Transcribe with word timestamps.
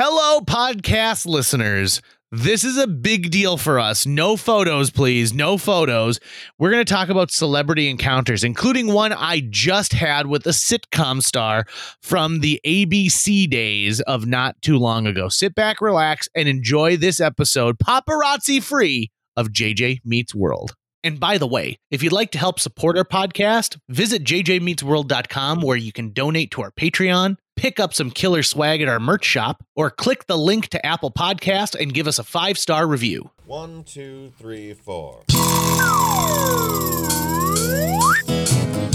Hello, 0.00 0.38
podcast 0.38 1.26
listeners. 1.26 2.00
This 2.30 2.62
is 2.62 2.76
a 2.76 2.86
big 2.86 3.32
deal 3.32 3.56
for 3.56 3.80
us. 3.80 4.06
No 4.06 4.36
photos, 4.36 4.90
please. 4.90 5.34
No 5.34 5.58
photos. 5.58 6.20
We're 6.56 6.70
going 6.70 6.84
to 6.84 6.94
talk 6.94 7.08
about 7.08 7.32
celebrity 7.32 7.88
encounters, 7.88 8.44
including 8.44 8.92
one 8.92 9.12
I 9.12 9.42
just 9.50 9.92
had 9.94 10.28
with 10.28 10.46
a 10.46 10.50
sitcom 10.50 11.20
star 11.20 11.64
from 12.00 12.38
the 12.38 12.60
ABC 12.64 13.50
days 13.50 14.00
of 14.02 14.24
not 14.24 14.54
too 14.62 14.78
long 14.78 15.08
ago. 15.08 15.28
Sit 15.28 15.56
back, 15.56 15.80
relax, 15.80 16.28
and 16.32 16.48
enjoy 16.48 16.96
this 16.96 17.18
episode, 17.18 17.76
paparazzi 17.80 18.62
free, 18.62 19.10
of 19.36 19.48
JJ 19.48 20.02
Meets 20.04 20.32
World. 20.32 20.76
And 21.02 21.18
by 21.18 21.38
the 21.38 21.46
way, 21.46 21.78
if 21.90 22.02
you'd 22.02 22.12
like 22.12 22.30
to 22.32 22.38
help 22.38 22.60
support 22.60 22.96
our 22.98 23.04
podcast, 23.04 23.78
visit 23.88 24.22
jjmeetsworld.com 24.22 25.60
where 25.60 25.76
you 25.76 25.92
can 25.92 26.12
donate 26.12 26.50
to 26.52 26.62
our 26.62 26.70
Patreon, 26.70 27.36
pick 27.58 27.80
up 27.80 27.92
some 27.92 28.10
killer 28.10 28.44
swag 28.44 28.80
at 28.80 28.88
our 28.88 29.00
merch 29.00 29.24
shop, 29.24 29.64
or 29.74 29.90
click 29.90 30.26
the 30.26 30.38
link 30.38 30.68
to 30.68 30.86
Apple 30.86 31.10
Podcast 31.10 31.74
and 31.78 31.92
give 31.92 32.06
us 32.06 32.18
a 32.18 32.24
five 32.24 32.56
star 32.56 32.86
review. 32.86 33.30
One, 33.46 33.82
two, 33.82 34.32
three, 34.38 34.74
four. 34.74 35.24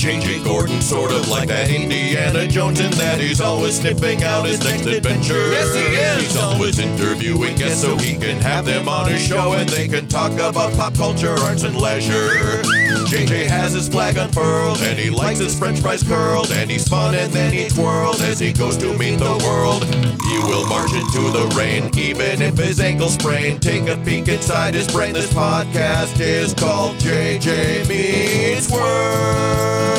JJ 0.04 0.44
Gordon, 0.44 0.82
sort 0.82 1.14
of 1.14 1.30
like 1.30 1.48
that 1.48 1.70
Indiana 1.70 2.46
Jones, 2.46 2.82
in 2.82 2.92
that 2.92 3.22
he's 3.22 3.40
always 3.40 3.80
sniffing 3.80 4.22
out 4.22 4.46
his 4.46 4.62
next 4.62 4.86
adventure. 4.86 5.50
Yes, 5.50 5.74
he 5.74 5.96
is. 5.96 6.24
He's 6.24 6.36
always 6.36 6.78
interviewing 6.78 7.56
guests 7.56 7.84
so 7.84 7.96
he 7.96 8.18
can 8.18 8.42
have 8.42 8.66
them 8.66 8.90
on 8.90 9.10
his 9.10 9.26
show 9.26 9.54
and 9.54 9.70
they 9.70 9.88
can 9.88 10.10
talk 10.10 10.34
about 10.34 10.74
pop 10.74 10.96
culture, 10.96 11.34
arts, 11.40 11.64
and 11.64 11.78
leisure. 11.80 12.28
JJ 13.08 13.48
has 13.48 13.72
his 13.72 13.88
flag 13.88 14.18
unfurled 14.18 14.80
and 14.82 15.00
he 15.00 15.10
likes 15.10 15.40
his 15.40 15.58
french 15.58 15.80
fries 15.80 16.04
curled 16.04 16.52
and 16.52 16.70
he's 16.70 16.86
fun 16.86 17.16
and 17.16 17.32
then 17.32 17.54
he 17.54 17.70
twirls 17.70 18.22
as 18.22 18.40
he 18.40 18.52
goes 18.52 18.76
to 18.76 18.98
meet 18.98 19.20
the 19.20 19.38
world. 19.46 19.86
He 19.86 20.38
will 20.40 20.68
march 20.68 20.92
into 20.92 21.32
the 21.32 21.48
rain 21.56 21.90
even 21.98 22.42
if 22.42 22.58
his 22.58 22.82
ankle 22.82 23.08
sprained. 23.08 23.62
Take 23.62 23.88
a 23.88 23.96
peek 24.04 24.28
inside 24.28 24.74
his 24.74 24.92
brain. 24.92 25.14
This 25.14 25.32
podcast 25.34 26.20
is 26.20 26.54
called 26.54 26.98
JJ 26.98 27.88
Meets 27.88 28.70
World. 28.70 29.93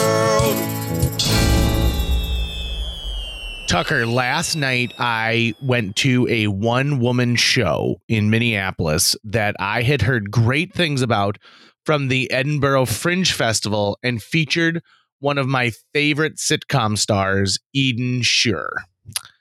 Tucker, 3.67 4.07
last 4.07 4.57
night 4.57 4.93
I 4.98 5.55
went 5.61 5.97
to 5.97 6.29
a 6.29 6.47
one 6.47 7.01
woman 7.01 7.34
show 7.34 8.01
in 8.09 8.31
Minneapolis 8.31 9.17
that 9.25 9.57
I 9.59 9.83
had 9.83 10.03
heard 10.03 10.31
great 10.31 10.73
things 10.73 11.03
about 11.03 11.39
from 11.85 12.09
the 12.09 12.31
Edinburgh 12.31 12.87
Fringe 12.87 13.33
Festival 13.33 13.98
and 14.03 14.23
featured 14.23 14.83
one 15.19 15.39
of 15.39 15.48
my 15.48 15.73
favorite 15.92 16.37
sitcom 16.37 16.97
stars, 16.97 17.59
Eden 17.73 18.23
Sher. 18.23 18.70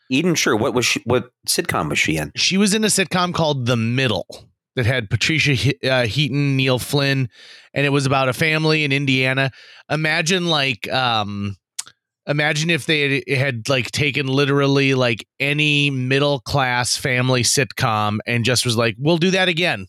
Eden 0.10 0.36
Sher, 0.36 0.56
what 0.56 0.74
was 0.74 0.86
she, 0.86 1.02
what 1.06 1.30
sitcom 1.48 1.90
was 1.90 2.00
she 2.00 2.18
in? 2.18 2.32
She 2.36 2.58
was 2.58 2.74
in 2.74 2.84
a 2.84 2.88
sitcom 2.88 3.34
called 3.34 3.66
The 3.66 3.78
Middle 3.78 4.28
that 4.76 4.86
had 4.86 5.10
Patricia 5.10 5.54
He- 5.54 5.88
uh, 5.88 6.06
Heaton, 6.06 6.56
Neil 6.58 6.80
Flynn, 6.80 7.30
and 7.74 7.86
it 7.86 7.90
was 7.90 8.06
about 8.06 8.30
a 8.30 8.34
family 8.34 8.84
in 8.84 8.92
Indiana. 8.92 9.52
Imagine 9.90 10.48
like 10.48 10.92
um 10.92 11.56
imagine 12.28 12.70
if 12.70 12.86
they 12.86 13.24
had, 13.28 13.68
like 13.70 13.92
taken 13.92 14.28
literally 14.28 14.94
like 14.94 15.28
any 15.40 15.90
middle 15.90 16.40
class 16.40 16.96
family 16.98 17.44
sitcom 17.44 18.20
and 18.26 18.46
just 18.46 18.66
was 18.66 18.78
like, 18.78 18.96
we'll 18.98 19.18
do 19.18 19.32
that 19.32 19.48
again. 19.50 19.88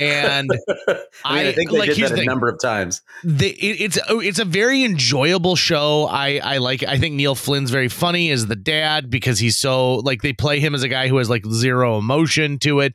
And 0.00 0.50
I, 0.88 0.92
mean, 0.92 0.98
I, 1.24 1.48
I- 1.48 1.52
think 1.52 1.70
they 1.70 1.78
like, 1.78 1.94
did 1.94 2.10
that 2.10 2.18
a 2.18 2.24
number 2.24 2.48
of 2.48 2.60
times. 2.60 3.02
the, 3.24 3.48
it, 3.50 3.80
it's 3.80 3.98
oh, 4.08 4.20
it's 4.20 4.38
a 4.38 4.44
very 4.44 4.84
enjoyable 4.84 5.56
show. 5.56 6.04
I 6.04 6.38
I 6.42 6.58
like. 6.58 6.84
I 6.84 6.98
think 6.98 7.16
Neil 7.16 7.34
Flynn's 7.34 7.70
very 7.70 7.88
funny 7.88 8.30
as 8.30 8.46
the 8.46 8.56
dad 8.56 9.10
because 9.10 9.38
he's 9.40 9.58
so 9.58 9.96
like 9.96 10.22
they 10.22 10.32
play 10.32 10.60
him 10.60 10.74
as 10.74 10.84
a 10.84 10.88
guy 10.88 11.08
who 11.08 11.16
has 11.16 11.28
like 11.28 11.44
zero 11.46 11.98
emotion 11.98 12.58
to 12.60 12.80
it. 12.80 12.94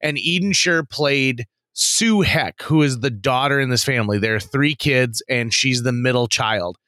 And 0.00 0.18
Eden 0.18 0.52
Sher 0.52 0.84
played 0.84 1.46
Sue 1.72 2.20
Heck, 2.20 2.62
who 2.62 2.82
is 2.82 3.00
the 3.00 3.10
daughter 3.10 3.58
in 3.58 3.70
this 3.70 3.82
family. 3.82 4.18
There 4.18 4.36
are 4.36 4.40
three 4.40 4.76
kids, 4.76 5.20
and 5.28 5.52
she's 5.52 5.82
the 5.82 5.92
middle 5.92 6.28
child. 6.28 6.78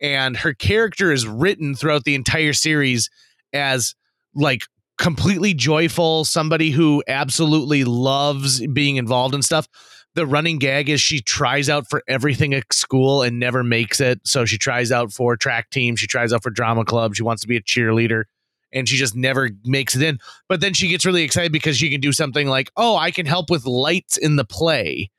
And 0.00 0.36
her 0.38 0.54
character 0.54 1.12
is 1.12 1.26
written 1.26 1.74
throughout 1.74 2.04
the 2.04 2.14
entire 2.14 2.52
series 2.52 3.10
as 3.52 3.94
like 4.34 4.62
completely 4.98 5.54
joyful, 5.54 6.24
somebody 6.24 6.70
who 6.70 7.02
absolutely 7.08 7.84
loves 7.84 8.66
being 8.68 8.96
involved 8.96 9.34
in 9.34 9.42
stuff 9.42 9.68
the 10.14 10.26
running 10.26 10.58
gag 10.58 10.88
is 10.88 11.00
she 11.00 11.20
tries 11.20 11.68
out 11.68 11.88
for 11.88 12.02
everything 12.08 12.52
at 12.52 12.72
school 12.72 13.22
and 13.22 13.38
never 13.38 13.62
makes 13.62 14.00
it. 14.00 14.20
So 14.24 14.44
she 14.44 14.58
tries 14.58 14.90
out 14.90 15.12
for 15.12 15.36
track 15.36 15.70
team, 15.70 15.96
she 15.96 16.06
tries 16.06 16.32
out 16.32 16.42
for 16.42 16.50
drama 16.50 16.84
club, 16.84 17.14
she 17.14 17.22
wants 17.22 17.42
to 17.42 17.48
be 17.48 17.56
a 17.56 17.62
cheerleader, 17.62 18.24
and 18.72 18.88
she 18.88 18.96
just 18.96 19.14
never 19.14 19.50
makes 19.64 19.94
it 19.94 20.02
in. 20.02 20.18
But 20.48 20.60
then 20.60 20.74
she 20.74 20.88
gets 20.88 21.06
really 21.06 21.22
excited 21.22 21.52
because 21.52 21.76
she 21.76 21.90
can 21.90 22.00
do 22.00 22.12
something 22.12 22.48
like, 22.48 22.70
"Oh, 22.76 22.96
I 22.96 23.10
can 23.10 23.26
help 23.26 23.50
with 23.50 23.66
lights 23.66 24.16
in 24.16 24.36
the 24.36 24.44
play," 24.44 25.10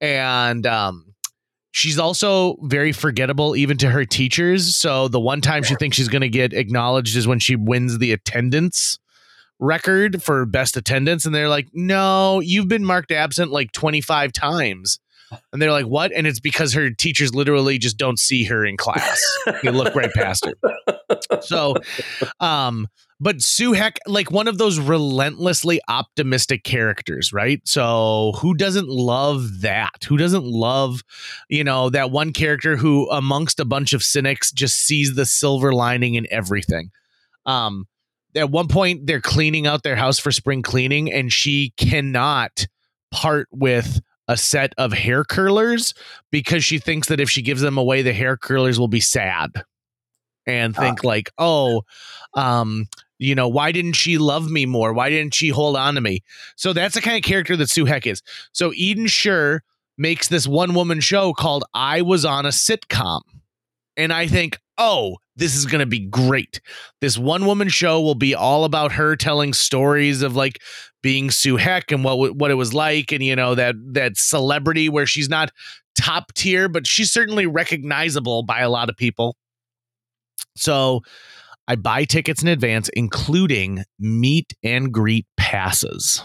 and 0.00 0.66
um, 0.66 1.13
she's 1.74 1.98
also 1.98 2.56
very 2.62 2.92
forgettable 2.92 3.56
even 3.56 3.76
to 3.76 3.90
her 3.90 4.04
teachers. 4.04 4.76
So 4.76 5.08
the 5.08 5.18
one 5.18 5.40
time 5.40 5.64
she 5.64 5.74
thinks 5.74 5.96
she's 5.96 6.08
going 6.08 6.22
to 6.22 6.28
get 6.28 6.52
acknowledged 6.52 7.16
is 7.16 7.26
when 7.26 7.40
she 7.40 7.56
wins 7.56 7.98
the 7.98 8.12
attendance 8.12 9.00
record 9.58 10.22
for 10.22 10.46
best 10.46 10.76
attendance. 10.76 11.26
And 11.26 11.34
they're 11.34 11.48
like 11.48 11.68
no 11.72 12.38
you've 12.38 12.68
been 12.68 12.84
marked 12.84 13.10
absent 13.10 13.50
like 13.50 13.72
25 13.72 14.32
times. 14.32 15.00
And 15.52 15.60
they're 15.60 15.72
like 15.72 15.86
what? 15.86 16.12
And 16.12 16.28
it's 16.28 16.38
because 16.38 16.72
her 16.74 16.90
teachers 16.90 17.34
literally 17.34 17.76
just 17.78 17.96
don't 17.96 18.20
see 18.20 18.44
her 18.44 18.64
in 18.64 18.76
class. 18.76 19.20
They 19.64 19.70
look 19.70 19.96
right 19.96 20.12
past 20.14 20.46
her. 20.46 21.40
So 21.42 21.74
um 22.38 22.86
but 23.20 23.40
sue 23.40 23.72
heck 23.72 23.98
like 24.06 24.30
one 24.30 24.48
of 24.48 24.58
those 24.58 24.78
relentlessly 24.78 25.80
optimistic 25.88 26.64
characters 26.64 27.32
right? 27.32 27.60
So 27.64 28.32
who 28.38 28.54
doesn't 28.54 28.88
love 28.88 29.60
that? 29.60 30.04
Who 30.08 30.16
doesn't 30.16 30.44
love 30.44 31.02
you 31.48 31.64
know 31.64 31.90
that 31.90 32.10
one 32.10 32.32
character 32.32 32.76
who 32.76 33.10
amongst 33.10 33.60
a 33.60 33.64
bunch 33.64 33.92
of 33.92 34.02
cynics 34.02 34.52
just 34.52 34.76
sees 34.76 35.14
the 35.14 35.26
silver 35.26 35.72
lining 35.72 36.14
in 36.14 36.26
everything? 36.30 36.90
Um 37.46 37.86
at 38.36 38.50
one 38.50 38.68
point 38.68 39.06
they're 39.06 39.20
cleaning 39.20 39.66
out 39.66 39.82
their 39.82 39.96
house 39.96 40.18
for 40.18 40.32
spring 40.32 40.62
cleaning 40.62 41.12
and 41.12 41.32
she 41.32 41.72
cannot 41.76 42.66
part 43.10 43.48
with 43.52 44.00
a 44.26 44.36
set 44.36 44.74
of 44.78 44.92
hair 44.92 45.24
curlers 45.24 45.94
because 46.30 46.64
she 46.64 46.78
thinks 46.78 47.08
that 47.08 47.20
if 47.20 47.30
she 47.30 47.42
gives 47.42 47.60
them 47.60 47.78
away 47.78 48.02
the 48.02 48.12
hair 48.12 48.36
curlers 48.36 48.78
will 48.80 48.88
be 48.88 49.00
sad 49.00 49.50
and 50.46 50.74
think 50.74 51.04
like 51.04 51.30
oh 51.38 51.82
um 52.34 52.86
you 53.18 53.34
know 53.34 53.48
why 53.48 53.72
didn't 53.72 53.94
she 53.94 54.18
love 54.18 54.50
me 54.50 54.66
more? 54.66 54.92
Why 54.92 55.10
didn't 55.10 55.34
she 55.34 55.48
hold 55.48 55.76
on 55.76 55.94
to 55.94 56.00
me? 56.00 56.22
So 56.56 56.72
that's 56.72 56.94
the 56.94 57.00
kind 57.00 57.16
of 57.16 57.22
character 57.22 57.56
that 57.56 57.70
sue 57.70 57.84
heck 57.84 58.06
is. 58.06 58.22
So 58.52 58.72
eden 58.74 59.06
sher 59.06 59.62
makes 59.96 60.28
this 60.28 60.46
one 60.46 60.74
woman 60.74 61.00
show 61.00 61.32
called 61.32 61.64
i 61.72 62.02
was 62.02 62.24
on 62.24 62.46
a 62.46 62.50
sitcom. 62.50 63.20
And 63.96 64.12
i 64.12 64.26
think 64.26 64.58
oh 64.78 65.16
this 65.36 65.56
is 65.56 65.66
going 65.66 65.80
to 65.80 65.86
be 65.86 66.00
great. 66.00 66.60
This 67.00 67.18
one 67.18 67.46
woman 67.46 67.68
show 67.68 68.00
will 68.00 68.14
be 68.14 68.34
all 68.34 68.64
about 68.64 68.92
her 68.92 69.16
telling 69.16 69.52
stories 69.52 70.22
of 70.22 70.36
like 70.36 70.62
being 71.02 71.30
Sue 71.30 71.56
Heck 71.56 71.90
and 71.90 72.04
what 72.04 72.36
what 72.36 72.50
it 72.50 72.54
was 72.54 72.72
like 72.72 73.12
and 73.12 73.22
you 73.22 73.36
know 73.36 73.54
that 73.54 73.74
that 73.94 74.16
celebrity 74.16 74.88
where 74.88 75.06
she's 75.06 75.28
not 75.28 75.50
top 75.96 76.32
tier 76.34 76.68
but 76.68 76.86
she's 76.86 77.12
certainly 77.12 77.46
recognizable 77.46 78.42
by 78.42 78.60
a 78.60 78.70
lot 78.70 78.88
of 78.88 78.96
people. 78.96 79.36
So 80.56 81.02
I 81.66 81.76
buy 81.76 82.04
tickets 82.04 82.42
in 82.42 82.48
advance 82.48 82.90
including 82.94 83.84
meet 83.98 84.52
and 84.62 84.92
greet 84.92 85.26
passes 85.36 86.22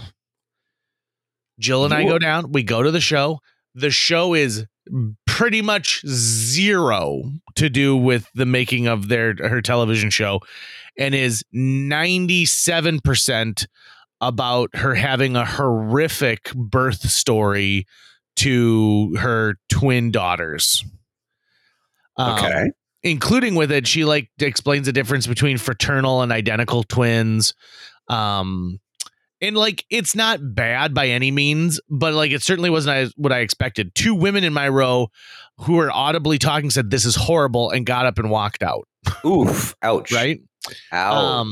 Jill 1.60 1.86
and 1.86 1.94
I 1.94 2.04
go 2.06 2.20
down 2.20 2.52
we 2.52 2.64
go 2.64 2.84
to 2.84 2.92
the 2.92 3.02
show 3.02 3.40
the 3.76 3.92
show 3.92 4.34
is 4.34 4.66
pretty 5.28 5.62
much 5.62 6.02
zero 6.08 7.22
to 7.56 7.70
do 7.70 7.96
with 7.96 8.28
the 8.34 8.46
making 8.46 8.88
of 8.88 9.08
their 9.08 9.36
her 9.40 9.62
television 9.62 10.10
show 10.10 10.40
and 10.98 11.16
is 11.16 11.44
97% 11.56 13.68
about 14.22 14.76
her 14.76 14.96
having 14.96 15.36
a 15.36 15.46
horrific 15.46 16.52
birth 16.56 17.10
story 17.10 17.86
to 18.36 19.16
her 19.20 19.56
twin 19.70 20.12
daughters. 20.12 20.84
Um, 22.18 22.34
Okay. 22.34 22.72
Including 23.04 23.56
with 23.56 23.72
it, 23.72 23.88
she 23.88 24.06
like 24.06 24.30
explains 24.40 24.86
the 24.86 24.94
difference 24.94 25.28
between 25.28 25.58
fraternal 25.58 26.22
and 26.22 26.32
identical 26.32 26.84
twins. 26.84 27.54
Um, 28.08 28.80
and 29.42 29.56
like 29.56 29.86
it's 29.90 30.16
not 30.16 30.40
bad 30.42 30.94
by 30.94 31.08
any 31.08 31.32
means, 31.32 31.80
but 31.90 32.14
like 32.14 32.32
it 32.32 32.42
certainly 32.44 32.70
wasn't 32.70 33.14
what 33.16 33.32
I 33.32 33.40
expected. 33.40 33.96
Two 33.96 34.14
women 34.16 34.44
in 34.44 34.54
my 34.54 34.68
row 34.68 35.08
who 35.60 35.74
were 35.76 35.92
audibly 35.92 36.38
talking 36.38 36.70
said 36.70 36.90
this 36.90 37.06
is 37.06 37.16
horrible 37.16 37.70
and 37.72 37.86
got 37.86 38.06
up 38.06 38.20
and 38.20 38.30
walked 38.30 38.64
out. 38.64 38.88
Oof. 39.26 39.76
Ouch. 39.82 40.12
Right. 40.12 40.42
Ouch. 40.92 41.14
Um, 41.16 41.52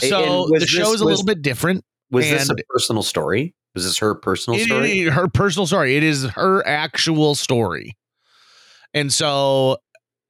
so 0.00 0.48
the 0.58 0.66
show 0.66 0.92
is 0.92 1.00
a 1.00 1.04
little 1.04 1.24
bit 1.24 1.40
different. 1.40 1.82
was 2.10 2.28
this 2.28 2.50
a 2.50 2.54
personal 2.68 3.02
story? 3.02 3.54
Was 3.74 3.84
this 3.84 3.98
her 3.98 4.14
personal 4.14 4.58
It- 4.60 4.64
story? 4.66 5.00
it- 5.00 5.12
her 5.12 5.28
personal 5.28 5.66
story. 5.66 5.96
It 5.96 6.02
is 6.02 6.24
her 6.34 6.66
actual 6.66 7.34
story. 7.34 7.96
And 8.94 9.12
so 9.12 9.78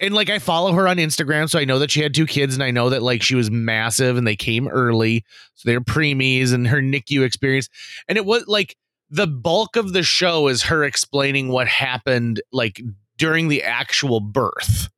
and 0.01 0.15
like 0.15 0.31
I 0.31 0.39
follow 0.39 0.73
her 0.73 0.87
on 0.89 0.97
Instagram, 0.97 1.49
so 1.49 1.59
I 1.59 1.65
know 1.65 1.79
that 1.79 1.91
she 1.91 2.03
had 2.03 2.15
two 2.15 2.27
kids, 2.27 2.55
and 2.55 2.63
I 2.63 2.71
know 2.71 2.91
that 2.91 3.03
like 3.03 3.23
she 3.23 3.35
was 3.35 3.51
massive, 3.51 4.17
and 4.17 4.27
they 4.27 4.37
came 4.37 4.69
early, 4.69 5.25
so 5.55 5.69
they're 5.69 5.81
preemies, 5.81 6.53
and 6.53 6.67
her 6.67 6.81
NICU 6.81 7.25
experience, 7.25 7.69
and 8.09 8.19
it 8.19 8.25
was 8.25 8.47
like 8.47 8.77
the 9.11 9.27
bulk 9.27 9.77
of 9.77 9.93
the 9.93 10.03
show 10.03 10.49
is 10.49 10.65
her 10.65 10.85
explaining 10.85 11.49
what 11.49 11.69
happened 11.69 12.41
like 12.53 12.81
during 13.17 13.49
the 13.49 13.63
actual 13.63 14.21
birth, 14.21 14.89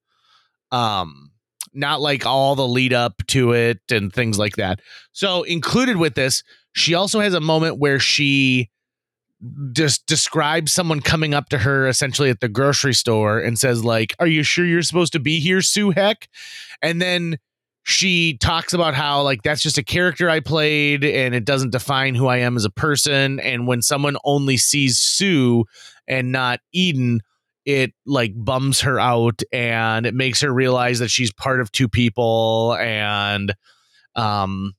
um, 0.73 1.31
not 1.75 2.01
like 2.01 2.27
all 2.27 2.55
the 2.55 2.67
lead 2.67 2.93
up 2.93 3.23
to 3.29 3.53
it 3.53 3.79
and 3.91 4.13
things 4.13 4.39
like 4.39 4.57
that. 4.57 4.81
So 5.13 5.43
included 5.43 5.99
with 5.99 6.15
this, 6.15 6.43
she 6.73 6.95
also 6.95 7.21
has 7.21 7.35
a 7.35 7.41
moment 7.41 7.79
where 7.79 8.01
she 8.01 8.71
just 9.73 10.07
describes 10.07 10.73
someone 10.73 11.01
coming 11.01 11.33
up 11.33 11.49
to 11.49 11.59
her 11.59 11.87
essentially 11.87 12.31
at 12.31 12.41
the 12.41 12.49
grocery 12.49 12.95
store 12.95 13.39
and 13.39 13.59
says 13.59 13.85
like 13.85 14.15
are 14.19 14.27
you 14.27 14.43
sure 14.43 14.65
you're 14.65 14.83
supposed 14.83 15.13
to 15.13 15.21
be 15.21 15.39
here 15.41 15.63
sue 15.63 15.91
heck? 15.91 16.29
And 16.83 17.01
then 17.01 17.39
she 17.85 18.37
talks 18.39 18.73
about 18.73 18.95
how 18.95 19.23
like 19.23 19.43
that's 19.43 19.63
just 19.63 19.79
a 19.79 19.83
character 19.83 20.29
i 20.29 20.41
played 20.41 21.05
and 21.05 21.35
it 21.35 21.45
doesn't 21.45 21.71
define 21.71 22.15
who 22.15 22.27
i 22.27 22.39
am 22.39 22.57
as 22.57 22.65
a 22.65 22.71
person. 22.71 23.41
And 23.41 23.67
when 23.67 23.83
someone 23.83 24.17
only 24.25 24.57
sees 24.57 24.99
sue 24.99 25.65
and 26.07 26.33
not 26.33 26.61
eden 26.73 27.21
it 27.65 27.93
like 28.07 28.33
bums 28.35 28.81
her 28.81 28.99
out 28.99 29.43
and 29.53 30.07
it 30.07 30.15
makes 30.15 30.41
her 30.41 30.53
realize 30.53 30.99
that 31.01 31.11
she's 31.11 31.33
part 31.33 31.61
of 31.61 31.71
two 31.71 31.89
people 31.89 32.77
and 32.81 33.55
um 34.17 34.73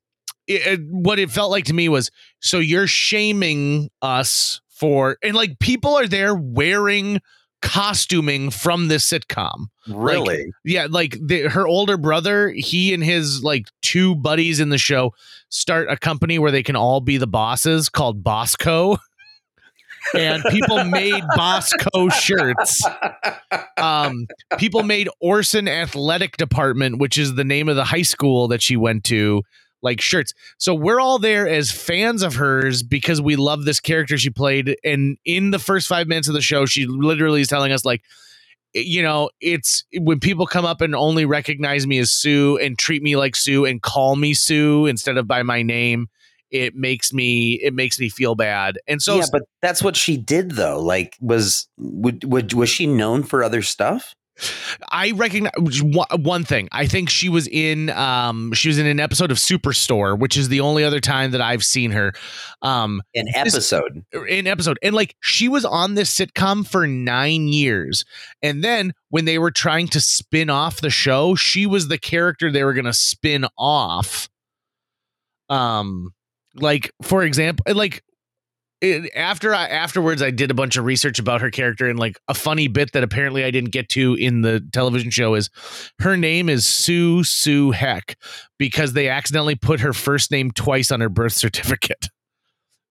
it, 0.50 0.68
it- 0.80 0.88
what 0.90 1.20
it 1.20 1.32
felt 1.32 1.52
like 1.52 1.66
to 1.66 1.74
me 1.74 1.88
was 1.88 2.12
so 2.42 2.60
you're 2.60 2.88
shaming 2.88 3.90
us 4.02 4.60
for 4.68 5.18
and 5.24 5.36
like 5.36 5.60
people 5.60 5.96
are 5.96 6.08
there 6.08 6.34
wearing 6.36 7.22
costuming 7.62 8.50
from 8.50 8.88
this 8.88 9.06
sitcom. 9.10 9.68
Really? 9.88 10.52
yeah 10.64 10.88
like 10.90 11.18
the, 11.22 11.50
her 11.50 11.68
older 11.68 11.98
brother 11.98 12.50
he 12.56 12.94
and 12.94 13.04
his 13.04 13.44
like 13.44 13.66
two 13.82 14.16
buddies 14.16 14.60
in 14.62 14.70
the 14.70 14.78
show 14.78 15.14
start 15.50 15.90
a 15.90 15.98
company 15.98 16.40
where 16.40 16.52
they 16.52 16.64
can 16.64 16.76
all 16.78 17.02
be 17.02 17.18
the 17.18 17.28
bosses 17.28 17.90
called 17.90 18.24
bosco. 18.24 18.98
And 20.16 20.42
people 20.50 20.86
made 20.86 21.22
bosco 21.36 22.08
shirts. 22.10 22.82
Um 23.78 24.28
people 24.58 24.82
made 24.84 25.10
orson 25.20 25.68
athletic 25.68 26.38
department 26.38 27.00
which 27.00 27.18
is 27.18 27.36
the 27.36 27.44
name 27.44 27.68
of 27.68 27.76
the 27.76 27.84
high 27.84 28.02
school 28.04 28.48
that 28.48 28.62
she 28.62 28.78
went 28.78 29.04
to 29.06 29.44
like 29.82 30.02
shirts 30.02 30.34
so 30.58 30.74
we're 30.74 31.00
all 31.00 31.20
there 31.20 31.48
as 31.48 31.72
fans 31.72 32.22
of 32.22 32.36
hers 32.36 32.84
because 32.84 33.22
we 33.22 33.36
love 33.36 33.66
this 33.66 33.80
character 33.80 34.18
she 34.18 34.30
played 34.30 34.76
and 34.84 35.18
in 35.26 35.52
the 35.52 35.60
first 35.60 35.88
five 35.88 36.08
minutes 36.08 36.28
of 36.28 36.34
the 36.34 36.42
show 36.42 36.66
she 36.66 36.86
literally 36.86 37.42
is 37.42 37.48
telling 37.48 37.72
us 37.72 37.86
like 37.86 38.02
you 38.74 39.02
know 39.02 39.30
it's 39.42 39.84
when 40.00 40.20
people 40.20 40.46
come 40.46 40.66
up 40.66 40.82
and 40.82 40.96
only 40.96 41.26
recognize 41.26 41.88
me 41.88 41.98
as 41.98 42.12
sue 42.12 42.58
and 42.58 42.78
treat 42.78 43.02
me 43.02 43.16
like 43.16 43.36
sue 43.36 43.66
and 43.66 43.82
call 43.82 44.16
me 44.16 44.34
sue 44.34 44.86
instead 44.86 45.18
of 45.18 45.28
by 45.28 45.44
my 45.44 45.62
name 45.62 46.08
it 46.52 46.76
makes 46.76 47.14
me 47.14 47.54
it 47.64 47.74
makes 47.74 48.00
me 48.00 48.10
feel 48.10 48.36
bad 48.36 48.78
and 48.88 49.02
so 49.02 49.18
yeah, 49.18 49.26
but 49.32 49.44
that's 49.62 49.84
what 49.84 49.96
she 49.96 50.18
did 50.18 50.52
though. 50.52 50.82
Like, 50.82 51.16
was 51.22 51.68
would, 51.78 52.24
would 52.24 52.54
was 52.54 52.70
she 52.70 52.88
known 52.88 53.24
for 53.24 53.44
other 53.44 53.62
stuff? 53.62 54.16
I 54.92 55.12
recognize 55.12 55.82
one 55.84 56.44
thing. 56.44 56.70
I 56.72 56.88
think 56.88 57.10
she 57.10 57.30
was 57.30 57.48
in 57.48 57.90
um 57.92 58.54
she 58.54 58.70
was 58.70 58.78
in 58.78 58.86
an 58.86 59.00
episode 59.00 59.32
of 59.32 59.38
Superstore, 59.38 60.18
which 60.18 60.38
is 60.38 60.50
the 60.50 60.60
only 60.62 60.84
other 60.84 61.00
time 61.00 61.32
that 61.32 61.42
I've 61.42 61.64
seen 61.64 61.92
her 61.92 62.14
um 62.62 63.02
An 63.16 63.28
episode. 63.36 64.06
in 64.28 64.48
episode. 64.48 64.78
And 64.82 64.96
like 64.96 65.16
she 65.22 65.48
was 65.50 65.66
on 65.66 65.96
this 65.96 66.14
sitcom 66.16 66.68
for 66.68 66.88
9 66.88 67.48
years. 67.48 68.06
And 68.42 68.64
then 68.64 68.94
when 69.10 69.26
they 69.26 69.40
were 69.40 69.52
trying 69.52 69.88
to 69.90 70.02
spin 70.02 70.50
off 70.50 70.82
the 70.82 70.90
show, 70.90 71.36
she 71.36 71.66
was 71.66 71.88
the 71.88 71.98
character 71.98 72.52
they 72.52 72.64
were 72.64 72.74
going 72.74 72.86
to 72.86 72.94
spin 72.94 73.46
off. 73.58 74.30
Um 75.50 76.14
like 76.56 76.92
for 77.02 77.24
example, 77.24 77.66
like 77.76 78.04
it, 78.82 79.12
after 79.16 79.54
I 79.54 79.68
afterwards 79.68 80.22
I 80.22 80.32
did 80.32 80.52
a 80.52 80.54
bunch 80.54 80.78
of 80.78 80.86
research 80.86 81.20
about 81.20 81.42
her 81.42 81.52
character 81.52 81.90
and 81.90 82.00
like 82.00 82.20
a 82.28 82.34
funny 82.34 82.68
bit 82.68 82.94
that 82.94 83.04
apparently 83.04 83.44
I 83.44 83.52
didn't 83.52 83.72
get 83.72 83.90
to 83.90 84.16
in 84.16 84.42
the 84.42 84.62
television 84.72 85.12
show 85.12 85.36
is 85.36 85.50
her 86.00 86.16
name 86.16 86.50
is 86.50 86.68
Sue 86.68 87.24
Sue 87.24 87.72
Heck 87.72 88.18
because 88.58 88.94
they 88.94 89.10
accidentally 89.10 89.56
put 89.56 89.80
her 89.82 89.94
first 89.94 90.32
name 90.32 90.52
twice 90.52 90.92
on 90.92 91.02
her 91.02 91.10
birth 91.10 91.34
certificate. 91.34 92.08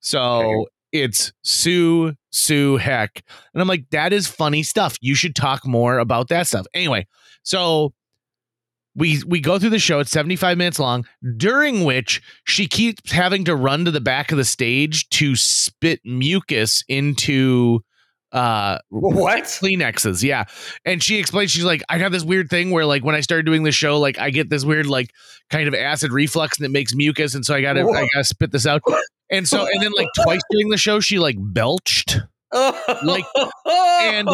So 0.00 0.67
it's 0.93 1.32
Sue 1.43 2.14
Sue 2.31 2.76
Heck. 2.76 3.23
And 3.55 3.62
I'm 3.62 3.69
like 3.69 3.88
that 3.91 4.12
is 4.12 4.26
funny 4.26 4.62
stuff. 4.62 4.96
You 5.00 5.14
should 5.14 5.34
talk 5.34 5.67
more 5.67 5.99
about 5.99 6.29
that 6.29 6.46
stuff. 6.46 6.67
Anyway, 6.75 7.06
so 7.43 7.93
we 8.98 9.22
we 9.26 9.40
go 9.40 9.58
through 9.58 9.70
the 9.70 9.78
show 9.78 10.00
it's 10.00 10.10
75 10.10 10.58
minutes 10.58 10.78
long 10.78 11.06
during 11.36 11.84
which 11.84 12.20
she 12.44 12.66
keeps 12.66 13.12
having 13.12 13.44
to 13.44 13.54
run 13.54 13.84
to 13.84 13.90
the 13.90 14.00
back 14.00 14.32
of 14.32 14.38
the 14.38 14.44
stage 14.44 15.08
to 15.10 15.36
spit 15.36 16.00
mucus 16.04 16.84
into 16.88 17.80
uh 18.32 18.78
What? 18.90 19.44
Kleenexes, 19.44 20.22
yeah. 20.22 20.44
And 20.84 21.02
she 21.02 21.18
explains 21.18 21.50
she's 21.50 21.64
like, 21.64 21.82
I 21.88 21.98
have 21.98 22.12
this 22.12 22.24
weird 22.24 22.50
thing 22.50 22.70
where 22.70 22.84
like 22.84 23.02
when 23.04 23.14
I 23.14 23.20
started 23.20 23.46
doing 23.46 23.62
the 23.62 23.72
show, 23.72 23.98
like 23.98 24.18
I 24.18 24.30
get 24.30 24.50
this 24.50 24.64
weird 24.64 24.86
like 24.86 25.10
kind 25.48 25.66
of 25.66 25.74
acid 25.74 26.12
reflux 26.12 26.58
and 26.58 26.66
it 26.66 26.70
makes 26.70 26.94
mucus, 26.94 27.34
and 27.34 27.44
so 27.44 27.54
I 27.54 27.62
gotta 27.62 27.80
I 27.80 28.06
gotta 28.12 28.24
spit 28.24 28.52
this 28.52 28.66
out. 28.66 28.82
And 29.30 29.48
so 29.48 29.66
and 29.66 29.82
then 29.82 29.92
like 29.96 30.08
twice 30.22 30.42
during 30.50 30.68
the 30.68 30.76
show, 30.76 31.00
she 31.00 31.18
like 31.18 31.36
belched. 31.38 32.18
Like, 32.52 33.24
and 34.00 34.28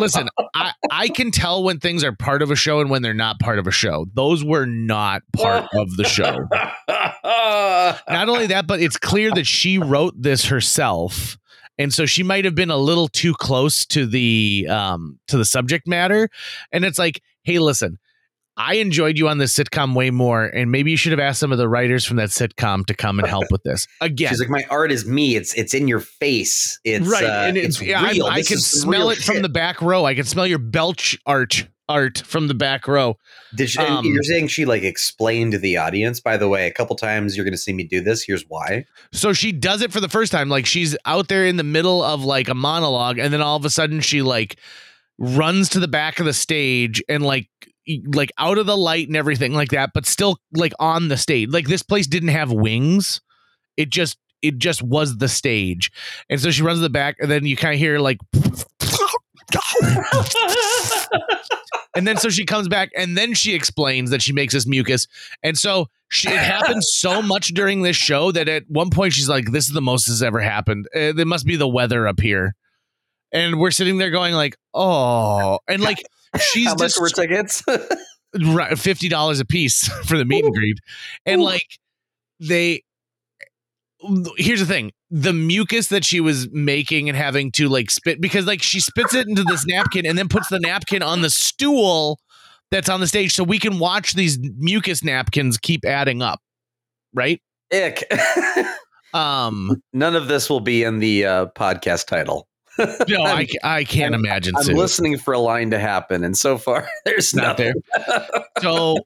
Listen, 0.00 0.28
I, 0.54 0.72
I 0.90 1.08
can 1.08 1.30
tell 1.30 1.62
when 1.62 1.78
things 1.80 2.04
are 2.04 2.12
part 2.12 2.42
of 2.42 2.50
a 2.50 2.56
show 2.56 2.80
and 2.80 2.90
when 2.90 3.02
they're 3.02 3.14
not 3.14 3.40
part 3.40 3.58
of 3.58 3.66
a 3.66 3.70
show. 3.70 4.06
Those 4.14 4.44
were 4.44 4.66
not 4.66 5.22
part 5.32 5.66
of 5.74 5.96
the 5.96 6.04
show. 6.04 6.46
Not 6.88 8.28
only 8.28 8.46
that, 8.48 8.66
but 8.66 8.80
it's 8.80 8.96
clear 8.96 9.30
that 9.32 9.46
she 9.46 9.78
wrote 9.78 10.14
this 10.16 10.46
herself. 10.46 11.38
And 11.78 11.92
so 11.92 12.06
she 12.06 12.22
might 12.22 12.44
have 12.44 12.54
been 12.54 12.70
a 12.70 12.76
little 12.76 13.08
too 13.08 13.34
close 13.34 13.84
to 13.86 14.06
the 14.06 14.66
um 14.70 15.18
to 15.28 15.36
the 15.36 15.44
subject 15.44 15.86
matter. 15.86 16.30
And 16.72 16.84
it's 16.84 16.98
like, 16.98 17.22
hey, 17.42 17.58
listen, 17.58 17.98
I 18.58 18.74
enjoyed 18.76 19.18
you 19.18 19.28
on 19.28 19.38
this 19.38 19.54
sitcom 19.56 19.94
way 19.94 20.10
more, 20.10 20.44
and 20.44 20.70
maybe 20.70 20.90
you 20.90 20.96
should 20.96 21.12
have 21.12 21.20
asked 21.20 21.40
some 21.40 21.52
of 21.52 21.58
the 21.58 21.68
writers 21.68 22.04
from 22.04 22.16
that 22.16 22.30
sitcom 22.30 22.86
to 22.86 22.94
come 22.94 23.18
and 23.18 23.28
help 23.28 23.44
with 23.50 23.62
this. 23.64 23.86
Again, 24.00 24.30
She's 24.30 24.40
like, 24.40 24.48
my 24.48 24.64
art 24.70 24.90
is 24.90 25.06
me. 25.06 25.36
It's 25.36 25.52
it's 25.54 25.74
in 25.74 25.88
your 25.88 26.00
face. 26.00 26.80
It's 26.84 27.06
right, 27.06 27.24
uh, 27.24 27.44
and 27.48 27.56
it's, 27.56 27.80
it's 27.80 27.82
yeah, 27.82 28.02
I- 28.02 28.12
real. 28.12 28.26
I, 28.26 28.36
This 28.38 28.48
can 28.48 28.58
smell 28.58 29.00
real 29.00 29.10
it 29.10 29.18
from 29.18 29.42
the 29.42 29.48
back 29.48 29.82
row. 29.82 30.04
I 30.06 30.14
can 30.14 30.24
smell 30.24 30.46
your 30.46 30.58
belch 30.58 31.18
art 31.26 31.66
art 31.88 32.18
from 32.26 32.48
the 32.48 32.54
back 32.54 32.88
row. 32.88 33.16
Did 33.54 33.70
she, 33.70 33.78
um, 33.78 34.04
you're 34.04 34.22
saying 34.22 34.48
she 34.48 34.64
like 34.64 34.82
explained 34.82 35.52
to 35.52 35.58
the 35.58 35.76
audience? 35.76 36.18
By 36.18 36.36
the 36.36 36.48
way, 36.48 36.66
a 36.66 36.72
couple 36.72 36.96
times 36.96 37.36
you're 37.36 37.44
going 37.44 37.52
to 37.54 37.58
see 37.58 37.72
me 37.72 37.84
do 37.84 38.00
this. 38.00 38.24
Here's 38.24 38.42
why. 38.48 38.86
So 39.12 39.32
she 39.32 39.52
does 39.52 39.82
it 39.82 39.92
for 39.92 40.00
the 40.00 40.08
first 40.08 40.32
time. 40.32 40.48
Like 40.48 40.66
she's 40.66 40.96
out 41.04 41.28
there 41.28 41.46
in 41.46 41.56
the 41.56 41.62
middle 41.62 42.02
of 42.02 42.24
like 42.24 42.48
a 42.48 42.54
monologue, 42.54 43.18
and 43.18 43.32
then 43.32 43.40
all 43.42 43.56
of 43.56 43.64
a 43.64 43.70
sudden 43.70 44.00
she 44.00 44.22
like 44.22 44.56
runs 45.18 45.68
to 45.70 45.80
the 45.80 45.88
back 45.88 46.18
of 46.20 46.26
the 46.26 46.32
stage 46.32 47.02
and 47.08 47.22
like 47.22 47.48
like 48.12 48.32
out 48.38 48.58
of 48.58 48.66
the 48.66 48.76
light 48.76 49.06
and 49.06 49.16
everything 49.16 49.54
like 49.54 49.70
that, 49.70 49.90
but 49.94 50.06
still 50.06 50.38
like 50.52 50.72
on 50.78 51.08
the 51.08 51.16
stage. 51.16 51.50
Like 51.50 51.68
this 51.68 51.82
place 51.82 52.06
didn't 52.06 52.30
have 52.30 52.52
wings. 52.52 53.20
It 53.76 53.90
just 53.90 54.18
it 54.42 54.58
just 54.58 54.82
was 54.82 55.18
the 55.18 55.28
stage. 55.28 55.90
And 56.28 56.40
so 56.40 56.50
she 56.50 56.62
runs 56.62 56.78
to 56.78 56.82
the 56.82 56.90
back, 56.90 57.16
and 57.20 57.30
then 57.30 57.46
you 57.46 57.56
kind 57.56 57.74
of 57.74 57.80
hear 57.80 57.98
like 57.98 58.18
and 61.94 62.06
then 62.06 62.16
so 62.16 62.28
she 62.28 62.44
comes 62.44 62.68
back 62.68 62.90
and 62.96 63.16
then 63.16 63.34
she 63.34 63.54
explains 63.54 64.10
that 64.10 64.20
she 64.20 64.32
makes 64.32 64.52
this 64.52 64.66
mucus 64.66 65.06
and 65.42 65.56
so 65.56 65.88
she, 66.08 66.28
it 66.28 66.36
happens 66.36 66.88
so 66.92 67.22
much 67.22 67.48
during 67.48 67.82
this 67.82 67.96
show 67.96 68.32
that 68.32 68.48
at 68.48 68.64
one 68.68 68.90
point 68.90 69.12
she's 69.12 69.28
like 69.28 69.52
this 69.52 69.68
is 69.68 69.72
the 69.72 69.80
most 69.80 70.06
has 70.06 70.22
ever 70.22 70.40
happened 70.40 70.88
eh, 70.94 71.12
it 71.16 71.26
must 71.26 71.46
be 71.46 71.54
the 71.54 71.68
weather 71.68 72.08
up 72.08 72.20
here 72.20 72.56
and 73.32 73.60
we're 73.60 73.70
sitting 73.70 73.98
there 73.98 74.10
going 74.10 74.34
like 74.34 74.56
oh 74.74 75.60
and 75.68 75.80
like 75.80 76.02
she's 76.40 76.66
How 76.66 76.72
much 76.72 76.94
just 76.94 77.00
were 77.00 77.08
tickets? 77.08 77.62
right, 78.46 78.78
fifty 78.78 79.08
dollars 79.08 79.40
a 79.40 79.44
piece 79.44 79.88
for 80.04 80.16
the 80.16 80.24
meet 80.24 80.44
and 80.44 80.54
greet, 80.54 80.78
and 81.24 81.40
Ooh. 81.40 81.44
like 81.44 81.66
they. 82.40 82.82
Here's 84.36 84.60
the 84.60 84.66
thing: 84.66 84.92
the 85.10 85.32
mucus 85.32 85.88
that 85.88 86.04
she 86.04 86.20
was 86.20 86.48
making 86.52 87.08
and 87.08 87.16
having 87.16 87.50
to 87.52 87.68
like 87.68 87.90
spit 87.90 88.20
because 88.20 88.46
like 88.46 88.62
she 88.62 88.80
spits 88.80 89.14
it 89.14 89.26
into 89.26 89.42
this 89.42 89.66
napkin 89.66 90.06
and 90.06 90.18
then 90.18 90.28
puts 90.28 90.48
the 90.48 90.60
napkin 90.60 91.02
on 91.02 91.22
the 91.22 91.30
stool 91.30 92.18
that's 92.70 92.88
on 92.88 93.00
the 93.00 93.06
stage, 93.06 93.34
so 93.34 93.42
we 93.42 93.58
can 93.58 93.78
watch 93.78 94.14
these 94.14 94.38
mucus 94.58 95.02
napkins 95.02 95.56
keep 95.56 95.84
adding 95.84 96.22
up, 96.22 96.40
right? 97.14 97.40
Ick. 97.72 98.04
Um, 99.14 99.82
None 99.94 100.14
of 100.14 100.28
this 100.28 100.50
will 100.50 100.60
be 100.60 100.82
in 100.82 100.98
the 100.98 101.24
uh, 101.24 101.46
podcast 101.56 102.06
title. 102.06 102.46
no, 103.08 103.22
I, 103.24 103.46
I 103.62 103.84
can't 103.84 104.14
imagine. 104.14 104.54
I'm 104.56 104.62
Sue. 104.64 104.74
listening 104.74 105.18
for 105.18 105.34
a 105.34 105.38
line 105.38 105.70
to 105.70 105.78
happen, 105.78 106.24
and 106.24 106.36
so 106.36 106.58
far 106.58 106.88
there's 107.04 107.34
Not 107.34 107.58
nothing. 107.58 107.74
so 108.60 108.98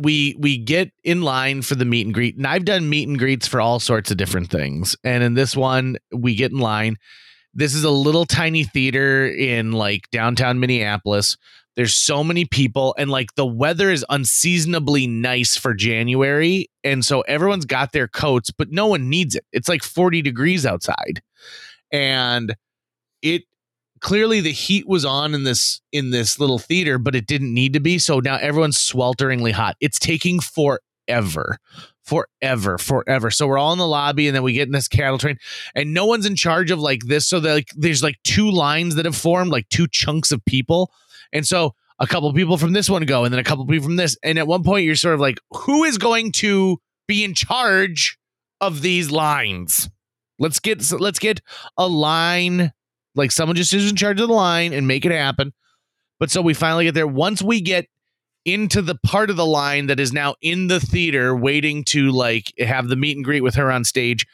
we 0.00 0.36
we 0.38 0.56
get 0.58 0.90
in 1.02 1.22
line 1.22 1.62
for 1.62 1.74
the 1.74 1.84
meet 1.84 2.06
and 2.06 2.14
greet 2.14 2.36
and 2.36 2.46
i've 2.46 2.64
done 2.64 2.88
meet 2.88 3.08
and 3.08 3.18
greets 3.18 3.48
for 3.48 3.60
all 3.60 3.80
sorts 3.80 4.08
of 4.08 4.16
different 4.16 4.48
things 4.48 4.94
and 5.02 5.24
in 5.24 5.34
this 5.34 5.56
one 5.56 5.96
we 6.12 6.36
get 6.36 6.52
in 6.52 6.58
line 6.58 6.96
this 7.52 7.74
is 7.74 7.82
a 7.82 7.90
little 7.90 8.24
tiny 8.24 8.62
theater 8.62 9.26
in 9.26 9.72
like 9.72 10.08
downtown 10.12 10.60
minneapolis 10.60 11.36
There's 11.74 11.96
so 11.96 12.22
many 12.22 12.44
people, 12.44 12.94
and 12.98 13.10
like 13.10 13.34
the 13.34 13.46
weather 13.46 13.90
is 13.90 14.04
unseasonably 14.08 15.06
nice 15.08 15.56
for 15.56 15.72
January. 15.74 16.68
And 16.84 17.04
so 17.04 17.22
everyone's 17.22 17.64
got 17.64 17.92
their 17.92 18.06
coats, 18.08 18.50
but 18.50 18.70
no 18.70 18.86
one 18.86 19.08
needs 19.08 19.34
it. 19.34 19.44
It's 19.52 19.68
like 19.68 19.82
40 19.82 20.20
degrees 20.22 20.64
outside. 20.66 21.22
And 21.92 22.54
it 23.22 23.44
clearly 24.00 24.40
the 24.40 24.52
heat 24.52 24.88
was 24.88 25.04
on 25.04 25.34
in 25.34 25.44
this 25.44 25.80
in 25.92 26.10
this 26.10 26.38
little 26.38 26.58
theater, 26.58 26.98
but 26.98 27.14
it 27.14 27.26
didn't 27.26 27.52
need 27.52 27.72
to 27.74 27.80
be. 27.80 27.98
So 27.98 28.20
now 28.20 28.36
everyone's 28.36 28.78
swelteringly 28.78 29.52
hot. 29.52 29.76
It's 29.80 29.98
taking 29.98 30.40
forever. 30.40 31.58
Forever, 32.02 32.76
forever. 32.78 33.30
So 33.30 33.46
we're 33.46 33.58
all 33.58 33.72
in 33.72 33.78
the 33.78 33.86
lobby, 33.86 34.26
and 34.26 34.34
then 34.34 34.42
we 34.42 34.54
get 34.54 34.66
in 34.66 34.72
this 34.72 34.88
cattle 34.88 35.18
train, 35.18 35.38
and 35.76 35.94
no 35.94 36.06
one's 36.06 36.26
in 36.26 36.34
charge 36.34 36.72
of 36.72 36.80
like 36.80 37.02
this. 37.06 37.28
So 37.28 37.38
like 37.38 37.68
there's 37.76 38.02
like 38.02 38.18
two 38.24 38.50
lines 38.50 38.96
that 38.96 39.04
have 39.04 39.16
formed, 39.16 39.52
like 39.52 39.68
two 39.68 39.86
chunks 39.86 40.32
of 40.32 40.44
people, 40.44 40.90
and 41.32 41.46
so 41.46 41.74
a 42.00 42.06
couple 42.08 42.32
people 42.32 42.56
from 42.56 42.72
this 42.72 42.90
one 42.90 43.04
go, 43.04 43.24
and 43.24 43.32
then 43.32 43.38
a 43.38 43.44
couple 43.44 43.64
people 43.66 43.84
from 43.84 43.96
this, 43.96 44.16
and 44.24 44.38
at 44.38 44.48
one 44.48 44.64
point 44.64 44.86
you're 44.86 44.96
sort 44.96 45.14
of 45.14 45.20
like, 45.20 45.38
who 45.52 45.84
is 45.84 45.98
going 45.98 46.32
to 46.32 46.78
be 47.06 47.22
in 47.22 47.34
charge 47.34 48.18
of 48.60 48.82
these 48.82 49.12
lines? 49.12 49.88
Let's 50.38 50.58
get 50.58 50.90
let's 50.92 51.20
get 51.20 51.40
a 51.76 51.86
line 51.86 52.72
like 53.14 53.30
someone 53.32 53.56
just 53.56 53.72
is 53.74 53.90
in 53.90 53.96
charge 53.96 54.20
of 54.20 54.28
the 54.28 54.34
line 54.34 54.72
and 54.72 54.86
make 54.86 55.04
it 55.04 55.12
happen. 55.12 55.52
But 56.18 56.30
so 56.30 56.42
we 56.42 56.54
finally 56.54 56.84
get 56.84 56.94
there. 56.94 57.06
Once 57.06 57.42
we 57.42 57.60
get 57.60 57.86
into 58.44 58.80
the 58.82 58.94
part 59.06 59.30
of 59.30 59.36
the 59.36 59.46
line 59.46 59.86
that 59.88 60.00
is 60.00 60.12
now 60.12 60.34
in 60.40 60.68
the 60.68 60.80
theater 60.80 61.34
waiting 61.36 61.84
to 61.84 62.10
like 62.10 62.52
have 62.58 62.88
the 62.88 62.96
meet 62.96 63.16
and 63.16 63.24
greet 63.24 63.42
with 63.42 63.54
her 63.54 63.70
on 63.70 63.84
stage, 63.84 64.26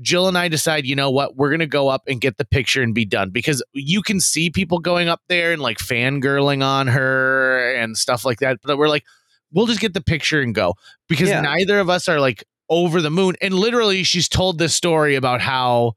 Jill 0.00 0.28
and 0.28 0.36
I 0.36 0.48
decide, 0.48 0.84
you 0.84 0.94
know 0.94 1.10
what, 1.10 1.36
we're 1.36 1.50
gonna 1.50 1.66
go 1.66 1.88
up 1.88 2.02
and 2.06 2.20
get 2.20 2.36
the 2.36 2.44
picture 2.44 2.82
and 2.82 2.94
be 2.94 3.04
done 3.04 3.30
because 3.30 3.62
you 3.72 4.02
can 4.02 4.20
see 4.20 4.50
people 4.50 4.78
going 4.78 5.08
up 5.08 5.22
there 5.28 5.52
and 5.52 5.62
like 5.62 5.78
fangirling 5.78 6.62
on 6.62 6.86
her 6.88 7.74
and 7.74 7.96
stuff 7.96 8.24
like 8.24 8.40
that. 8.40 8.58
But 8.62 8.78
we're 8.78 8.88
like, 8.88 9.04
we'll 9.52 9.66
just 9.66 9.80
get 9.80 9.94
the 9.94 10.02
picture 10.02 10.40
and 10.40 10.54
go 10.54 10.74
because 11.08 11.28
Yeah. 11.28 11.40
neither 11.40 11.78
of 11.78 11.88
us 11.88 12.08
are 12.08 12.20
like 12.20 12.44
over 12.68 13.00
the 13.00 13.10
moon. 13.10 13.36
And 13.40 13.54
literally, 13.54 14.02
she's 14.02 14.28
told 14.28 14.58
this 14.58 14.74
story 14.74 15.14
about 15.14 15.40
how 15.40 15.94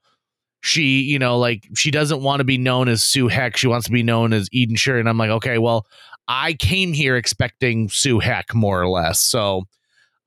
she, 0.62 1.02
you 1.02 1.20
know, 1.20 1.38
like 1.38 1.68
she 1.76 1.92
doesn't 1.92 2.22
want 2.22 2.40
to 2.40 2.44
be 2.44 2.58
known 2.58 2.88
as 2.90 3.04
Sue 3.04 3.28
Heck. 3.28 3.56
She 3.58 3.68
wants 3.68 3.86
to 3.86 3.92
be 3.92 4.04
known 4.04 4.34
as 4.34 4.48
Eden 4.52 4.76
Sher. 4.76 4.98
And 5.00 5.08
I'm 5.08 5.18
like, 5.18 5.30
okay, 5.30 5.58
well, 5.58 5.86
I 6.28 6.54
came 6.54 6.94
here 6.94 7.16
expecting 7.16 7.90
Sue 7.90 8.20
Heck 8.20 8.54
more 8.54 8.82
or 8.82 8.88
less. 8.90 9.20
So, 9.22 9.64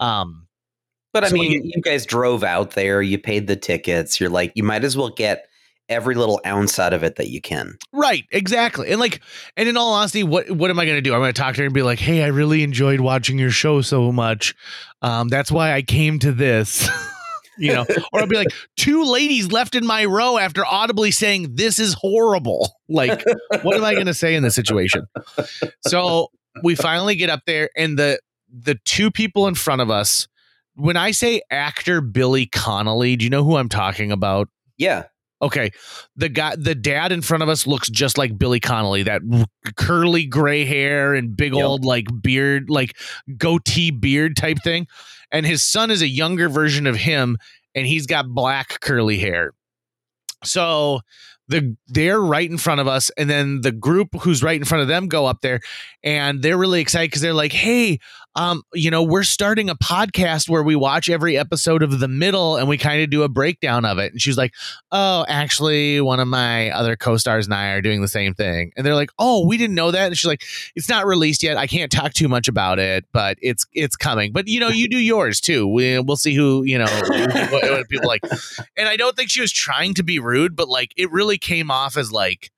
um, 0.01 0.47
But 1.13 1.25
I 1.25 1.29
So 1.29 1.35
mean, 1.35 1.53
you- 1.53 1.73
you 1.77 1.83
guys 1.83 2.07
drove 2.07 2.43
out 2.43 2.71
there, 2.73 3.03
you 3.03 3.19
paid 3.19 3.47
the 3.47 3.57
tickets. 3.57 4.19
You're 4.19 4.31
like, 4.31 4.53
you 4.55 4.63
might 4.63 4.83
as 4.85 4.97
well 4.97 5.11
get 5.11 5.47
every 5.89 6.15
little 6.15 6.41
ounce 6.47 6.79
out 6.79 6.95
of 6.95 7.03
it 7.03 7.17
that 7.17 7.29
you 7.29 7.39
can. 7.41 7.77
Right, 7.93 8.25
exactly. 8.31 8.91
And 8.91 8.99
like, 8.99 9.21
and 9.59 9.69
in 9.69 9.77
all 9.77 9.93
honesty, 9.93 10.23
what 10.23 10.51
what 10.51 10.71
am 10.71 10.79
I 10.79 10.87
going 10.87 10.97
to 10.97 11.03
do? 11.03 11.13
I'm 11.13 11.21
going 11.21 11.33
to 11.35 11.39
talk 11.39 11.55
to 11.57 11.61
her 11.61 11.67
and 11.67 11.75
be 11.75 11.83
like, 11.83 11.99
"Hey, 11.99 12.23
I 12.25 12.29
really 12.29 12.63
enjoyed 12.63 13.01
watching 13.01 13.39
your 13.39 13.51
show 13.51 13.83
so 13.83 14.11
much. 14.11 14.55
Um, 15.03 15.29
that's 15.29 15.53
why 15.53 15.75
I 15.75 15.83
came 15.83 16.19
to 16.21 16.33
this." 16.33 16.89
you 17.59 17.73
know, 17.73 17.85
or 18.13 18.21
I'll 18.21 18.27
be 18.27 18.37
like, 18.37 18.53
two 18.77 19.05
ladies 19.05 19.51
left 19.53 19.75
in 19.75 19.87
my 19.87 20.05
row 20.05 20.39
after 20.39 20.65
audibly 20.65 21.11
saying, 21.11 21.57
This 21.57 21.79
is 21.79 21.95
horrible. 21.95 22.71
Like, 22.89 23.25
what 23.63 23.77
am 23.77 23.85
I 23.85 23.95
going 23.95 24.07
to 24.07 24.15
say 24.15 24.35
in 24.35 24.43
this 24.43 24.55
situation? 24.55 25.07
So 25.87 26.29
we 26.63 26.75
finally 26.75 27.15
get 27.15 27.31
up 27.31 27.41
there, 27.47 27.71
and 27.77 27.99
the 27.99 28.19
the 28.53 28.77
two 28.85 29.11
people 29.11 29.47
in 29.47 29.55
front 29.55 29.81
of 29.81 29.91
us, 29.91 30.29
when 30.75 30.97
I 30.97 31.13
say 31.13 31.41
actor 31.51 32.01
Billy 32.01 32.47
Connolly, 32.47 33.17
do 33.17 33.25
you 33.25 33.31
know 33.31 33.45
who 33.45 33.57
I'm 33.57 33.69
talking 33.71 34.13
about? 34.13 34.49
Yeah. 34.77 35.05
Okay, 35.41 35.71
the 36.15 36.29
guy, 36.29 36.55
the 36.55 36.75
dad 36.77 37.11
in 37.11 37.21
front 37.21 37.43
of 37.43 37.49
us 37.49 37.67
looks 37.67 37.89
just 37.91 38.17
like 38.17 38.39
Billy 38.39 38.61
Connolly. 38.61 39.03
That 39.03 39.23
curly 39.77 40.25
gray 40.27 40.65
hair 40.65 41.15
and 41.15 41.37
big 41.37 41.53
Yep. 41.55 41.65
old 41.65 41.85
like 41.85 42.07
beard, 42.23 42.71
like 42.71 42.97
goatee 43.37 43.91
beard 43.91 44.37
type 44.37 44.59
thing. 44.63 44.87
And 45.33 45.47
his 45.47 45.65
son 45.65 45.91
is 45.91 46.03
a 46.03 46.09
younger 46.09 46.49
version 46.49 46.87
of 46.87 46.97
him, 46.97 47.39
and 47.75 47.87
he's 47.87 48.07
got 48.07 48.29
black 48.29 48.81
curly 48.81 49.19
hair. 49.19 49.53
So 50.45 51.01
the 51.49 51.77
they're 51.89 52.21
right 52.21 52.51
in 52.51 52.59
front 52.59 52.81
of 52.81 52.89
us, 52.89 53.11
and 53.17 53.29
then 53.29 53.63
the 53.63 53.73
group 53.73 54.09
who's 54.21 54.43
right 54.43 54.57
in 54.59 54.65
front 54.65 54.83
of 54.83 54.89
them 54.89 55.09
go 55.09 55.27
up 55.27 55.41
there, 55.41 55.61
and 56.03 56.43
they're 56.43 56.59
really 56.59 56.81
excited 56.81 57.11
because 57.11 57.23
they're 57.23 57.35
like, 57.35 57.53
"Hey, 57.53 57.99
um, 58.35 58.63
you 58.73 58.91
know, 58.91 59.03
we're 59.03 59.23
starting 59.23 59.69
a 59.69 59.75
podcast 59.75 60.49
where 60.49 60.63
we 60.63 60.77
watch 60.77 61.09
every 61.09 61.37
episode 61.37 61.83
of 61.83 62.01
The 62.01 62.09
Middle, 62.09 62.57
and 62.57 62.69
we 62.69 62.79
kind 62.79 63.03
of 63.03 63.11
do 63.11 63.23
a 63.23 63.29
breakdown 63.29 63.85
of 63.85 63.99
it." 63.99 64.13
And 64.13 64.21
she's 64.21 64.37
like 64.37 64.53
oh, 64.91 65.25
actually, 65.27 66.01
one 66.01 66.21
of 66.21 66.29
my 66.29 66.71
other 66.71 66.97
co 66.97 67.17
stars 67.17 67.47
and 67.47 67.55
I 67.55 67.71
are 67.71 67.81
doing 67.81 68.03
the 68.03 68.09
same 68.09 68.35
thing. 68.35 68.73
And 68.77 68.87
they're 68.87 68.95
like, 68.95 69.11
oh, 69.19 69.47
we 69.47 69.57
didn't 69.57 69.75
know 69.75 69.91
that. 69.91 70.07
And 70.07 70.17
she's 70.17 70.29
like, 70.29 70.43
it's 70.77 70.89
not 70.89 71.07
released 71.07 71.43
yet. 71.43 71.57
I 71.57 71.67
can't 71.67 71.91
talk 71.91 72.13
too 72.13 72.29
much 72.29 72.49
about 72.49 72.79
it, 72.79 73.07
but 73.13 73.39
it's 73.41 73.67
it's 73.73 73.97
coming. 73.97 74.33
But 74.33 74.49
you 74.49 74.61
know, 74.61 74.69
you 74.69 74.89
do 74.89 74.99
yours 74.99 75.41
too. 75.41 75.67
We, 75.67 75.99
we'll 76.01 76.17
see 76.17 76.35
who 76.35 76.63
you 76.65 76.79
know 76.79 76.87
what, 76.87 77.71
what 77.71 77.89
people 77.89 78.09
like. 78.09 78.23
And 78.77 78.89
I 78.89 78.97
don't 78.97 79.17
think 79.17 79.31
she 79.31 79.41
was 79.41 79.53
trying 79.53 79.95
to 79.95 80.03
be 80.03 80.19
rude, 80.19 80.55
but 80.55 80.69
like 80.69 80.93
it 80.97 81.11
really 81.11 81.39
came 81.39 81.71
off 81.71 81.97
as 81.97 82.13
like 82.13 82.51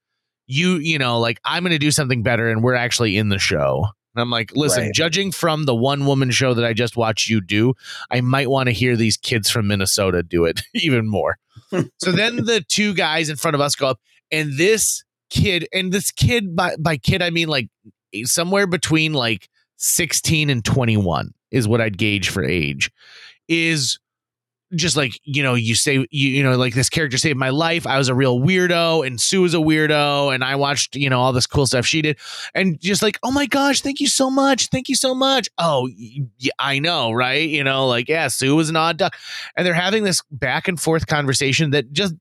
you 0.47 0.77
you 0.77 0.99
know 0.99 1.21
like 1.21 1.41
I'm 1.45 1.63
going 1.63 1.73
to 1.73 1.79
do 1.79 1.91
something 1.91 2.23
better, 2.23 2.49
and 2.49 2.63
we're 2.63 2.75
actually 2.75 3.17
in 3.17 3.29
the 3.29 3.39
show. 3.39 3.87
And 4.15 4.23
I'm 4.23 4.31
like, 4.31 4.53
listen, 4.55 4.85
Right. 4.85 4.95
judging 4.95 5.33
from 5.33 5.65
the 5.65 5.75
one 5.75 6.07
woman 6.07 6.31
show 6.31 6.55
that 6.55 6.65
I 6.65 6.73
just 6.73 6.97
watched 6.97 7.29
you 7.29 7.41
do, 7.41 7.75
I 8.11 8.21
might 8.21 8.49
want 8.49 8.69
to 8.69 8.73
hear 8.73 8.97
these 8.97 9.17
kids 9.17 9.51
from 9.51 9.67
Minnesota 9.67 10.23
do 10.23 10.45
it 10.45 10.63
even 10.75 11.09
more. 11.09 11.39
so 11.99 12.13
then 12.13 12.37
the 12.37 12.65
two 12.69 12.95
guys 12.95 13.29
in 13.29 13.37
front 13.37 13.55
of 13.55 13.61
us 13.61 13.75
go 13.75 13.89
up, 13.89 14.01
and 14.31 14.57
this 14.57 15.03
kid, 15.31 15.67
and 15.73 15.93
this 15.93 16.11
kid 16.13 16.55
by 16.55 16.77
by 16.79 16.97
kid 16.97 17.23
I 17.23 17.31
mean 17.31 17.49
like 17.49 17.69
somewhere 18.25 18.67
between 18.67 19.13
like 19.13 19.49
16 19.77 20.51
and 20.51 20.65
21 20.65 21.35
is 21.51 21.67
what 21.67 21.81
I'd 21.81 21.99
gauge 21.99 22.29
for 22.29 22.45
age, 22.45 22.91
is 23.49 23.99
just 24.77 24.97
like 24.97 25.13
you 25.25 25.43
know 25.43 25.55
you 25.55 25.75
say 25.75 26.07
you, 26.11 26.29
you 26.29 26.43
know 26.43 26.57
like 26.57 26.75
this 26.75 26.89
character 26.89 27.19
saved 27.19 27.39
my 27.39 27.51
life. 27.51 27.87
I 27.87 27.99
was 27.99 28.09
a 28.09 28.15
real 28.15 28.39
weirdo 28.39 29.07
and 29.07 29.21
sue 29.21 29.43
was 29.43 29.55
a 29.55 29.59
weirdo 29.59 30.35
and 30.35 30.45
i 30.45 30.57
watched 30.57 30.97
you 30.97 31.11
know 31.11 31.21
all 31.21 31.33
this 31.33 31.47
cool 31.47 31.67
stuff 31.67 31.87
she 31.87 32.03
did. 32.03 32.19
And 32.55 32.81
just 32.81 33.03
like 33.03 33.19
oh 33.23 33.31
my 33.31 33.47
gosh 33.47 33.81
thank 33.81 34.01
you 34.01 34.09
so 34.09 34.31
much 34.31 34.69
thank 34.69 34.89
you 34.89 34.95
so 34.95 35.15
much. 35.15 35.49
Oh 35.59 35.89
I 36.59 36.79
know 36.79 37.13
right? 37.13 37.49
You 37.49 37.65
know 37.65 37.87
like 37.87 38.09
yeah 38.09 38.29
sue 38.29 38.57
was 38.57 38.71
an 38.71 38.77
odd 38.77 38.97
duck. 38.97 39.15
And 39.57 39.67
they're 39.67 39.75
having 39.75 40.05
this 40.05 40.23
back 40.31 40.69
and 40.69 40.81
forth 40.81 41.07
conversation 41.07 41.71
that 41.71 41.93
just 41.93 42.15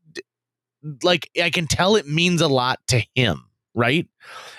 like 1.02 1.30
i 1.42 1.50
can 1.50 1.66
tell 1.66 1.96
it 1.96 2.06
means 2.08 2.42
a 2.42 2.48
lot 2.48 2.80
to 2.88 3.02
him 3.16 3.46
right? 3.76 4.08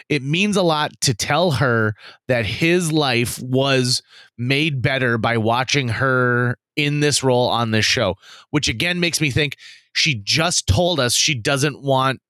It 0.09 0.23
means 0.23 0.57
a 0.57 0.63
lot 0.63 0.93
to 1.03 1.15
tell 1.15 1.53
her 1.53 1.95
that 2.29 2.47
his 2.47 2.93
life 2.93 3.41
was 3.41 4.03
made 4.37 4.83
better 4.83 5.19
by 5.19 5.39
watching 5.39 5.89
her 5.89 6.59
in 6.77 7.01
this 7.01 7.23
role 7.23 7.49
on 7.49 7.71
this 7.71 7.85
show, 7.85 8.17
which 8.51 8.69
again 8.69 9.01
makes 9.01 9.21
me 9.21 9.31
think 9.31 9.57
she 9.93 10.15
just 10.15 10.67
told 10.67 11.01
us 11.01 11.15
she 11.15 11.35
doesn't 11.35 11.81
want 11.81 12.21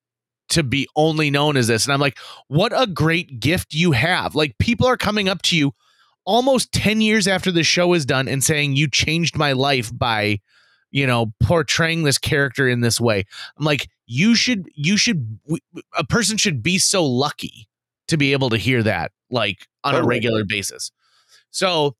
to 0.51 0.63
be 0.63 0.87
only 0.95 1.31
known 1.31 1.57
as 1.57 1.67
this. 1.67 1.87
And 1.87 1.93
I'm 1.93 2.01
like, 2.01 2.19
what 2.49 2.73
a 2.75 2.87
great 2.87 3.41
gift 3.41 3.75
you 3.75 3.93
have. 3.93 4.35
Like, 4.35 4.59
people 4.59 4.87
are 4.87 4.97
coming 4.97 5.29
up 5.29 5.43
to 5.43 5.57
you 5.57 5.73
almost 6.25 6.73
10 6.73 7.01
years 7.01 7.27
after 7.27 7.51
the 7.51 7.63
show 7.63 7.93
is 7.95 8.05
done 8.07 8.29
and 8.29 8.43
saying, 8.43 8.77
You 8.77 8.89
changed 8.89 9.37
my 9.37 9.53
life 9.53 9.91
by, 9.97 10.41
you 10.91 11.07
know, 11.07 11.33
portraying 11.43 12.05
this 12.05 12.19
character 12.19 12.69
in 12.69 12.81
this 12.81 13.01
way. 13.01 13.25
I'm 13.59 13.65
like, 13.65 13.89
you 14.07 14.35
should, 14.35 14.69
you 14.75 14.97
should, 14.97 15.39
a 15.97 16.05
person 16.05 16.37
should 16.37 16.63
be 16.63 16.79
so 16.79 17.05
lucky 17.05 17.69
to 18.09 18.17
be 18.19 18.33
able 18.33 18.51
to 18.51 18.59
hear 18.59 18.83
that, 18.83 19.13
like 19.31 19.67
on 19.83 19.95
a 19.95 20.03
regular 20.03 20.45
basis. 20.45 20.91
So, 21.51 21.97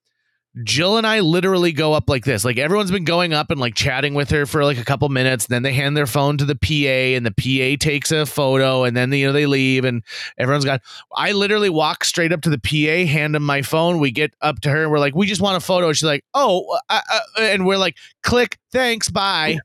Jill 0.63 0.97
and 0.99 1.07
I 1.07 1.19
literally 1.19 1.73
go 1.73 1.95
up 1.95 2.09
like 2.09 2.25
this. 2.25 2.45
Like 2.45 2.59
everyone's 2.59 2.93
been 2.93 3.05
going 3.05 3.33
up 3.33 3.51
and 3.51 3.59
like 3.59 3.75
chatting 3.75 4.15
with 4.15 4.31
her 4.31 4.47
for 4.47 4.65
like 4.65 4.79
a 4.79 4.85
couple 4.85 5.09
minutes. 5.09 5.49
Then 5.49 5.63
they 5.65 5.73
hand 5.73 5.97
their 5.97 6.07
phone 6.07 6.39
to 6.39 6.45
the 6.45 6.55
PA 6.55 7.17
and 7.17 7.27
the 7.27 7.33
PA 7.33 7.77
takes 7.85 8.13
a 8.13 8.25
photo 8.25 8.85
and 8.85 8.97
then 8.97 9.13
you 9.13 9.27
know 9.27 9.33
they 9.33 9.47
leave 9.47 9.85
and 9.85 10.05
everyone's 10.39 10.65
got 10.65 10.81
I 11.17 11.33
literally 11.33 11.71
walk 11.71 12.05
straight 12.05 12.33
up 12.33 12.43
to 12.43 12.51
the 12.51 12.59
PA, 12.59 13.11
hand 13.11 13.35
him 13.35 13.43
my 13.43 13.63
phone. 13.63 13.99
We 13.99 14.13
get 14.13 14.33
up 14.43 14.61
to 14.61 14.71
her 14.71 14.83
and 14.85 14.93
we're 14.93 15.01
like, 15.01 15.17
"We 15.17 15.27
just 15.27 15.41
want 15.41 15.57
a 15.57 15.61
photo." 15.61 15.93
She's 15.93 16.05
like, 16.05 16.25
"Oh," 16.35 16.79
uh, 16.89 17.01
uh, 17.13 17.21
and 17.41 17.67
we're 17.67 17.79
like, 17.79 17.97
"Click, 18.23 18.57
thanks, 18.73 19.09
bye." 19.09 19.59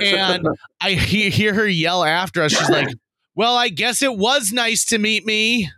and 0.00 0.46
I 0.80 0.92
he- 0.92 1.30
hear 1.30 1.52
her 1.54 1.66
yell 1.66 2.04
after 2.04 2.42
us. 2.42 2.52
She's 2.52 2.70
like, 2.70 2.88
"Well, 3.34 3.56
I 3.56 3.70
guess 3.70 4.02
it 4.02 4.16
was 4.16 4.52
nice 4.52 4.84
to 4.86 4.98
meet 4.98 5.26
me." 5.26 5.68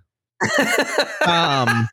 um 1.26 1.88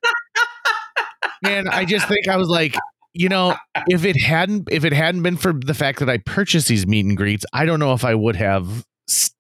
and 1.44 1.70
i 1.70 1.86
just 1.86 2.08
think 2.08 2.28
i 2.28 2.38
was 2.38 2.50
like 2.50 2.76
you 3.14 3.30
know 3.30 3.56
if 3.88 4.06
it 4.06 4.20
hadn't 4.22 4.68
if 4.72 4.86
it 4.86 4.94
hadn't 4.94 5.24
been 5.24 5.38
for 5.38 5.54
the 5.54 5.74
fact 5.74 6.00
that 6.00 6.10
i 6.10 6.18
purchased 6.18 6.68
these 6.68 6.86
meet 6.86 7.06
and 7.06 7.18
greets 7.18 7.46
i 7.54 7.66
don't 7.66 7.80
know 7.80 7.94
if 7.94 8.04
i 8.04 8.14
would 8.14 8.36
have 8.36 8.86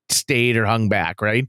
stayed 0.09 0.55
or 0.57 0.65
hung 0.65 0.89
back 0.89 1.21
right. 1.21 1.47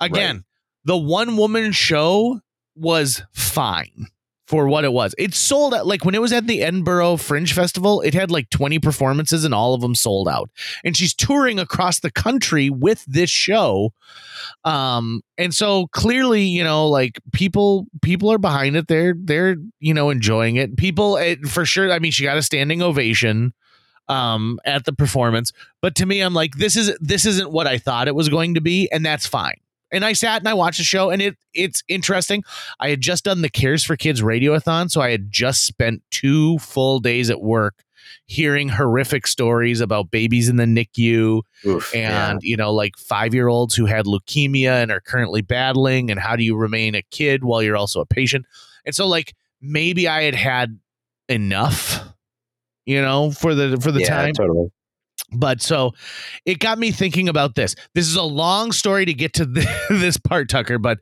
Again 0.00 0.44
the 0.84 0.96
one 0.96 1.36
woman 1.36 1.72
show 1.72 2.40
was 2.74 3.22
fine 3.32 4.06
for 4.50 4.66
what 4.66 4.84
it 4.84 4.92
was. 4.92 5.14
It 5.16 5.32
sold 5.32 5.72
out 5.74 5.86
like 5.86 6.04
when 6.04 6.16
it 6.16 6.20
was 6.20 6.32
at 6.32 6.48
the 6.48 6.60
Edinburgh 6.60 7.18
Fringe 7.18 7.52
Festival, 7.52 8.00
it 8.00 8.14
had 8.14 8.32
like 8.32 8.50
20 8.50 8.80
performances 8.80 9.44
and 9.44 9.54
all 9.54 9.74
of 9.74 9.80
them 9.80 9.94
sold 9.94 10.26
out. 10.26 10.50
And 10.84 10.96
she's 10.96 11.14
touring 11.14 11.60
across 11.60 12.00
the 12.00 12.10
country 12.10 12.68
with 12.68 13.04
this 13.06 13.30
show. 13.30 13.92
Um 14.64 15.22
and 15.38 15.54
so 15.54 15.86
clearly, 15.92 16.42
you 16.42 16.64
know, 16.64 16.88
like 16.88 17.20
people 17.32 17.86
people 18.02 18.28
are 18.32 18.38
behind 18.38 18.74
it. 18.74 18.88
They're 18.88 19.14
they're, 19.16 19.54
you 19.78 19.94
know, 19.94 20.10
enjoying 20.10 20.56
it. 20.56 20.76
People 20.76 21.16
it, 21.16 21.46
for 21.46 21.64
sure, 21.64 21.92
I 21.92 22.00
mean, 22.00 22.10
she 22.10 22.24
got 22.24 22.36
a 22.36 22.42
standing 22.42 22.82
ovation 22.82 23.54
um 24.08 24.58
at 24.64 24.84
the 24.84 24.92
performance, 24.92 25.52
but 25.80 25.94
to 25.94 26.06
me 26.06 26.22
I'm 26.22 26.34
like 26.34 26.56
this 26.56 26.76
is 26.76 26.92
this 27.00 27.24
isn't 27.24 27.52
what 27.52 27.68
I 27.68 27.78
thought 27.78 28.08
it 28.08 28.16
was 28.16 28.28
going 28.28 28.54
to 28.54 28.60
be 28.60 28.90
and 28.90 29.06
that's 29.06 29.28
fine 29.28 29.60
and 29.92 30.04
I 30.04 30.12
sat 30.12 30.40
and 30.40 30.48
I 30.48 30.54
watched 30.54 30.78
the 30.78 30.84
show, 30.84 31.10
and 31.10 31.20
it 31.20 31.36
it's 31.54 31.82
interesting. 31.88 32.42
I 32.78 32.90
had 32.90 33.00
just 33.00 33.24
done 33.24 33.42
the 33.42 33.48
Cares 33.48 33.84
for 33.84 33.96
Kids 33.96 34.22
radiothon, 34.22 34.90
so 34.90 35.00
I 35.00 35.10
had 35.10 35.30
just 35.30 35.66
spent 35.66 36.02
two 36.10 36.58
full 36.58 37.00
days 37.00 37.30
at 37.30 37.40
work 37.40 37.84
hearing 38.26 38.68
horrific 38.68 39.26
stories 39.26 39.80
about 39.80 40.10
babies 40.10 40.48
in 40.48 40.56
the 40.56 40.64
NICU 40.64 41.42
Oof, 41.66 41.94
and 41.94 42.40
you 42.42 42.56
know 42.56 42.72
like 42.72 42.96
five 42.96 43.34
year 43.34 43.48
olds 43.48 43.74
who 43.74 43.86
had 43.86 44.06
leukemia 44.06 44.82
and 44.82 44.90
are 44.90 45.00
currently 45.00 45.42
battling, 45.42 46.10
and 46.10 46.20
how 46.20 46.36
do 46.36 46.44
you 46.44 46.56
remain 46.56 46.94
a 46.94 47.02
kid 47.10 47.44
while 47.44 47.62
you're 47.62 47.76
also 47.76 48.00
a 48.00 48.06
patient? 48.06 48.46
And 48.84 48.94
so 48.94 49.06
like 49.06 49.34
maybe 49.60 50.08
I 50.08 50.22
had 50.22 50.34
had 50.34 50.78
enough, 51.28 52.00
you 52.86 53.00
know, 53.00 53.30
for 53.30 53.54
the 53.54 53.78
for 53.80 53.92
the 53.92 54.00
yeah, 54.00 54.08
time 54.08 54.34
totally. 54.34 54.70
But 55.32 55.62
so 55.62 55.92
it 56.44 56.58
got 56.58 56.78
me 56.78 56.90
thinking 56.90 57.28
about 57.28 57.54
this. 57.54 57.74
This 57.94 58.06
is 58.08 58.16
a 58.16 58.22
long 58.22 58.72
story 58.72 59.04
to 59.04 59.14
get 59.14 59.34
to 59.34 59.44
this 59.90 60.16
part, 60.16 60.48
Tucker, 60.48 60.78
but 60.78 60.98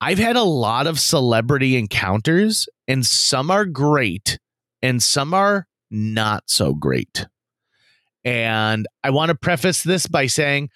I've 0.00 0.18
had 0.18 0.36
a 0.36 0.42
lot 0.42 0.86
of 0.86 0.98
celebrity 0.98 1.76
encounters, 1.76 2.68
and 2.88 3.04
some 3.04 3.50
are 3.50 3.66
great, 3.66 4.38
and 4.80 5.02
some 5.02 5.34
are 5.34 5.66
not 5.90 6.44
so 6.46 6.72
great. 6.74 7.26
And 8.24 8.86
I 9.04 9.10
want 9.10 9.30
to 9.30 9.34
preface 9.34 9.82
this 9.82 10.06
by 10.06 10.26
saying 10.26 10.70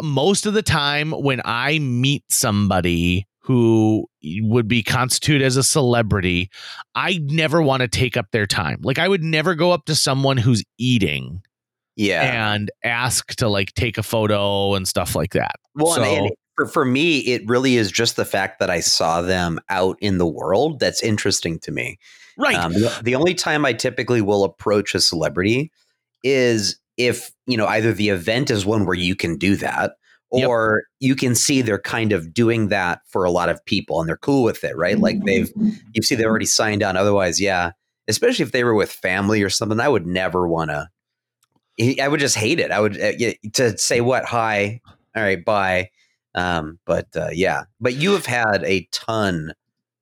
most 0.00 0.46
of 0.46 0.54
the 0.54 0.62
time 0.62 1.12
when 1.12 1.40
I 1.44 1.78
meet 1.78 2.24
somebody 2.30 3.26
who 3.40 4.06
would 4.22 4.68
be 4.68 4.82
constituted 4.82 5.44
as 5.44 5.56
a 5.56 5.62
celebrity, 5.62 6.48
I 6.94 7.20
never 7.22 7.60
want 7.60 7.82
to 7.82 7.88
take 7.88 8.16
up 8.16 8.26
their 8.30 8.46
time. 8.46 8.80
Like 8.82 8.98
I 8.98 9.08
would 9.08 9.22
never 9.22 9.54
go 9.54 9.72
up 9.72 9.86
to 9.86 9.94
someone 9.94 10.36
who's 10.36 10.62
eating 10.78 11.42
Yeah. 11.96 12.52
and 12.54 12.70
ask 12.84 13.34
to 13.36 13.48
like 13.48 13.74
take 13.74 13.98
a 13.98 14.02
photo 14.02 14.74
and 14.74 14.86
stuff 14.88 15.14
like 15.14 15.32
that. 15.32 15.56
Well, 15.74 15.94
So- 15.94 16.02
and 16.02 16.30
for, 16.56 16.66
for 16.66 16.84
me, 16.84 17.18
it 17.20 17.42
really 17.46 17.76
is 17.76 17.90
just 17.90 18.16
the 18.16 18.24
fact 18.24 18.58
that 18.60 18.70
I 18.70 18.80
saw 18.80 19.22
them 19.22 19.58
out 19.70 19.96
in 20.00 20.18
the 20.18 20.26
world 20.26 20.80
that's 20.80 21.02
interesting 21.02 21.58
to 21.60 21.72
me. 21.72 21.98
Right. 22.38 22.56
Um, 22.56 22.72
the, 22.72 23.00
the 23.02 23.14
only 23.14 23.34
time 23.34 23.64
I 23.64 23.72
typically 23.72 24.20
will 24.22 24.44
approach 24.44 24.94
a 24.94 25.00
celebrity 25.00 25.70
is 26.22 26.78
if, 26.96 27.30
you 27.46 27.56
know, 27.56 27.66
either 27.66 27.92
the 27.92 28.10
event 28.10 28.50
is 28.50 28.66
one 28.66 28.84
where 28.86 28.96
you 28.96 29.14
can 29.16 29.36
do 29.36 29.56
that 29.56 29.92
Yep. 30.34 30.48
or 30.48 30.84
you 31.00 31.14
can 31.14 31.34
see 31.34 31.60
they're 31.60 31.78
kind 31.78 32.12
of 32.12 32.32
doing 32.32 32.68
that 32.68 33.00
for 33.06 33.24
a 33.24 33.30
lot 33.30 33.50
of 33.50 33.62
people 33.66 34.00
and 34.00 34.08
they're 34.08 34.16
cool 34.16 34.42
with 34.42 34.64
it, 34.64 34.74
right? 34.76 34.98
Like 34.98 35.22
they've, 35.24 35.50
you 35.92 36.02
see, 36.02 36.14
they've 36.14 36.24
already 36.26 36.46
signed 36.46 36.82
on. 36.82 36.96
Otherwise, 36.96 37.38
yeah, 37.38 37.72
especially 38.08 38.42
if 38.44 38.52
they 38.52 38.64
were 38.64 38.74
with 38.74 38.90
family 38.90 39.42
or 39.42 39.50
something, 39.50 39.78
I 39.78 39.88
would 39.88 40.06
never 40.06 40.48
want 40.48 40.70
to. 40.70 40.88
I 42.00 42.06
would 42.08 42.20
just 42.20 42.36
hate 42.36 42.60
it. 42.60 42.70
I 42.70 42.80
would 42.80 43.00
uh, 43.00 43.12
to 43.54 43.76
say 43.78 44.00
what 44.00 44.24
hi, 44.24 44.80
all 45.16 45.22
right, 45.22 45.44
bye. 45.44 45.90
Um, 46.34 46.78
but 46.86 47.08
uh, 47.16 47.28
yeah, 47.32 47.64
but 47.80 47.94
you 47.94 48.12
have 48.12 48.26
had 48.26 48.64
a 48.64 48.88
ton, 48.92 49.52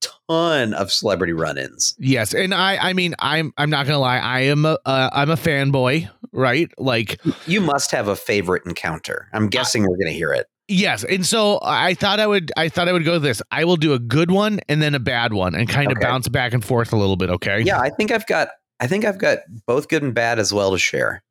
ton 0.01 0.75
of 0.75 0.93
celebrity 0.93 1.33
run-ins. 1.33 1.95
yes, 1.99 2.35
and 2.35 2.55
I 2.55 2.77
I 2.77 2.93
mean 2.93 3.15
I'm 3.19 3.53
I'm 3.57 3.71
not 3.71 3.87
gonna 3.87 3.99
lie 3.99 4.19
I 4.19 4.41
am 4.43 4.65
a 4.65 4.79
uh, 4.85 5.11
I'm 5.13 5.31
a 5.31 5.37
fanboy 5.37 6.09
right 6.33 6.71
like 6.79 7.21
You 7.47 7.61
must 7.61 7.91
have 7.91 8.07
a 8.09 8.17
favorite 8.17 8.63
encounter. 8.67 9.29
I'm 9.33 9.49
guessing 9.49 9.83
we're 9.83 9.97
gonna 9.97 10.13
hear 10.13 10.33
it. 10.33 10.47
yes 10.69 11.03
and 11.05 11.27
so 11.27 11.59
I 11.63 11.95
thought 11.95 12.21
I 12.21 12.27
would 12.29 12.53
I 12.57 12.69
thought 12.69 12.89
I 12.89 12.93
would 12.93 13.05
go 13.05 13.19
this 13.19 13.43
I 13.51 13.65
will 13.65 13.77
do 13.77 13.93
a 13.93 13.99
good 13.99 14.31
one 14.31 14.61
and 14.69 14.81
then 14.81 14.95
a 14.95 15.01
bad 15.01 15.33
one 15.33 15.57
and 15.57 15.69
kind 15.69 15.91
of 15.91 15.99
bounce 16.01 16.29
back 16.29 16.53
and 16.53 16.65
forth 16.65 16.93
a 16.93 16.97
little 16.97 17.17
bit 17.17 17.29
okay 17.31 17.61
Yeah, 17.63 17.81
I 17.81 17.91
think 17.91 18.13
I've 18.13 18.27
got. 18.27 18.49
I 18.79 18.87
think 18.87 19.05
I've 19.05 19.19
got 19.19 19.39
both 19.67 19.89
good 19.89 20.03
and 20.03 20.15
bad 20.15 20.39
as 20.39 20.55
well 20.55 20.71
to 20.71 20.79
share. 20.79 21.23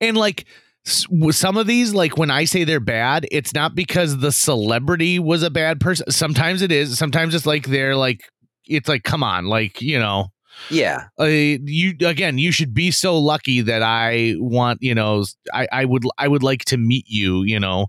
And 0.00 0.16
like 0.16 0.46
some 0.84 1.56
of 1.56 1.66
these 1.66 1.94
like 1.94 2.18
when 2.18 2.30
I 2.30 2.44
say 2.44 2.64
they're 2.64 2.80
bad 2.80 3.26
it's 3.30 3.54
not 3.54 3.74
because 3.74 4.18
the 4.18 4.32
celebrity 4.32 5.18
was 5.18 5.42
a 5.42 5.50
bad 5.50 5.80
person 5.80 6.10
sometimes 6.10 6.60
it 6.62 6.72
is 6.72 6.98
sometimes 6.98 7.34
it's 7.34 7.46
like 7.46 7.66
they're 7.66 7.96
like 7.96 8.22
it's 8.66 8.88
like 8.88 9.02
come 9.04 9.22
on 9.22 9.46
like 9.46 9.80
you 9.80 9.98
know. 9.98 10.28
Yeah, 10.68 11.06
uh, 11.18 11.24
you 11.24 11.94
again 12.04 12.36
you 12.36 12.52
should 12.52 12.74
be 12.74 12.90
so 12.90 13.18
lucky 13.18 13.62
that 13.62 13.82
i 13.82 14.34
want 14.36 14.82
you 14.82 14.94
know 14.94 15.24
i 15.52 15.66
i 15.72 15.84
would 15.86 16.04
i 16.18 16.28
would 16.28 16.42
like 16.42 16.64
to 16.66 16.76
meet 16.76 17.06
you 17.08 17.42
you 17.42 17.58
know. 17.58 17.86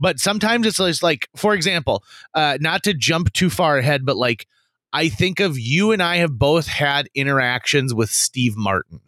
But 0.00 0.18
sometimes 0.18 0.66
it's 0.66 0.78
just 0.78 1.02
like 1.02 1.28
for 1.36 1.54
example 1.54 2.02
uh 2.34 2.58
not 2.60 2.82
to 2.82 2.94
jump 2.94 3.32
too 3.32 3.48
far 3.48 3.78
ahead 3.78 4.04
but 4.04 4.16
like 4.16 4.46
i 4.92 5.08
think 5.08 5.38
of 5.38 5.58
you 5.58 5.92
and 5.92 6.02
i 6.02 6.16
have 6.16 6.36
both 6.36 6.66
had 6.66 7.08
interactions 7.14 7.94
with 7.94 8.10
steve 8.10 8.56
martin. 8.56 9.00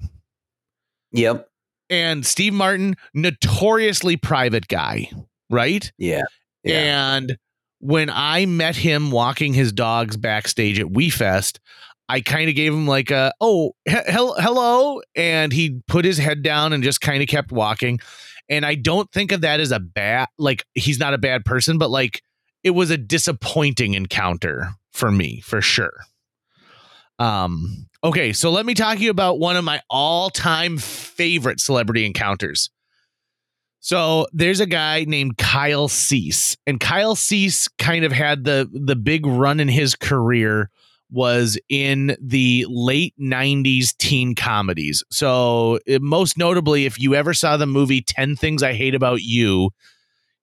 Yep, 1.11 1.51
and 1.93 2.27
steve 2.27 2.53
martin 2.53 2.97
notoriously 3.15 4.17
private 4.17 4.67
guy 4.69 5.09
right 5.51 5.93
yeah, 5.99 6.23
yeah. 6.65 7.15
and 7.15 7.37
when 7.83 8.11
I 8.11 8.47
met 8.47 8.77
him 8.77 9.11
walking 9.11 9.55
his 9.55 9.73
dogs 9.73 10.17
backstage 10.17 10.79
at 10.79 10.87
WeFest, 10.87 11.59
I 12.09 12.21
kind 12.21 12.49
of 12.49 12.55
gave 12.55 12.73
him 12.73 12.87
like 12.87 13.11
a 13.11 13.33
oh 13.41 13.73
he- 13.85 13.97
hello, 14.07 15.01
and 15.17 15.53
he 15.53 15.81
put 15.89 16.05
his 16.05 16.17
head 16.17 16.43
down 16.43 16.73
and 16.73 16.85
just 16.85 17.01
kind 17.01 17.23
of 17.23 17.29
kept 17.29 17.51
walking. 17.51 17.99
And 18.49 18.65
I 18.65 18.77
don't 18.77 19.11
think 19.11 19.33
of 19.33 19.41
that 19.41 19.59
as 19.61 19.73
a 19.73 19.81
bad 19.81 20.29
like 20.39 20.65
he's 20.75 21.01
not 21.01 21.13
a 21.13 21.19
bad 21.19 21.45
person, 21.45 21.77
but 21.77 21.91
like 21.91 22.23
it 22.63 22.71
was 22.71 22.91
a 22.91 22.97
disappointing 22.97 23.95
encounter 23.95 24.71
for 24.93 25.11
me 25.11 25.41
for 25.41 25.61
sure. 25.61 26.05
Um. 27.19 27.89
Okay, 28.05 28.33
so 28.33 28.51
let 28.51 28.67
me 28.67 28.75
talk 28.75 28.97
to 28.97 29.03
you 29.03 29.11
about 29.11 29.39
one 29.39 29.57
of 29.57 29.65
my 29.65 29.81
all-time 29.89 30.77
favorite 30.77 31.61
celebrity 31.61 32.05
encounters. 32.05 32.69
So 33.79 34.27
there's 34.33 34.61
a 34.61 34.67
guy 34.67 35.05
named 35.07 35.39
Kyle 35.39 35.89
Cease, 35.89 36.57
and 36.67 36.79
Kyle 36.79 37.17
Cease 37.17 37.69
kind 37.79 38.05
of 38.05 38.13
had 38.13 38.45
the 38.45 38.69
the 38.73 38.97
big 38.97 39.27
run 39.27 39.59
in 39.59 39.69
his 39.69 39.95
career 39.97 40.71
was 41.11 41.59
in 41.69 42.17
the 42.21 42.65
late 42.69 43.15
90s 43.21 43.95
teen 43.99 44.35
comedies. 44.35 45.05
So 45.11 45.79
most 46.01 46.39
notably 46.39 46.87
if 46.87 46.99
you 46.99 47.15
ever 47.15 47.35
saw 47.35 47.57
the 47.57 47.67
movie 47.67 48.01
10 48.01 48.35
Things 48.37 48.63
I 48.63 48.73
Hate 48.73 48.95
About 48.95 49.21
You, 49.21 49.71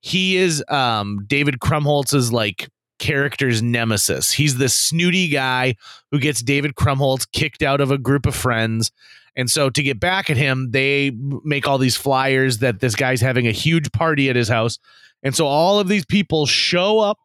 he 0.02 0.38
is 0.38 0.64
um 0.70 1.26
David 1.26 1.60
Krumholtz's 1.60 2.32
like 2.32 2.70
character's 3.00 3.64
nemesis. 3.64 4.32
He's 4.32 4.58
the 4.58 4.70
snooty 4.70 5.30
guy 5.30 5.76
who 6.12 6.20
gets 6.20 6.42
David 6.42 6.76
Krumholtz 6.76 7.26
kicked 7.32 7.64
out 7.64 7.82
of 7.82 7.92
a 7.92 7.98
group 7.98 8.26
of 8.26 8.36
friends 8.36 8.92
and 9.40 9.50
so 9.50 9.70
to 9.70 9.82
get 9.82 10.02
back 10.02 10.30
at 10.30 10.36
him, 10.36 10.72
they 10.72 11.12
make 11.46 11.66
all 11.66 11.78
these 11.78 11.96
flyers 11.96 12.58
that 12.58 12.82
this 12.82 12.94
guy's 12.94 13.22
having 13.22 13.48
a 13.48 13.52
huge 13.52 13.90
party 13.94 14.30
at 14.30 14.36
his 14.36 14.50
house. 14.50 14.80
And 15.24 15.34
so 15.34 15.48
all 15.48 15.80
of 15.80 15.88
these 15.88 16.06
people 16.06 16.46
show 16.46 17.00
up 17.00 17.18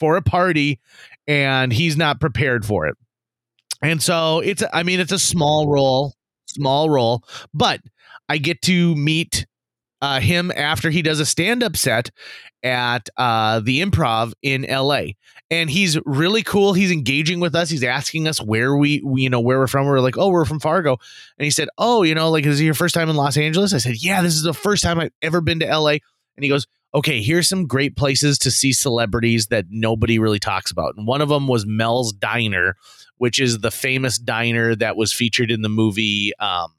for 0.00 0.16
a 0.16 0.22
party 0.22 0.80
and 1.28 1.72
he's 1.72 1.96
not 1.96 2.18
prepared 2.18 2.66
for 2.66 2.86
it. 2.86 2.96
And 3.80 4.02
so 4.02 4.40
it's 4.40 4.64
I 4.72 4.82
mean 4.82 4.98
it's 4.98 5.12
a 5.12 5.18
small 5.20 5.68
role, 5.68 6.14
small 6.46 6.90
role, 6.90 7.22
but 7.52 7.80
I 8.28 8.38
get 8.38 8.60
to 8.62 8.96
meet 8.96 9.46
uh, 10.04 10.20
him 10.20 10.52
after 10.54 10.90
he 10.90 11.00
does 11.00 11.18
a 11.18 11.24
stand-up 11.24 11.78
set 11.78 12.10
at 12.62 13.08
uh, 13.16 13.60
the 13.60 13.80
Improv 13.80 14.34
in 14.42 14.66
L.A. 14.66 15.16
And 15.50 15.70
he's 15.70 15.98
really 16.04 16.42
cool. 16.42 16.74
He's 16.74 16.90
engaging 16.90 17.40
with 17.40 17.54
us. 17.54 17.70
He's 17.70 17.82
asking 17.82 18.28
us 18.28 18.38
where 18.38 18.76
we, 18.76 19.00
we, 19.02 19.22
you 19.22 19.30
know, 19.30 19.40
where 19.40 19.58
we're 19.58 19.66
from. 19.66 19.86
We're 19.86 20.00
like, 20.00 20.18
oh, 20.18 20.28
we're 20.28 20.44
from 20.44 20.60
Fargo. 20.60 20.98
And 21.38 21.44
he 21.44 21.50
said, 21.50 21.70
oh, 21.78 22.02
you 22.02 22.14
know, 22.14 22.28
like, 22.30 22.44
is 22.44 22.60
it 22.60 22.64
your 22.64 22.74
first 22.74 22.94
time 22.94 23.08
in 23.08 23.16
Los 23.16 23.38
Angeles? 23.38 23.72
I 23.72 23.78
said, 23.78 23.94
yeah, 23.96 24.20
this 24.20 24.34
is 24.34 24.42
the 24.42 24.52
first 24.52 24.82
time 24.82 25.00
I've 25.00 25.12
ever 25.22 25.40
been 25.40 25.60
to 25.60 25.66
L.A. 25.66 26.02
And 26.36 26.44
he 26.44 26.50
goes, 26.50 26.66
okay, 26.94 27.22
here's 27.22 27.48
some 27.48 27.66
great 27.66 27.96
places 27.96 28.36
to 28.40 28.50
see 28.50 28.74
celebrities 28.74 29.46
that 29.46 29.64
nobody 29.70 30.18
really 30.18 30.38
talks 30.38 30.70
about. 30.70 30.96
And 30.98 31.06
one 31.06 31.22
of 31.22 31.30
them 31.30 31.48
was 31.48 31.64
Mel's 31.64 32.12
Diner, 32.12 32.76
which 33.16 33.40
is 33.40 33.60
the 33.60 33.70
famous 33.70 34.18
diner 34.18 34.76
that 34.76 34.98
was 34.98 35.14
featured 35.14 35.50
in 35.50 35.62
the 35.62 35.70
movie 35.70 36.32
um, 36.40 36.73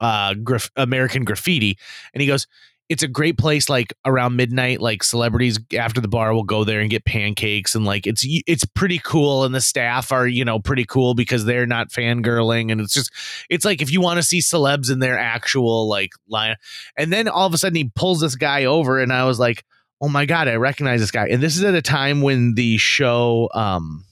uh, 0.00 0.34
Graf- 0.34 0.70
American 0.76 1.24
Graffiti. 1.24 1.78
And 2.14 2.20
he 2.20 2.26
goes, 2.26 2.46
it's 2.88 3.02
a 3.02 3.08
great 3.08 3.36
place 3.36 3.68
like 3.68 3.92
around 4.04 4.36
midnight 4.36 4.80
like 4.80 5.02
celebrities 5.02 5.58
after 5.76 6.00
the 6.00 6.08
bar 6.08 6.32
will 6.32 6.44
go 6.44 6.64
there 6.64 6.80
and 6.80 6.90
get 6.90 7.04
pancakes 7.04 7.74
and 7.74 7.84
like 7.84 8.06
it's 8.06 8.24
it's 8.46 8.64
pretty 8.64 8.98
cool 8.98 9.44
and 9.44 9.54
the 9.54 9.60
staff 9.60 10.12
are 10.12 10.26
you 10.26 10.44
know 10.44 10.58
pretty 10.58 10.84
cool 10.84 11.14
because 11.14 11.44
they're 11.44 11.66
not 11.66 11.90
fangirling 11.90 12.70
and 12.70 12.80
it's 12.80 12.94
just 12.94 13.10
it's 13.50 13.64
like 13.64 13.82
if 13.82 13.90
you 13.90 14.00
want 14.00 14.18
to 14.18 14.22
see 14.22 14.38
celebs 14.38 14.90
in 14.90 15.00
their 15.00 15.18
actual 15.18 15.88
like 15.88 16.12
line 16.28 16.56
and 16.96 17.12
then 17.12 17.28
all 17.28 17.46
of 17.46 17.54
a 17.54 17.58
sudden 17.58 17.76
he 17.76 17.90
pulls 17.94 18.20
this 18.20 18.36
guy 18.36 18.64
over 18.64 19.00
and 19.00 19.12
I 19.12 19.24
was 19.24 19.38
like 19.38 19.64
oh 20.00 20.08
my 20.08 20.26
god 20.26 20.48
I 20.48 20.54
recognize 20.54 21.00
this 21.00 21.10
guy 21.10 21.26
and 21.26 21.42
this 21.42 21.56
is 21.56 21.64
at 21.64 21.74
a 21.74 21.82
time 21.82 22.22
when 22.22 22.54
the 22.54 22.76
show 22.78 23.48
um 23.54 24.04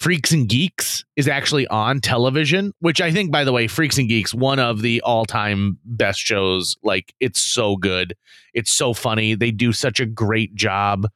Freaks 0.00 0.32
and 0.32 0.48
Geeks 0.48 1.04
is 1.16 1.28
actually 1.28 1.66
on 1.66 2.00
television, 2.00 2.72
which 2.80 3.02
I 3.02 3.12
think, 3.12 3.30
by 3.30 3.44
the 3.44 3.52
way, 3.52 3.66
Freaks 3.66 3.98
and 3.98 4.08
Geeks, 4.08 4.32
one 4.32 4.58
of 4.58 4.80
the 4.80 5.02
all 5.02 5.26
time 5.26 5.78
best 5.84 6.18
shows. 6.18 6.74
Like, 6.82 7.14
it's 7.20 7.38
so 7.38 7.76
good. 7.76 8.16
It's 8.54 8.72
so 8.72 8.94
funny. 8.94 9.34
They 9.34 9.50
do 9.50 9.72
such 9.72 10.00
a 10.00 10.06
great 10.06 10.54
job 10.54 11.06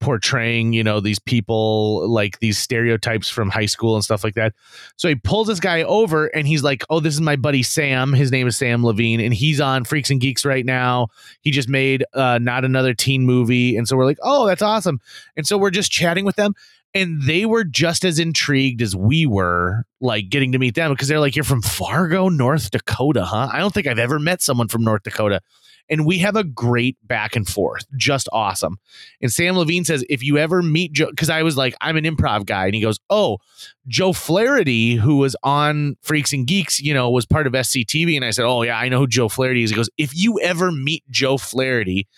portraying, 0.00 0.72
you 0.72 0.84
know, 0.84 1.00
these 1.00 1.20
people, 1.20 2.06
like 2.08 2.38
these 2.40 2.58
stereotypes 2.58 3.28
from 3.30 3.48
high 3.48 3.66
school 3.66 3.94
and 3.94 4.04
stuff 4.04 4.24
like 4.24 4.34
that. 4.34 4.54
So 4.96 5.08
he 5.08 5.14
pulls 5.14 5.46
this 5.46 5.60
guy 5.60 5.84
over 5.84 6.26
and 6.26 6.46
he's 6.46 6.64
like, 6.64 6.84
Oh, 6.90 7.00
this 7.00 7.14
is 7.14 7.20
my 7.20 7.36
buddy 7.36 7.62
Sam. 7.62 8.12
His 8.12 8.32
name 8.32 8.46
is 8.46 8.56
Sam 8.56 8.84
Levine, 8.84 9.20
and 9.20 9.32
he's 9.32 9.60
on 9.60 9.84
Freaks 9.84 10.10
and 10.10 10.20
Geeks 10.20 10.44
right 10.44 10.66
now. 10.66 11.08
He 11.42 11.50
just 11.52 11.68
made 11.68 12.04
uh, 12.12 12.38
not 12.42 12.64
another 12.64 12.92
teen 12.92 13.24
movie. 13.24 13.76
And 13.76 13.88
so 13.88 13.96
we're 13.96 14.04
like, 14.04 14.18
Oh, 14.20 14.46
that's 14.46 14.62
awesome. 14.62 15.00
And 15.36 15.46
so 15.46 15.56
we're 15.56 15.70
just 15.70 15.92
chatting 15.92 16.24
with 16.24 16.36
them 16.36 16.54
and 16.94 17.22
they 17.22 17.44
were 17.44 17.64
just 17.64 18.04
as 18.04 18.18
intrigued 18.18 18.80
as 18.80 18.96
we 18.96 19.26
were 19.26 19.84
like 20.00 20.28
getting 20.28 20.52
to 20.52 20.58
meet 20.58 20.74
them 20.74 20.90
because 20.92 21.08
they're 21.08 21.20
like 21.20 21.36
you're 21.36 21.44
from 21.44 21.62
fargo 21.62 22.28
north 22.28 22.70
dakota 22.70 23.24
huh? 23.24 23.48
I 23.52 23.58
don't 23.58 23.72
think 23.72 23.86
i've 23.86 23.98
ever 23.98 24.18
met 24.18 24.42
someone 24.42 24.68
from 24.68 24.82
north 24.82 25.02
dakota. 25.02 25.40
And 25.88 26.04
we 26.04 26.18
have 26.18 26.34
a 26.34 26.42
great 26.42 26.96
back 27.04 27.36
and 27.36 27.48
forth 27.48 27.86
just 27.96 28.28
awesome. 28.32 28.78
And 29.20 29.32
sam 29.32 29.56
levine 29.56 29.84
says 29.84 30.04
if 30.08 30.22
you 30.22 30.38
ever 30.38 30.62
meet 30.62 30.92
joe 30.92 31.10
because 31.10 31.30
i 31.30 31.42
was 31.42 31.56
like 31.56 31.74
i'm 31.80 31.96
an 31.96 32.04
improv 32.04 32.46
guy. 32.46 32.66
And 32.66 32.74
he 32.74 32.80
goes 32.80 32.98
oh 33.10 33.38
joe 33.86 34.12
flaherty 34.12 34.94
who 34.94 35.18
was 35.18 35.36
on 35.42 35.96
freaks 36.02 36.32
and 36.32 36.46
geeks 36.46 36.80
you 36.80 36.94
know 36.94 37.10
was 37.10 37.26
part 37.26 37.46
of 37.46 37.52
sctv 37.52 38.16
and 38.16 38.24
i 38.24 38.30
said 38.30 38.44
oh 38.44 38.62
yeah 38.62 38.78
i 38.78 38.88
know 38.88 39.00
who 39.00 39.06
joe 39.06 39.28
flaherty 39.28 39.62
is. 39.62 39.70
He 39.70 39.76
goes 39.76 39.90
if 39.98 40.16
you 40.16 40.40
ever 40.40 40.72
meet 40.72 41.04
joe 41.10 41.36
flaherty 41.38 42.08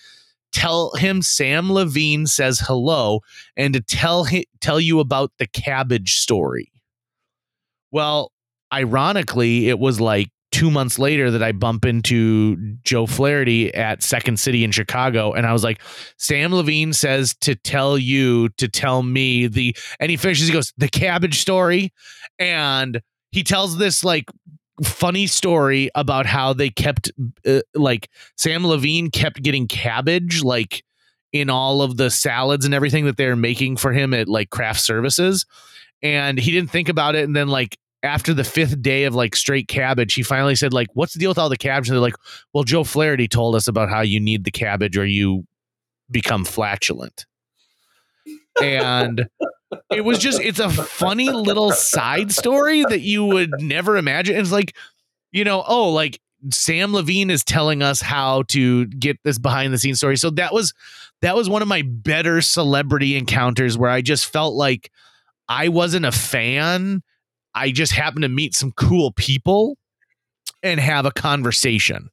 tell 0.53 0.93
him 0.95 1.23
Sam 1.23 1.73
Levine 1.73 2.27
says 2.27 2.61
hello 2.61 3.21
and 3.57 3.75
to 3.75 3.81
tell 3.81 4.25
him, 4.25 4.45
tell 4.61 4.81
you 4.81 5.01
about 5.01 5.33
the 5.39 5.47
cabbage 5.47 6.19
story. 6.19 6.73
Well, 7.91 8.33
ironically, 8.73 9.69
it 9.69 9.79
was 9.79 10.01
like 10.01 10.29
two 10.51 10.71
months 10.71 10.99
later 10.99 11.31
that 11.31 11.43
I 11.43 11.53
bump 11.53 11.85
into 11.85 12.57
Joe 12.83 13.07
Flaherty 13.07 13.73
at 13.75 14.03
Second 14.03 14.41
City 14.41 14.65
in 14.65 14.71
Chicago. 14.71 15.33
And 15.33 15.47
I 15.47 15.53
was 15.53 15.63
like, 15.63 15.81
Sam 16.17 16.55
Levine 16.55 16.93
says 16.93 17.35
to 17.43 17.55
tell 17.55 17.99
you 17.99 18.49
to 18.57 18.69
tell 18.69 19.03
me 19.03 19.47
the, 19.47 19.77
and 20.01 20.11
he 20.11 20.17
finishes, 20.17 20.49
he 20.49 20.53
goes, 20.53 20.73
the 20.77 20.89
cabbage 20.89 21.39
story. 21.39 21.93
And 22.39 23.03
he 23.31 23.43
tells 23.43 23.77
this 23.77 24.03
like 24.03 24.31
funny 24.85 25.27
story 25.27 25.91
about 25.95 26.27
how 26.27 26.53
they 26.53 26.71
kept 26.71 27.11
uh, 27.47 27.61
like 27.75 28.09
Sam 28.37 28.67
Levine 28.67 29.11
kept 29.11 29.43
getting 29.43 29.67
cabbage 29.67 30.43
like 30.43 30.85
in 31.33 31.51
all 31.51 31.83
of 31.83 31.97
the 31.97 32.11
salads 32.11 32.65
and 32.65 32.75
everything 32.75 33.05
that 33.05 33.17
they're 33.17 33.37
making 33.37 33.77
for 33.77 33.93
him 33.93 34.15
at 34.15 34.29
like 34.29 34.51
craft 34.51 34.81
services. 34.81 35.45
And 36.03 36.39
he 36.39 36.51
didn't 36.53 36.71
think 36.71 36.89
about 36.89 37.15
it. 37.15 37.25
And 37.25 37.37
then 37.37 37.49
like 37.49 37.77
after 38.03 38.33
the 38.33 38.45
fifth 38.45 38.81
day 38.81 39.05
of 39.05 39.15
like 39.15 39.35
straight 39.35 39.67
cabbage 39.67 40.15
he 40.15 40.23
finally 40.23 40.55
said 40.55 40.73
like 40.73 40.87
what's 40.95 41.15
the 41.15 41.19
deal 41.19 41.31
with 41.31 41.39
all 41.39 41.49
the 41.49 41.57
cabbage? 41.57 41.89
And 41.89 41.95
they're 41.97 42.01
like 42.01 42.15
well 42.53 42.65
joe 42.65 42.85
flaherty 42.85 43.27
told 43.27 43.57
us 43.57 43.67
about 43.67 43.89
how 43.89 44.03
you 44.03 44.21
need 44.21 44.45
the 44.45 44.53
cabbage 44.53 44.97
or 44.97 45.05
you 45.05 45.45
become 46.11 46.45
flatulent. 46.45 47.27
And 48.63 49.29
it 49.91 50.05
was 50.05 50.19
just 50.19 50.41
it's 50.41 50.61
a 50.61 50.71
funny 50.71 51.31
little 51.31 51.73
side 51.73 52.33
story 52.33 52.83
that 52.89 53.01
you 53.01 53.25
would 53.25 53.51
never 53.61 53.97
imagine. 53.97 54.37
It's 54.37 54.53
like, 54.53 54.77
you 55.33 55.45
know, 55.45 55.63
oh, 55.67 55.91
like 55.91 56.21
Sam 56.51 56.93
Levine 56.93 57.31
is 57.31 57.45
telling 57.45 57.83
us 57.83 58.01
how 58.01 58.43
to 58.49 58.87
get 58.87 59.19
this 59.25 59.39
behind 59.39 59.73
the 59.73 59.79
scenes 59.79 59.99
story. 59.99 60.17
So 60.17 60.31
that 60.31 60.53
was 60.53 60.73
that 61.23 61.37
was 61.37 61.49
one 61.49 61.63
of 61.63 61.69
my 61.69 61.83
better 61.83 62.41
celebrity 62.41 63.17
encounters 63.17 63.77
where 63.77 63.91
I 63.91 64.03
just 64.03 64.27
felt 64.27 64.55
like 64.55 64.91
I 65.49 65.69
wasn't 65.69 66.07
a 66.07 66.13
fan. 66.13 67.03
I 67.55 67.71
just 67.71 67.93
happened 67.93 68.23
to 68.23 68.29
meet 68.29 68.55
some 68.55 68.73
cool 68.73 69.13
people 69.13 69.77
and 70.63 70.79
have 70.79 71.07
a 71.07 71.11
conversation 71.11 72.11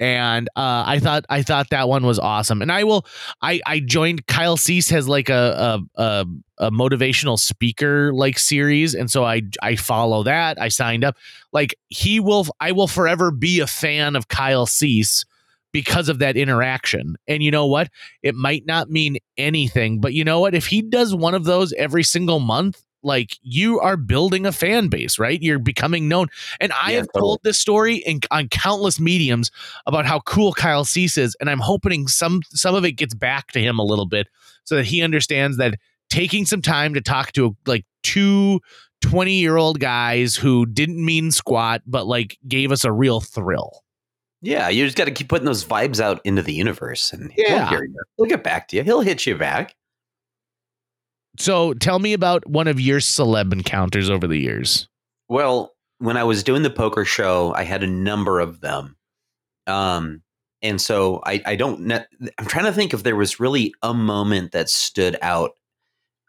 and 0.00 0.48
uh, 0.56 0.84
I 0.86 0.98
thought 1.00 1.24
I 1.28 1.42
thought 1.42 1.70
that 1.70 1.88
one 1.88 2.04
was 2.06 2.18
awesome. 2.18 2.62
And 2.62 2.70
I 2.70 2.84
will 2.84 3.06
I 3.42 3.60
I 3.66 3.80
joined 3.80 4.26
Kyle 4.26 4.56
Cease 4.56 4.88
has 4.90 5.08
like 5.08 5.28
a 5.28 5.80
a, 5.96 6.02
a 6.02 6.26
a 6.58 6.70
motivational 6.70 7.38
speaker 7.38 8.12
like 8.12 8.38
series, 8.38 8.94
and 8.94 9.10
so 9.10 9.24
I 9.24 9.42
I 9.62 9.76
follow 9.76 10.22
that. 10.24 10.60
I 10.60 10.68
signed 10.68 11.04
up. 11.04 11.16
Like 11.52 11.74
he 11.88 12.20
will 12.20 12.46
I 12.60 12.72
will 12.72 12.88
forever 12.88 13.30
be 13.30 13.60
a 13.60 13.66
fan 13.66 14.16
of 14.16 14.28
Kyle 14.28 14.66
Cease 14.66 15.24
because 15.72 16.08
of 16.08 16.18
that 16.20 16.36
interaction. 16.36 17.16
And 17.26 17.42
you 17.42 17.50
know 17.50 17.66
what? 17.66 17.88
It 18.22 18.34
might 18.34 18.64
not 18.66 18.90
mean 18.90 19.18
anything, 19.36 20.00
but 20.00 20.14
you 20.14 20.24
know 20.24 20.40
what? 20.40 20.54
If 20.54 20.66
he 20.66 20.82
does 20.82 21.14
one 21.14 21.34
of 21.34 21.44
those 21.44 21.72
every 21.74 22.02
single 22.04 22.40
month, 22.40 22.82
like 23.02 23.38
you 23.42 23.80
are 23.80 23.96
building 23.96 24.46
a 24.46 24.52
fan 24.52 24.88
base, 24.88 25.18
right? 25.18 25.40
You're 25.40 25.58
becoming 25.58 26.08
known. 26.08 26.28
And 26.60 26.72
I 26.72 26.90
yeah, 26.90 26.96
have 26.98 27.06
totally. 27.06 27.20
told 27.20 27.40
this 27.42 27.58
story 27.58 27.96
in, 27.96 28.20
on 28.30 28.48
countless 28.48 28.98
mediums 28.98 29.50
about 29.86 30.06
how 30.06 30.20
cool 30.20 30.52
Kyle 30.52 30.84
Cease 30.84 31.18
is, 31.18 31.36
and 31.40 31.48
I'm 31.50 31.60
hoping 31.60 32.08
some 32.08 32.42
some 32.50 32.74
of 32.74 32.84
it 32.84 32.92
gets 32.92 33.14
back 33.14 33.52
to 33.52 33.60
him 33.60 33.78
a 33.78 33.84
little 33.84 34.06
bit 34.06 34.28
so 34.64 34.76
that 34.76 34.86
he 34.86 35.02
understands 35.02 35.56
that 35.58 35.78
taking 36.10 36.46
some 36.46 36.62
time 36.62 36.94
to 36.94 37.00
talk 37.00 37.32
to 37.32 37.56
like 37.66 37.84
two 38.02 38.60
20 39.02 39.32
year 39.32 39.56
old 39.56 39.80
guys 39.80 40.34
who 40.36 40.66
didn't 40.66 41.04
mean 41.04 41.30
squat, 41.30 41.82
but 41.86 42.06
like 42.06 42.38
gave 42.46 42.72
us 42.72 42.84
a 42.84 42.92
real 42.92 43.20
thrill. 43.20 43.84
Yeah, 44.40 44.68
you 44.68 44.84
just 44.84 44.96
got 44.96 45.06
to 45.06 45.10
keep 45.10 45.28
putting 45.28 45.46
those 45.46 45.64
vibes 45.64 46.00
out 46.00 46.20
into 46.24 46.42
the 46.42 46.52
universe, 46.52 47.12
and 47.12 47.32
yeah. 47.36 47.70
he'll, 47.70 47.80
he'll 48.16 48.26
get 48.26 48.44
back 48.44 48.68
to 48.68 48.76
you. 48.76 48.84
He'll 48.84 49.00
hit 49.00 49.26
you 49.26 49.36
back. 49.36 49.74
So 51.38 51.72
tell 51.74 51.98
me 51.98 52.12
about 52.12 52.46
one 52.48 52.66
of 52.66 52.80
your 52.80 52.98
celeb 52.98 53.52
encounters 53.52 54.10
over 54.10 54.26
the 54.26 54.38
years. 54.38 54.88
Well, 55.28 55.74
when 55.98 56.16
I 56.16 56.24
was 56.24 56.42
doing 56.42 56.62
the 56.62 56.70
poker 56.70 57.04
show, 57.04 57.54
I 57.54 57.62
had 57.62 57.82
a 57.82 57.88
number 57.88 58.40
of 58.40 58.60
them. 58.60 58.96
Um, 59.66 60.22
and 60.62 60.80
so 60.80 61.22
I, 61.24 61.40
I 61.46 61.56
don't, 61.56 61.80
ne- 61.80 62.04
I'm 62.38 62.46
trying 62.46 62.64
to 62.64 62.72
think 62.72 62.92
if 62.92 63.04
there 63.04 63.16
was 63.16 63.38
really 63.38 63.72
a 63.82 63.94
moment 63.94 64.52
that 64.52 64.68
stood 64.68 65.16
out 65.22 65.52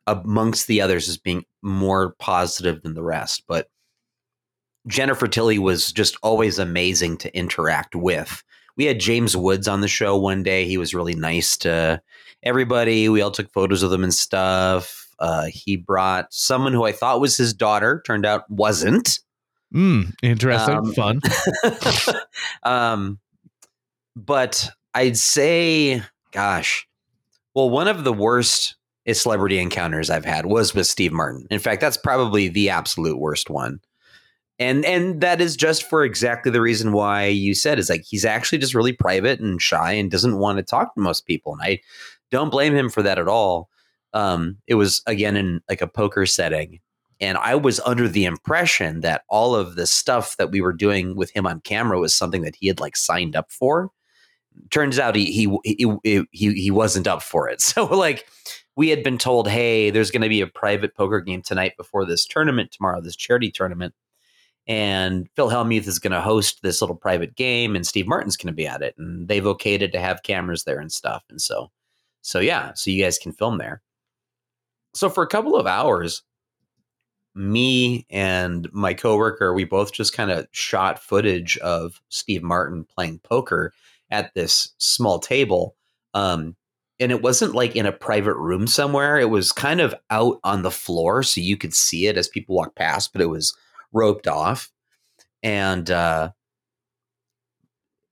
amongst 0.06 0.68
the 0.68 0.82
others 0.82 1.10
as 1.10 1.18
being 1.18 1.46
more 1.62 2.16
positive 2.20 2.82
than 2.84 2.94
the 2.94 3.04
rest. 3.04 3.44
But 3.48 3.70
Jennifer 4.88 5.28
Tilly 5.28 5.60
was 5.60 5.92
just 5.92 6.18
always 6.22 6.60
amazing 6.60 7.18
to 7.18 7.36
interact 7.36 7.96
with. 7.96 8.44
We 8.76 8.86
had 8.86 9.00
James 9.00 9.36
Woods 9.36 9.68
on 9.68 9.82
the 9.82 9.88
show 9.88 10.18
one 10.18 10.44
day. 10.44 10.66
He 10.66 10.78
was 10.78 10.94
really 10.96 11.16
nice 11.16 11.58
to 11.58 12.02
everybody. 12.44 13.10
We 13.10 13.22
all 13.22 13.32
took 13.32 13.52
photos 13.52 13.84
of 13.84 13.92
them 13.92 14.04
and 14.04 14.14
stuff. 14.14 15.08
Uh, 15.20 15.48
he 15.52 15.76
brought 15.76 16.34
someone 16.34 16.74
who 16.74 16.86
I 16.86 16.92
thought 16.92 17.22
was 17.22 17.38
his 17.38 17.54
daughter, 17.54 18.02
turned 18.06 18.26
out 18.26 18.50
wasn't. 18.50 19.20
Mm, 19.74 20.14
interesting, 20.24 20.78
um, 20.78 20.94
fun. 20.94 21.22
um, 22.64 23.20
but 24.16 24.70
I'd 24.94 25.18
say, 25.18 26.02
gosh, 26.32 26.88
well, 27.54 27.70
one 27.70 27.88
of 27.88 28.04
the 28.04 28.14
worst 28.14 28.76
celebrity 29.12 29.60
encounters 29.60 30.10
I've 30.10 30.26
had 30.26 30.46
was 30.46 30.74
with 30.74 30.88
Steve 30.88 31.12
Martin. 31.12 31.48
In 31.50 31.60
fact, 31.60 31.82
that's 31.82 31.98
probably 31.98 32.48
the 32.48 32.70
absolute 32.70 33.20
worst 33.20 33.50
one. 33.50 33.80
And 34.60 34.84
and 34.84 35.22
that 35.22 35.40
is 35.40 35.56
just 35.56 35.90
for 35.90 36.04
exactly 36.04 36.52
the 36.52 36.62
reason 36.62 36.92
why 36.92 37.26
you 37.26 37.56
said 37.56 37.80
is 37.80 37.90
like 37.90 38.04
he's 38.06 38.26
actually 38.26 38.58
just 38.58 38.76
really 38.76 38.92
private 38.92 39.40
and 39.40 39.62
shy 39.62 39.94
and 39.94 40.12
doesn't 40.12 40.38
want 40.38 40.58
to 40.58 40.64
talk 40.64 40.94
to 40.94 41.00
most 41.00 41.26
people. 41.26 41.54
And 41.54 41.62
I 41.64 41.80
don't 42.32 42.50
blame 42.50 42.76
him 42.76 42.90
for 42.90 43.02
that 43.04 43.20
at 43.20 43.28
all. 43.28 43.70
Um, 44.14 44.58
it 44.68 44.76
was 44.76 45.02
again 45.08 45.36
in 45.36 45.62
like 45.70 45.82
a 45.82 45.88
poker 45.88 46.26
setting. 46.26 46.80
And 47.22 47.38
I 47.38 47.56
was 47.56 47.82
under 47.82 48.08
the 48.08 48.26
impression 48.26 49.02
that 49.02 49.24
all 49.30 49.54
of 49.54 49.76
the 49.76 49.86
stuff 49.86 50.38
that 50.38 50.52
we 50.52 50.62
were 50.62 50.72
doing 50.72 51.16
with 51.16 51.32
him 51.32 51.46
on 51.46 51.60
camera 51.62 52.00
was 52.00 52.16
something 52.16 52.44
that 52.44 52.56
he 52.56 52.68
had 52.68 52.80
like 52.80 52.96
signed 52.96 53.36
up 53.36 53.52
for. 53.52 53.92
Turns 54.72 54.98
out 54.98 55.16
he 55.16 55.26
he 55.26 55.58
he 55.64 56.26
he, 56.32 56.54
he 56.54 56.72
wasn't 56.72 57.08
up 57.08 57.22
for 57.22 57.50
it. 57.50 57.62
So 57.70 57.86
like 57.86 58.26
we 58.76 58.90
had 58.90 59.04
been 59.04 59.18
told, 59.18 59.50
hey, 59.50 59.90
there's 59.90 60.12
going 60.12 60.22
to 60.22 60.30
be 60.30 60.40
a 60.40 60.48
private 60.48 60.96
poker 60.96 61.20
game 61.20 61.42
tonight 61.42 61.74
before 61.76 62.06
this 62.06 62.26
tournament 62.26 62.72
tomorrow, 62.72 63.02
this 63.02 63.16
charity 63.16 63.52
tournament. 63.52 63.94
And 64.68 65.28
Phil 65.36 65.50
Hellmuth 65.50 65.88
is 65.88 66.00
going 66.00 66.14
to 66.14 66.22
host 66.22 66.62
this 66.62 66.80
little 66.80 66.96
private 66.96 67.36
game, 67.36 67.76
and 67.76 67.86
Steve 67.86 68.08
Martin's 68.08 68.38
going 68.38 68.54
to 68.54 68.56
be 68.56 68.68
at 68.68 68.82
it. 68.82 68.96
And 68.98 69.28
they've 69.28 69.44
okayed 69.44 69.82
it 69.82 69.92
to 69.92 70.00
have 70.00 70.24
cameras 70.24 70.64
there 70.64 70.80
and 70.80 70.92
stuff. 70.92 71.24
And 71.30 71.42
so 71.42 71.72
so 72.22 72.40
yeah, 72.40 72.74
so 72.74 72.92
you 72.92 73.04
guys 73.04 73.18
can 73.18 73.32
film 73.32 73.58
there. 73.58 73.82
So 74.94 75.10
for 75.10 75.24
a 75.24 75.28
couple 75.28 75.56
of 75.56 75.68
hours, 75.68 76.24
me 77.36 78.06
and 78.10 78.68
my 78.74 78.94
coworker, 78.94 79.54
we 79.54 79.64
both 79.64 79.94
just 79.94 80.14
kind 80.14 80.32
of 80.32 80.48
shot 80.52 81.00
footage 81.00 81.58
of 81.60 82.02
Steve 82.10 82.44
Martin 82.44 82.84
playing 82.84 83.20
poker 83.20 83.74
at 84.10 84.34
this 84.34 84.74
small 84.78 85.20
table. 85.20 85.76
Um, 86.14 86.56
and 87.00 87.12
it 87.12 87.22
wasn't 87.22 87.56
like 87.56 87.76
in 87.76 87.86
a 87.86 87.92
private 87.92 88.36
room 88.36 88.68
somewhere. 88.68 89.18
It 89.18 89.30
was 89.30 89.52
kind 89.52 89.80
of 89.80 89.96
out 90.10 90.40
on 90.44 90.64
the 90.64 90.72
floor 90.72 91.24
so 91.24 91.40
you 91.40 91.56
could 91.56 91.74
see 91.74 92.08
it 92.08 92.18
as 92.18 92.28
people 92.28 92.56
walk 92.56 92.76
past, 92.76 93.14
but 93.14 93.22
it 93.22 93.30
was 93.30 93.56
roped 93.94 94.28
off. 94.28 94.70
And 95.42 95.90
uh, 95.90 96.32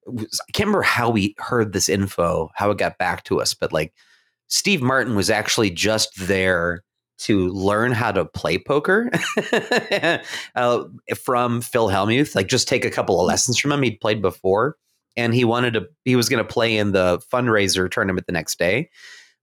was, 0.07 0.41
I 0.47 0.51
can't 0.51 0.67
remember 0.67 0.83
how 0.83 1.09
we 1.09 1.35
heard 1.37 1.73
this 1.73 1.89
info, 1.89 2.49
how 2.55 2.71
it 2.71 2.77
got 2.77 2.97
back 2.97 3.23
to 3.25 3.41
us, 3.41 3.53
but 3.53 3.73
like 3.73 3.93
Steve 4.47 4.81
Martin 4.81 5.15
was 5.15 5.29
actually 5.29 5.69
just 5.69 6.27
there 6.27 6.83
to 7.19 7.49
learn 7.49 7.91
how 7.91 8.11
to 8.11 8.25
play 8.25 8.57
poker 8.57 9.09
uh, 10.55 10.83
from 11.15 11.61
Phil 11.61 11.87
Hellmuth. 11.89 12.35
Like, 12.35 12.47
just 12.47 12.67
take 12.67 12.85
a 12.85 12.91
couple 12.91 13.19
of 13.19 13.27
lessons 13.27 13.57
from 13.57 13.71
him. 13.71 13.81
He'd 13.81 13.99
played 13.99 14.21
before, 14.21 14.75
and 15.15 15.33
he 15.33 15.43
wanted 15.43 15.73
to. 15.73 15.87
He 16.05 16.15
was 16.15 16.29
going 16.29 16.43
to 16.43 16.53
play 16.53 16.77
in 16.77 16.91
the 16.91 17.19
fundraiser 17.33 17.89
tournament 17.89 18.27
the 18.27 18.33
next 18.33 18.59
day, 18.59 18.89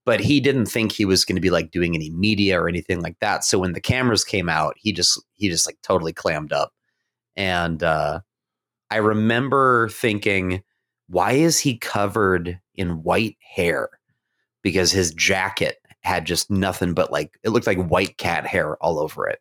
but 0.07 0.21
he 0.21 0.41
didn't 0.41 0.67
think 0.67 0.93
he 0.93 1.05
was 1.05 1.25
going 1.25 1.37
to 1.37 1.43
be 1.43 1.51
like 1.51 1.71
doing 1.71 1.95
any 1.95 2.11
media 2.11 2.61
or 2.61 2.69
anything 2.69 3.01
like 3.01 3.19
that. 3.21 3.45
So 3.45 3.59
when 3.59 3.73
the 3.73 3.81
cameras 3.81 4.25
came 4.25 4.49
out, 4.49 4.77
he 4.79 4.93
just 4.93 5.23
he 5.35 5.49
just 5.49 5.67
like 5.67 5.79
totally 5.83 6.13
clammed 6.13 6.53
up, 6.53 6.73
and 7.37 7.83
uh, 7.83 8.21
I 8.95 8.99
remember 8.99 9.89
thinking, 9.89 10.63
why 11.09 11.33
is 11.33 11.59
he 11.59 11.77
covered 11.77 12.61
in 12.77 13.03
white 13.03 13.37
hair? 13.41 13.91
Because 14.63 14.93
his 14.93 15.13
jacket 15.13 15.79
had 16.03 16.27
just 16.27 16.49
nothing 16.49 16.95
but 16.95 17.11
like 17.11 17.37
it 17.43 17.49
looked 17.49 17.67
like 17.67 17.89
white 17.89 18.19
cat 18.19 18.47
hair 18.47 18.77
all 18.77 19.01
over 19.01 19.27
it. 19.29 19.41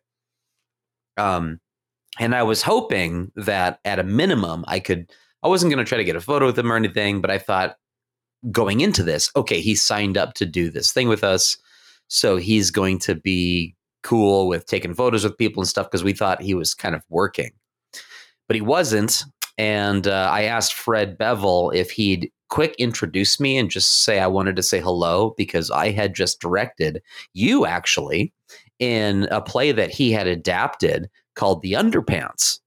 Um, 1.16 1.60
and 2.18 2.34
I 2.34 2.42
was 2.42 2.62
hoping 2.62 3.30
that 3.36 3.78
at 3.84 4.00
a 4.00 4.02
minimum 4.04 4.64
I 4.66 4.80
could. 4.80 5.12
I 5.44 5.46
wasn't 5.48 5.72
going 5.72 5.84
to 5.84 5.88
try 5.88 5.98
to 5.98 6.04
get 6.04 6.16
a 6.16 6.20
photo 6.20 6.46
with 6.46 6.58
him 6.58 6.72
or 6.72 6.76
anything, 6.76 7.20
but 7.20 7.30
I 7.30 7.38
thought 7.38 7.76
going 8.50 8.80
into 8.80 9.04
this, 9.04 9.30
okay, 9.36 9.60
he 9.60 9.76
signed 9.76 10.18
up 10.18 10.34
to 10.34 10.46
do 10.46 10.68
this 10.68 10.90
thing 10.90 11.06
with 11.06 11.22
us, 11.22 11.58
so 12.08 12.38
he's 12.38 12.72
going 12.72 12.98
to 13.00 13.14
be 13.14 13.76
cool 14.02 14.48
with 14.48 14.66
taking 14.66 14.94
photos 14.94 15.22
with 15.22 15.38
people 15.38 15.62
and 15.62 15.68
stuff 15.68 15.86
because 15.86 16.02
we 16.02 16.12
thought 16.12 16.42
he 16.42 16.54
was 16.54 16.74
kind 16.74 16.96
of 16.96 17.04
working, 17.08 17.52
but 18.48 18.56
he 18.56 18.60
wasn't. 18.60 19.22
And 19.56 20.06
uh, 20.06 20.28
I 20.30 20.42
asked 20.42 20.74
Fred 20.74 21.16
Bevel 21.16 21.70
if 21.70 21.90
he'd 21.90 22.30
quick 22.50 22.74
introduce 22.78 23.40
me 23.40 23.56
and 23.56 23.70
just 23.70 24.04
say 24.04 24.20
I 24.20 24.26
wanted 24.26 24.56
to 24.56 24.62
say 24.62 24.80
hello 24.80 25.34
because 25.36 25.70
I 25.70 25.90
had 25.90 26.14
just 26.14 26.40
directed 26.40 27.02
you 27.32 27.66
actually 27.66 28.32
in 28.78 29.24
a 29.30 29.40
play 29.40 29.72
that 29.72 29.90
he 29.90 30.12
had 30.12 30.26
adapted 30.26 31.08
called 31.34 31.62
The 31.62 31.72
Underpants. 31.72 32.60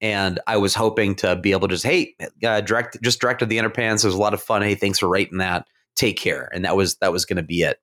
And 0.00 0.38
I 0.46 0.56
was 0.56 0.74
hoping 0.74 1.16
to 1.16 1.36
be 1.36 1.50
able 1.50 1.68
to 1.68 1.74
just, 1.74 1.84
hey, 1.84 2.14
uh, 2.44 2.60
direct, 2.60 3.00
just 3.02 3.20
directed 3.20 3.48
The 3.48 3.58
Underpants. 3.58 4.04
It 4.04 4.08
was 4.08 4.14
a 4.14 4.18
lot 4.18 4.34
of 4.34 4.42
fun. 4.42 4.62
Hey, 4.62 4.76
thanks 4.76 5.00
for 5.00 5.08
writing 5.08 5.38
that. 5.38 5.66
Take 5.96 6.16
care. 6.16 6.48
And 6.52 6.64
that 6.64 6.76
was 6.76 6.96
that 6.98 7.12
was 7.12 7.24
going 7.24 7.38
to 7.38 7.42
be 7.42 7.62
it. 7.62 7.80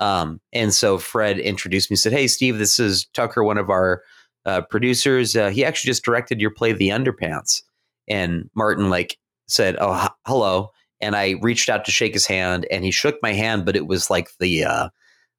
Um, 0.00 0.40
and 0.52 0.72
so 0.72 0.98
Fred 0.98 1.38
introduced 1.38 1.90
me, 1.90 1.96
said, 1.96 2.12
"Hey, 2.12 2.28
Steve, 2.28 2.58
this 2.58 2.78
is 2.78 3.06
Tucker, 3.06 3.42
one 3.42 3.58
of 3.58 3.70
our 3.70 4.02
uh, 4.46 4.62
producers. 4.62 5.36
Uh, 5.36 5.50
he 5.50 5.64
actually 5.64 5.90
just 5.90 6.04
directed 6.04 6.40
your 6.40 6.50
play, 6.50 6.72
The 6.72 6.88
Underpants." 6.88 7.62
And 8.08 8.48
Martin 8.54 8.88
like 8.88 9.18
said, 9.46 9.76
"Oh, 9.80 10.04
h- 10.04 10.10
hello," 10.26 10.70
and 11.00 11.14
I 11.14 11.34
reached 11.42 11.68
out 11.68 11.84
to 11.84 11.90
shake 11.90 12.14
his 12.14 12.26
hand, 12.26 12.66
and 12.70 12.84
he 12.84 12.90
shook 12.90 13.16
my 13.22 13.32
hand, 13.32 13.66
but 13.66 13.76
it 13.76 13.86
was 13.86 14.10
like 14.10 14.30
the 14.38 14.64
uh, 14.64 14.88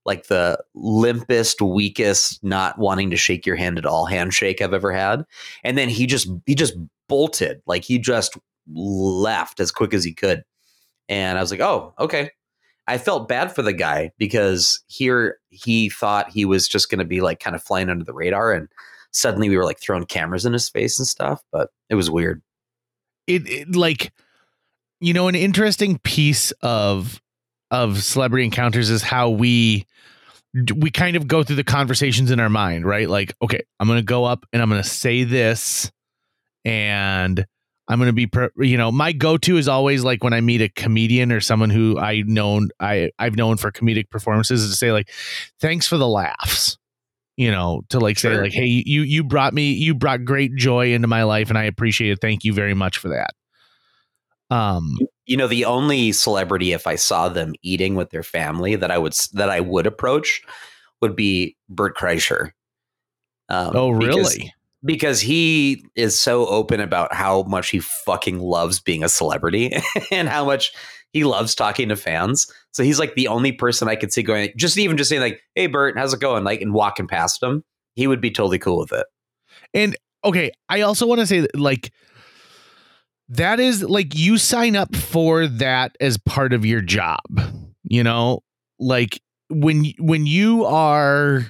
like 0.05 0.27
the 0.27 0.63
limpest, 0.75 1.61
weakest, 1.61 2.43
not 2.43 2.79
wanting 2.79 3.09
to 3.09 3.17
shake 3.17 3.45
your 3.45 3.57
hand 3.57 3.77
at 3.77 3.85
all 3.85 4.05
handshake 4.05 4.61
I've 4.61 4.73
ever 4.73 4.93
had. 4.93 5.25
And 5.63 5.77
then 5.77 5.89
he 5.89 6.07
just 6.07 6.29
he 6.45 6.55
just 6.55 6.75
bolted, 7.09 7.61
like 7.67 7.83
he 7.83 7.99
just 7.99 8.37
left 8.73 9.59
as 9.59 9.71
quick 9.71 9.93
as 9.93 10.03
he 10.03 10.13
could, 10.13 10.43
and 11.09 11.37
I 11.37 11.41
was 11.41 11.51
like, 11.51 11.61
"Oh, 11.61 11.93
okay." 11.99 12.31
I 12.89 12.97
felt 12.97 13.27
bad 13.27 13.53
for 13.53 13.61
the 13.61 13.73
guy 13.73 14.11
because 14.17 14.81
here 14.87 15.39
he 15.49 15.89
thought 15.89 16.29
he 16.29 16.45
was 16.45 16.69
just 16.69 16.89
going 16.89 16.99
to 16.99 17.05
be 17.05 17.19
like 17.19 17.41
kind 17.41 17.53
of 17.53 17.61
flying 17.61 17.89
under 17.89 18.05
the 18.05 18.13
radar, 18.13 18.53
and 18.53 18.69
suddenly 19.17 19.49
we 19.49 19.57
were 19.57 19.65
like 19.65 19.79
throwing 19.79 20.05
cameras 20.05 20.45
in 20.45 20.53
his 20.53 20.69
face 20.69 20.99
and 20.99 21.07
stuff. 21.07 21.41
But 21.51 21.69
it 21.89 21.95
was 21.95 22.09
weird 22.09 22.41
it, 23.27 23.47
it 23.47 23.75
like 23.75 24.11
you 24.99 25.13
know 25.13 25.27
an 25.27 25.35
interesting 25.35 25.99
piece 25.99 26.51
of 26.61 27.21
of 27.69 28.01
celebrity 28.01 28.45
encounters 28.45 28.89
is 28.89 29.03
how 29.03 29.29
we 29.29 29.85
we 30.75 30.89
kind 30.89 31.15
of 31.15 31.27
go 31.27 31.43
through 31.43 31.57
the 31.57 31.63
conversations 31.63 32.31
in 32.31 32.39
our 32.39 32.49
mind 32.49 32.85
right 32.85 33.09
like 33.09 33.35
okay 33.41 33.61
i'm 33.79 33.87
gonna 33.87 34.01
go 34.01 34.23
up 34.23 34.45
and 34.53 34.61
i'm 34.61 34.69
gonna 34.69 34.83
say 34.83 35.23
this 35.25 35.91
and 36.63 37.45
i'm 37.89 37.99
gonna 37.99 38.13
be 38.13 38.29
you 38.57 38.77
know 38.77 38.91
my 38.91 39.11
go-to 39.11 39.57
is 39.57 39.67
always 39.67 40.03
like 40.03 40.23
when 40.23 40.33
i 40.33 40.39
meet 40.39 40.61
a 40.61 40.69
comedian 40.69 41.31
or 41.31 41.41
someone 41.41 41.69
who 41.69 41.99
i 41.99 42.23
known 42.25 42.69
i 42.79 43.11
i've 43.19 43.35
known 43.35 43.57
for 43.57 43.71
comedic 43.71 44.09
performances 44.09 44.63
is 44.63 44.71
to 44.71 44.77
say 44.77 44.93
like 44.93 45.09
thanks 45.59 45.85
for 45.85 45.97
the 45.97 46.07
laughs 46.07 46.77
you 47.37 47.51
know, 47.51 47.83
to 47.89 47.99
like 47.99 48.17
sure. 48.17 48.33
say 48.33 48.41
like, 48.41 48.51
hey, 48.51 48.83
you 48.85 49.03
you 49.03 49.23
brought 49.23 49.53
me 49.53 49.71
you 49.71 49.93
brought 49.93 50.25
great 50.25 50.55
joy 50.55 50.91
into 50.93 51.07
my 51.07 51.23
life, 51.23 51.49
and 51.49 51.57
I 51.57 51.63
appreciate 51.63 52.11
it. 52.11 52.19
Thank 52.19 52.43
you 52.43 52.53
very 52.53 52.73
much 52.73 52.97
for 52.97 53.09
that. 53.09 53.29
Um, 54.49 54.97
you 55.25 55.37
know, 55.37 55.47
the 55.47 55.65
only 55.65 56.11
celebrity 56.11 56.73
if 56.73 56.87
I 56.87 56.95
saw 56.95 57.29
them 57.29 57.53
eating 57.61 57.95
with 57.95 58.09
their 58.09 58.23
family 58.23 58.75
that 58.75 58.91
I 58.91 58.97
would 58.97 59.13
that 59.33 59.49
I 59.49 59.59
would 59.59 59.85
approach 59.85 60.41
would 61.01 61.15
be 61.15 61.55
Bert 61.69 61.95
Kreischer. 61.95 62.51
Um, 63.49 63.71
oh, 63.75 63.89
really? 63.91 64.23
Because, 64.23 64.39
because 64.83 65.21
he 65.21 65.85
is 65.95 66.19
so 66.19 66.47
open 66.47 66.79
about 66.79 67.13
how 67.13 67.43
much 67.43 67.69
he 67.69 67.79
fucking 67.79 68.39
loves 68.39 68.79
being 68.79 69.03
a 69.03 69.09
celebrity 69.09 69.73
and 70.11 70.27
how 70.27 70.43
much 70.43 70.73
he 71.17 71.23
loves 71.23 71.55
talking 71.55 71.89
to 71.89 71.95
fans. 71.95 72.45
So 72.71 72.83
he's 72.83 72.99
like 72.99 73.15
the 73.15 73.27
only 73.27 73.51
person 73.51 73.87
I 73.87 73.95
could 73.95 74.13
see 74.13 74.21
going, 74.21 74.51
just 74.55 74.77
even 74.77 74.97
just 74.97 75.09
saying 75.09 75.21
like, 75.21 75.41
"Hey, 75.55 75.65
Bert, 75.65 75.97
how's 75.97 76.13
it 76.13 76.19
going?" 76.19 76.43
Like, 76.43 76.61
and 76.61 76.73
walking 76.73 77.07
past 77.07 77.41
him, 77.41 77.63
he 77.95 78.05
would 78.05 78.21
be 78.21 78.29
totally 78.29 78.59
cool 78.59 78.77
with 78.77 78.91
it. 78.91 79.07
And 79.73 79.97
okay, 80.23 80.51
I 80.69 80.81
also 80.81 81.07
want 81.07 81.19
to 81.19 81.25
say 81.25 81.39
that, 81.39 81.55
like, 81.55 81.91
that 83.29 83.59
is 83.59 83.83
like 83.83 84.15
you 84.15 84.37
sign 84.37 84.75
up 84.75 84.95
for 84.95 85.47
that 85.47 85.95
as 85.99 86.19
part 86.19 86.53
of 86.53 86.65
your 86.65 86.81
job. 86.81 87.19
You 87.83 88.03
know, 88.03 88.43
like 88.79 89.19
when 89.49 89.85
when 89.97 90.27
you 90.27 90.65
are 90.65 91.47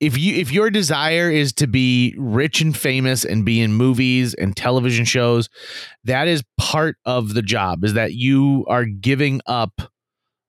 if 0.00 0.18
you 0.18 0.34
if 0.36 0.50
your 0.50 0.70
desire 0.70 1.30
is 1.30 1.52
to 1.52 1.66
be 1.66 2.14
rich 2.18 2.60
and 2.60 2.76
famous 2.76 3.24
and 3.24 3.44
be 3.44 3.60
in 3.60 3.74
movies 3.74 4.34
and 4.34 4.56
television 4.56 5.04
shows 5.04 5.48
that 6.04 6.26
is 6.26 6.42
part 6.58 6.96
of 7.04 7.34
the 7.34 7.42
job 7.42 7.84
is 7.84 7.94
that 7.94 8.14
you 8.14 8.64
are 8.66 8.86
giving 8.86 9.40
up 9.46 9.82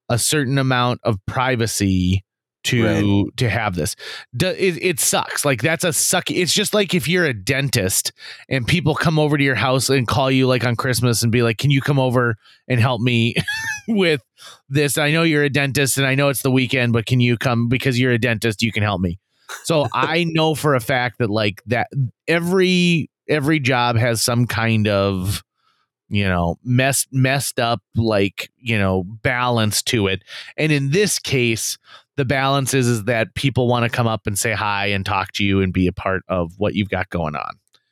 a 0.10 0.18
certain 0.18 0.58
amount 0.58 1.00
of 1.04 1.18
privacy 1.26 2.24
to 2.64 2.86
right. 3.26 3.38
to 3.38 3.50
have 3.50 3.76
this. 3.76 3.96
It, 4.40 4.78
it 4.82 5.00
sucks. 5.00 5.44
Like 5.44 5.62
that's 5.62 5.84
a 5.84 5.90
sucky 5.90 6.38
it's 6.38 6.54
just 6.54 6.74
like 6.74 6.94
if 6.94 7.08
you're 7.08 7.26
a 7.26 7.34
dentist 7.34 8.12
and 8.50 8.68
people 8.68 8.94
come 8.94 9.18
over 9.18 9.38
to 9.38 9.44
your 9.44 9.56
house 9.56 9.90
and 9.90 10.08
call 10.08 10.30
you 10.30 10.48
like 10.48 10.64
on 10.64 10.76
christmas 10.76 11.24
and 11.24 11.32
be 11.32 11.42
like 11.42 11.58
can 11.58 11.72
you 11.72 11.82
come 11.82 12.00
over 12.00 12.36
and 12.68 12.80
help 12.80 13.02
me 13.02 13.34
with 13.88 14.22
this? 14.70 14.98
I 14.98 15.12
know 15.12 15.24
you're 15.24 15.44
a 15.44 15.50
dentist 15.50 15.98
and 15.98 16.06
i 16.06 16.14
know 16.14 16.30
it's 16.30 16.44
the 16.44 16.52
weekend 16.52 16.94
but 16.94 17.06
can 17.06 17.20
you 17.20 17.38
come 17.38 17.68
because 17.68 18.00
you're 18.00 18.12
a 18.12 18.20
dentist 18.20 18.62
you 18.62 18.72
can 18.72 18.84
help 18.84 19.02
me 19.02 19.20
so 19.64 19.88
I 19.94 20.26
know 20.26 20.56
for 20.56 20.76
a 20.76 20.80
fact 20.80 21.20
that 21.20 21.30
like 21.30 21.62
that 21.68 21.88
every 22.28 23.10
every 23.28 23.60
job 23.60 23.98
has 23.98 24.22
some 24.22 24.48
kind 24.48 24.88
of 24.88 25.44
you 26.10 26.26
know 26.26 26.58
messed 26.64 27.08
messed 27.12 27.60
up 27.60 27.82
like 27.96 28.52
you 28.58 28.78
know 28.78 29.04
balance 29.04 29.82
to 29.84 30.08
it. 30.08 30.24
And 30.58 30.72
in 30.72 30.92
this 30.92 31.20
case 31.20 31.78
the 32.18 32.26
balance 32.26 32.74
is 32.74 32.88
is 32.88 33.06
that 33.06 33.34
people 33.36 33.68
want 33.68 33.84
to 33.84 33.90
come 33.90 34.08
up 34.08 34.28
and 34.28 34.38
say 34.38 34.54
hi 34.54 34.88
and 34.88 35.06
talk 35.06 35.32
to 35.34 35.44
you 35.44 35.62
and 35.62 35.74
be 35.74 35.88
a 35.88 35.94
part 35.94 36.24
of 36.28 36.54
what 36.58 36.76
you've 36.76 36.90
got 36.90 37.10
going 37.10 37.36
on. 37.36 37.52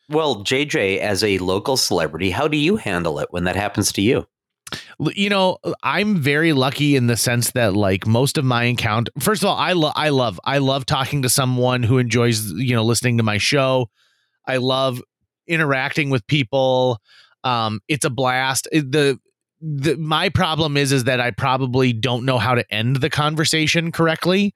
Well 0.09 0.43
jj 0.43 0.97
as 0.99 1.23
a 1.23 1.37
local 1.39 1.77
celebrity 1.77 2.29
how 2.29 2.47
do 2.47 2.57
you 2.57 2.75
handle 2.75 3.19
it 3.19 3.27
when 3.31 3.45
that 3.45 3.55
happens 3.55 3.91
to 3.93 4.01
you 4.01 4.27
you 5.13 5.29
know 5.29 5.57
i'm 5.83 6.17
very 6.17 6.53
lucky 6.53 6.95
in 6.95 7.07
the 7.07 7.15
sense 7.17 7.51
that 7.51 7.73
like 7.73 8.05
most 8.05 8.37
of 8.37 8.45
my 8.45 8.63
encounter 8.63 9.11
first 9.19 9.43
of 9.43 9.49
all 9.49 9.57
i 9.57 9.73
love 9.73 9.93
i 9.95 10.09
love 10.09 10.39
i 10.43 10.57
love 10.57 10.85
talking 10.85 11.21
to 11.21 11.29
someone 11.29 11.83
who 11.83 11.97
enjoys 11.97 12.51
you 12.53 12.75
know 12.75 12.83
listening 12.83 13.17
to 13.17 13.23
my 13.23 13.37
show 13.37 13.89
i 14.47 14.57
love 14.57 15.01
interacting 15.47 16.09
with 16.09 16.25
people 16.27 16.99
um 17.43 17.79
it's 17.87 18.05
a 18.05 18.09
blast 18.09 18.67
the 18.71 19.17
the 19.61 19.95
my 19.97 20.29
problem 20.29 20.75
is 20.77 20.91
is 20.91 21.05
that 21.05 21.19
i 21.19 21.31
probably 21.31 21.93
don't 21.93 22.25
know 22.25 22.37
how 22.37 22.53
to 22.53 22.73
end 22.73 22.97
the 22.97 23.09
conversation 23.09 23.91
correctly 23.91 24.53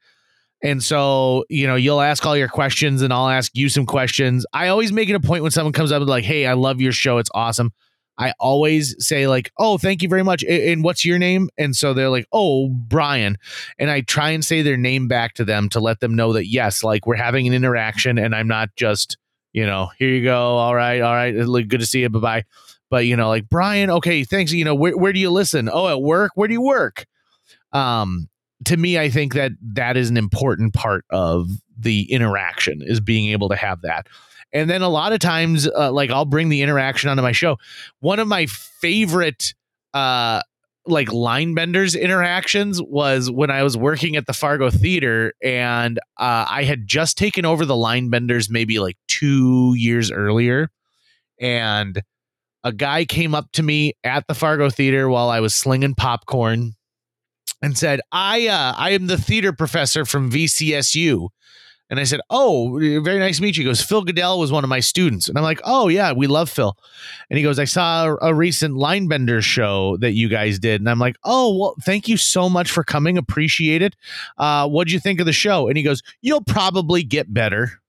and 0.66 0.82
so, 0.82 1.44
you 1.50 1.68
know, 1.68 1.76
you'll 1.76 2.00
ask 2.00 2.26
all 2.26 2.38
your 2.38 2.48
questions 2.48 3.02
and 3.02 3.12
I'll 3.12 3.28
ask 3.28 3.52
you 3.54 3.68
some 3.68 3.86
questions. 3.86 4.46
I 4.54 4.70
always 4.70 4.94
make 4.94 5.10
it 5.10 5.14
a 5.14 5.20
point 5.20 5.44
when 5.44 5.52
someone 5.52 5.74
comes 5.74 5.92
up 5.92 6.00
and 6.00 6.10
like, 6.10 6.24
"Hey, 6.24 6.46
I 6.46 6.54
love 6.54 6.80
your 6.80 6.94
show. 6.94 7.18
It's 7.18 7.30
awesome." 7.34 7.74
I 8.18 8.34
always 8.40 8.96
say 9.00 9.28
like, 9.28 9.52
"Oh, 9.58 9.78
thank 9.78 10.02
you 10.04 10.10
very 10.10 10.24
much." 10.24 10.44
And 10.44 10.84
what's 10.84 11.04
your 11.06 11.20
name? 11.20 11.50
And 11.58 11.76
so 11.76 11.94
they're 11.94 12.10
like, 12.10 12.28
"Oh, 12.32 12.70
Brian." 12.70 13.38
And 13.80 13.90
I 13.90 14.02
try 14.02 14.30
and 14.30 14.46
say 14.46 14.62
their 14.62 14.78
name 14.78 15.08
back 15.08 15.34
to 15.36 15.46
them 15.46 15.70
to 15.70 15.80
let 15.80 16.00
them 16.00 16.16
know 16.16 16.34
that 16.34 16.48
yes, 16.48 16.84
like 16.84 17.08
we're 17.08 17.16
having 17.16 17.48
an 17.48 17.54
interaction 17.54 18.18
and 18.18 18.36
I'm 18.36 18.48
not 18.48 18.70
just, 18.76 19.18
you 19.52 19.66
know, 19.66 19.90
here 19.98 20.10
you 20.10 20.24
go. 20.24 20.58
All 20.58 20.76
right, 20.76 21.02
all 21.02 21.14
right. 21.14 21.32
Good 21.68 21.80
to 21.80 21.86
see 21.86 22.02
you. 22.02 22.10
Bye-bye. 22.10 22.44
But, 22.90 23.06
you 23.08 23.16
know, 23.16 23.30
like, 23.30 23.50
"Brian, 23.50 23.90
okay, 23.90 24.24
thanks. 24.24 24.52
You 24.52 24.66
know, 24.66 24.76
where 24.76 24.96
where 24.96 25.14
do 25.14 25.20
you 25.20 25.32
listen? 25.32 25.70
Oh, 25.72 25.88
at 25.88 26.02
work. 26.02 26.32
Where 26.36 26.48
do 26.48 26.54
you 26.54 26.62
work?" 26.62 27.06
Um 27.72 28.30
to 28.66 28.78
me, 28.78 28.98
I 28.98 29.10
think 29.10 29.34
that 29.34 29.52
that 29.74 29.98
is 29.98 30.10
an 30.10 30.16
important 30.18 30.74
part 30.74 31.04
of 31.10 31.50
the 31.78 32.10
interaction 32.12 32.82
is 32.82 33.02
being 33.02 33.30
able 33.32 33.50
to 33.50 33.56
have 33.56 33.82
that. 33.82 34.08
And 34.54 34.70
then 34.70 34.84
a 34.84 34.90
lot 34.90 35.14
of 35.14 35.20
times, 35.20 35.68
uh, 35.68 35.92
like 35.92 36.12
I'll 36.12 36.26
bring 36.26 36.50
the 36.50 36.62
interaction 36.62 37.10
onto 37.10 37.24
my 37.24 37.32
show. 37.32 37.58
One 38.00 38.20
of 38.20 38.28
my 38.28 38.46
favorite 38.46 39.56
uh, 39.94 40.42
like 40.86 41.12
line 41.12 41.54
benders 41.54 41.96
interactions 41.96 42.82
was 42.82 43.32
when 43.32 43.50
I 43.50 43.64
was 43.64 43.76
working 43.78 44.16
at 44.16 44.28
the 44.28 44.34
Fargo 44.34 44.70
Theater 44.70 45.34
and 45.42 45.98
uh, 46.18 46.46
I 46.50 46.64
had 46.66 46.88
just 46.88 47.18
taken 47.18 47.46
over 47.46 47.66
the 47.66 47.76
line 47.76 48.10
benders 48.10 48.50
maybe 48.50 48.80
like 48.80 48.98
two 49.08 49.74
years 49.76 50.12
earlier. 50.12 50.70
And 51.40 52.02
a 52.64 52.72
guy 52.72 53.06
came 53.06 53.34
up 53.34 53.52
to 53.54 53.64
me 53.64 53.94
at 54.04 54.28
the 54.28 54.36
Fargo 54.36 54.70
Theater 54.70 55.10
while 55.10 55.30
I 55.30 55.40
was 55.40 55.56
slinging 55.56 55.96
popcorn 55.96 56.74
and 57.62 57.78
said, 57.78 58.02
I 58.12 58.48
uh, 58.48 58.74
I 58.78 58.92
am 58.92 59.08
the 59.08 59.18
theater 59.18 59.54
professor 59.54 60.06
from 60.06 60.30
VCSU. 60.30 61.30
And 61.94 62.00
I 62.00 62.06
said, 62.06 62.22
Oh, 62.32 62.76
very 62.80 63.20
nice 63.20 63.38
to 63.38 63.44
meet 63.44 63.56
you. 63.56 63.62
He 63.62 63.70
goes, 63.70 63.80
Phil 63.80 64.04
Goodell 64.04 64.40
was 64.40 64.52
one 64.52 64.64
of 64.64 64.70
my 64.72 64.80
students. 64.80 65.30
And 65.30 65.38
I'm 65.38 65.44
like, 65.44 65.62
Oh, 65.64 65.90
yeah, 65.90 66.12
we 66.12 66.26
love 66.26 66.50
Phil. 66.50 66.76
And 67.30 67.38
he 67.38 67.44
goes, 67.44 67.60
I 67.60 67.66
saw 67.66 68.16
a 68.20 68.34
recent 68.34 68.74
Linebender 68.74 69.44
show 69.44 69.98
that 69.98 70.14
you 70.14 70.28
guys 70.28 70.58
did. 70.58 70.82
And 70.82 70.90
I'm 70.90 70.98
like, 70.98 71.18
Oh, 71.24 71.56
well, 71.56 71.76
thank 71.84 72.08
you 72.08 72.18
so 72.18 72.50
much 72.50 72.72
for 72.72 72.84
coming. 72.84 73.16
Appreciate 73.16 73.84
it. 73.84 73.96
Uh, 74.40 74.68
what'd 74.68 74.92
you 74.92 75.00
think 75.00 75.20
of 75.20 75.28
the 75.28 75.34
show? 75.34 75.68
And 75.68 75.78
he 75.78 75.84
goes, 75.84 76.02
You'll 76.22 76.44
probably 76.44 77.04
get 77.04 77.32
better. 77.32 77.80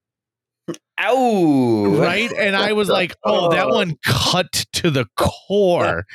Ow! 1.01 1.87
Right. 1.99 2.33
And 2.33 2.55
I 2.57 2.73
was 2.73 2.89
like, 2.89 3.17
Oh, 3.25 3.51
that 3.51 3.69
one 3.69 3.97
cut 4.05 4.53
to 4.75 4.91
the 4.91 5.07
core. 5.17 6.07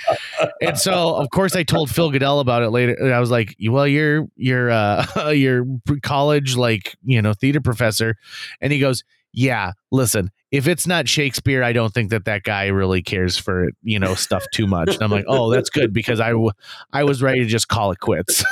and 0.62 0.78
so 0.78 1.16
of 1.16 1.30
course 1.32 1.56
I 1.56 1.64
told 1.64 1.90
Phil 1.90 2.10
Goodell 2.12 2.40
about 2.40 2.64
it 2.64 2.70
later. 2.70 2.96
And 3.00 3.14
I 3.14 3.20
was 3.20 3.30
like, 3.30 3.56
Well, 3.62 3.88
you're 3.88 4.28
you're 4.36 4.72
uh 4.72 5.30
you're 5.36 5.66
college 6.02 6.56
like, 6.56 6.96
you 7.04 7.22
know, 7.22 7.34
theater 7.34 7.62
professor. 7.62 8.16
And 8.62 8.72
he 8.72 8.80
goes, 8.80 9.04
Yeah, 9.34 9.74
listen, 9.92 10.32
if 10.52 10.68
it's 10.68 10.88
not 10.88 11.08
Shakespeare, 11.08 11.62
I 11.62 11.74
don't 11.74 11.94
think 11.94 12.10
that 12.10 12.26
that 12.26 12.44
guy 12.44 12.68
really 12.68 13.02
cares 13.02 13.38
for 13.38 13.70
you 13.84 14.00
know 14.00 14.16
stuff 14.16 14.46
too 14.54 14.66
much. 14.66 14.94
And 14.96 15.04
I'm 15.04 15.12
like, 15.12 15.26
oh, 15.28 15.52
that's 15.52 15.70
good 15.70 15.94
because 15.94 16.20
I, 16.20 16.30
w- 16.30 16.52
I 16.92 17.04
was 17.04 17.22
ready 17.22 17.42
to 17.42 17.46
just 17.46 17.68
call 17.68 17.92
it 17.92 18.00
quits. 18.00 18.44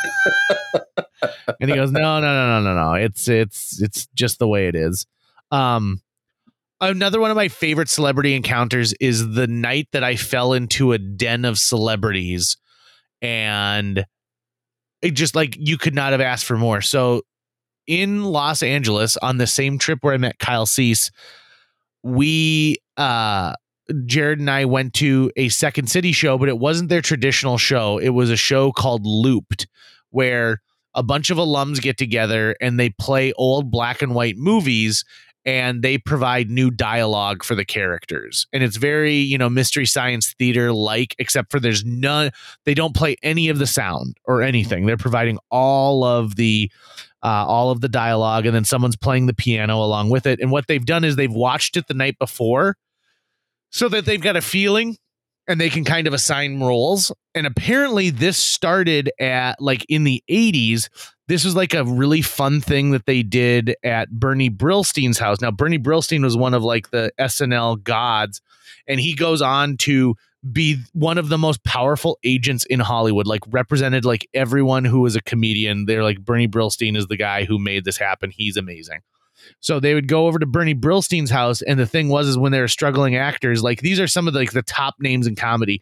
and 1.59 1.69
he 1.69 1.75
goes, 1.75 1.91
no, 1.91 2.19
no, 2.19 2.21
no, 2.21 2.61
no, 2.61 2.61
no, 2.61 2.83
no. 2.83 2.93
It's 2.93 3.27
it's 3.27 3.81
it's 3.81 4.07
just 4.13 4.39
the 4.39 4.47
way 4.47 4.67
it 4.67 4.75
is. 4.75 5.07
Um, 5.51 6.01
another 6.81 7.19
one 7.19 7.31
of 7.31 7.37
my 7.37 7.47
favorite 7.47 7.89
celebrity 7.89 8.35
encounters 8.35 8.93
is 8.99 9.33
the 9.33 9.47
night 9.47 9.87
that 9.93 10.03
I 10.03 10.15
fell 10.15 10.53
into 10.53 10.91
a 10.91 10.97
den 10.97 11.45
of 11.45 11.57
celebrities, 11.57 12.57
and 13.21 14.05
it 15.01 15.11
just 15.11 15.35
like 15.35 15.55
you 15.57 15.77
could 15.77 15.95
not 15.95 16.11
have 16.11 16.21
asked 16.21 16.45
for 16.45 16.57
more. 16.57 16.81
So 16.81 17.21
in 17.85 18.23
Los 18.23 18.61
Angeles 18.61 19.17
on 19.17 19.37
the 19.37 19.47
same 19.47 19.77
trip 19.77 19.99
where 20.01 20.13
I 20.13 20.17
met 20.17 20.39
Kyle 20.39 20.65
Cease 20.65 21.09
we 22.03 22.77
uh 22.97 23.53
Jared 24.05 24.39
and 24.39 24.49
I 24.49 24.65
went 24.65 24.93
to 24.95 25.31
a 25.37 25.47
Second 25.49 25.89
City 25.89 26.11
show, 26.11 26.37
but 26.37 26.49
it 26.49 26.59
wasn't 26.59 26.89
their 26.89 27.01
traditional 27.01 27.57
show. 27.57 27.97
It 27.97 28.09
was 28.09 28.29
a 28.29 28.35
show 28.35 28.73
called 28.73 29.05
Looped, 29.05 29.65
where 30.09 30.61
a 30.93 31.03
bunch 31.03 31.29
of 31.29 31.37
alums 31.37 31.81
get 31.81 31.97
together 31.97 32.55
and 32.59 32.77
they 32.77 32.89
play 32.89 33.31
old 33.33 33.71
black 33.71 34.01
and 34.01 34.13
white 34.13 34.35
movies 34.35 35.05
and 35.47 35.81
they 35.81 35.97
provide 35.97 36.49
new 36.49 36.69
dialogue 36.69 37.41
for 37.41 37.55
the 37.55 37.63
characters. 37.63 38.45
And 38.51 38.61
it's 38.61 38.75
very, 38.75 39.15
you 39.15 39.37
know, 39.37 39.49
mystery 39.49 39.85
science 39.85 40.35
theater 40.37 40.73
like, 40.73 41.15
except 41.19 41.51
for 41.51 41.59
there's 41.61 41.85
none, 41.85 42.31
they 42.65 42.73
don't 42.73 42.93
play 42.93 43.15
any 43.23 43.47
of 43.47 43.57
the 43.57 43.65
sound 43.65 44.17
or 44.25 44.41
anything. 44.41 44.85
They're 44.85 44.97
providing 44.97 45.39
all 45.49 46.03
of 46.03 46.35
the 46.35 46.69
uh, 47.23 47.45
all 47.47 47.71
of 47.71 47.81
the 47.81 47.89
dialogue, 47.89 48.45
and 48.45 48.53
then 48.53 48.63
someone's 48.63 48.95
playing 48.95 49.25
the 49.25 49.33
piano 49.33 49.77
along 49.77 50.09
with 50.09 50.27
it. 50.27 50.39
And 50.39 50.51
what 50.51 50.67
they've 50.67 50.85
done 50.85 51.03
is 51.03 51.15
they've 51.15 51.31
watched 51.31 51.75
it 51.75 51.87
the 51.87 51.95
night 51.95 52.19
before 52.19 52.77
so 53.71 53.89
that 53.89 54.05
they've 54.05 54.21
got 54.21 54.35
a 54.35 54.41
feeling 54.41 54.97
and 55.47 55.59
they 55.59 55.69
can 55.69 55.83
kind 55.83 56.07
of 56.07 56.13
assign 56.13 56.59
roles. 56.59 57.11
And 57.33 57.47
apparently, 57.47 58.09
this 58.09 58.37
started 58.37 59.09
at 59.19 59.61
like 59.61 59.85
in 59.87 60.03
the 60.03 60.21
80s. 60.29 60.89
This 61.27 61.43
was 61.43 61.55
like 61.55 61.73
a 61.73 61.83
really 61.83 62.21
fun 62.21 62.61
thing 62.61 62.91
that 62.91 63.05
they 63.05 63.21
did 63.21 63.75
at 63.83 64.09
Bernie 64.09 64.49
Brillstein's 64.49 65.19
house. 65.19 65.41
Now, 65.41 65.51
Bernie 65.51 65.79
Brillstein 65.79 66.23
was 66.23 66.37
one 66.37 66.53
of 66.53 66.63
like 66.63 66.89
the 66.91 67.11
SNL 67.19 67.83
gods, 67.83 68.41
and 68.87 68.99
he 68.99 69.13
goes 69.13 69.41
on 69.41 69.77
to 69.77 70.15
be 70.51 70.77
one 70.93 71.17
of 71.17 71.29
the 71.29 71.37
most 71.37 71.63
powerful 71.63 72.17
agents 72.23 72.65
in 72.65 72.79
Hollywood, 72.79 73.27
like 73.27 73.41
represented 73.47 74.05
like 74.05 74.29
everyone 74.33 74.85
who 74.85 75.01
was 75.01 75.15
a 75.15 75.21
comedian. 75.21 75.85
They're 75.85 76.03
like 76.03 76.23
Bernie 76.23 76.47
Brillstein 76.47 76.95
is 76.95 77.07
the 77.07 77.17
guy 77.17 77.43
who 77.43 77.59
made 77.59 77.83
this 77.85 77.97
happen. 77.97 78.31
He's 78.31 78.55
amazing. 78.55 79.01
So 79.59 79.79
they 79.79 79.93
would 79.93 80.07
go 80.07 80.27
over 80.27 80.39
to 80.39 80.45
Bernie 80.45 80.75
Brillstein's 80.75 81.29
house, 81.29 81.61
and 81.61 81.79
the 81.79 81.85
thing 81.85 82.09
was, 82.09 82.27
is 82.27 82.37
when 82.37 82.51
they 82.51 82.59
were 82.59 82.67
struggling 82.67 83.15
actors, 83.15 83.63
like 83.63 83.81
these 83.81 83.99
are 83.99 84.07
some 84.07 84.27
of 84.27 84.33
the, 84.33 84.39
like 84.39 84.51
the 84.51 84.61
top 84.61 84.95
names 84.99 85.27
in 85.27 85.35
comedy. 85.35 85.81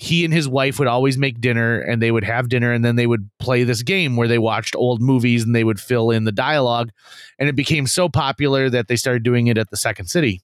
He 0.00 0.24
and 0.24 0.32
his 0.32 0.48
wife 0.48 0.78
would 0.78 0.88
always 0.88 1.18
make 1.18 1.42
dinner, 1.42 1.78
and 1.78 2.00
they 2.00 2.10
would 2.10 2.24
have 2.24 2.48
dinner, 2.48 2.72
and 2.72 2.82
then 2.82 2.96
they 2.96 3.06
would 3.06 3.28
play 3.38 3.64
this 3.64 3.82
game 3.82 4.16
where 4.16 4.28
they 4.28 4.38
watched 4.38 4.74
old 4.74 5.02
movies 5.02 5.44
and 5.44 5.54
they 5.54 5.62
would 5.62 5.78
fill 5.78 6.10
in 6.10 6.24
the 6.24 6.32
dialogue, 6.32 6.90
and 7.38 7.50
it 7.50 7.54
became 7.54 7.86
so 7.86 8.08
popular 8.08 8.70
that 8.70 8.88
they 8.88 8.96
started 8.96 9.22
doing 9.22 9.48
it 9.48 9.58
at 9.58 9.68
the 9.68 9.76
Second 9.76 10.06
City. 10.06 10.40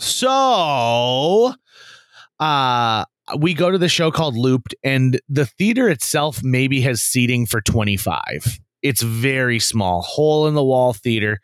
So, 0.00 1.54
uh, 2.40 3.04
we 3.38 3.54
go 3.54 3.70
to 3.70 3.78
the 3.78 3.88
show 3.88 4.10
called 4.10 4.36
Looped, 4.36 4.74
and 4.82 5.20
the 5.28 5.46
theater 5.46 5.88
itself 5.88 6.42
maybe 6.42 6.80
has 6.80 7.00
seating 7.00 7.46
for 7.46 7.60
25. 7.60 8.58
It's 8.82 9.02
very 9.02 9.60
small, 9.60 10.02
hole 10.02 10.48
in 10.48 10.54
the 10.54 10.64
wall 10.64 10.92
theater. 10.94 11.40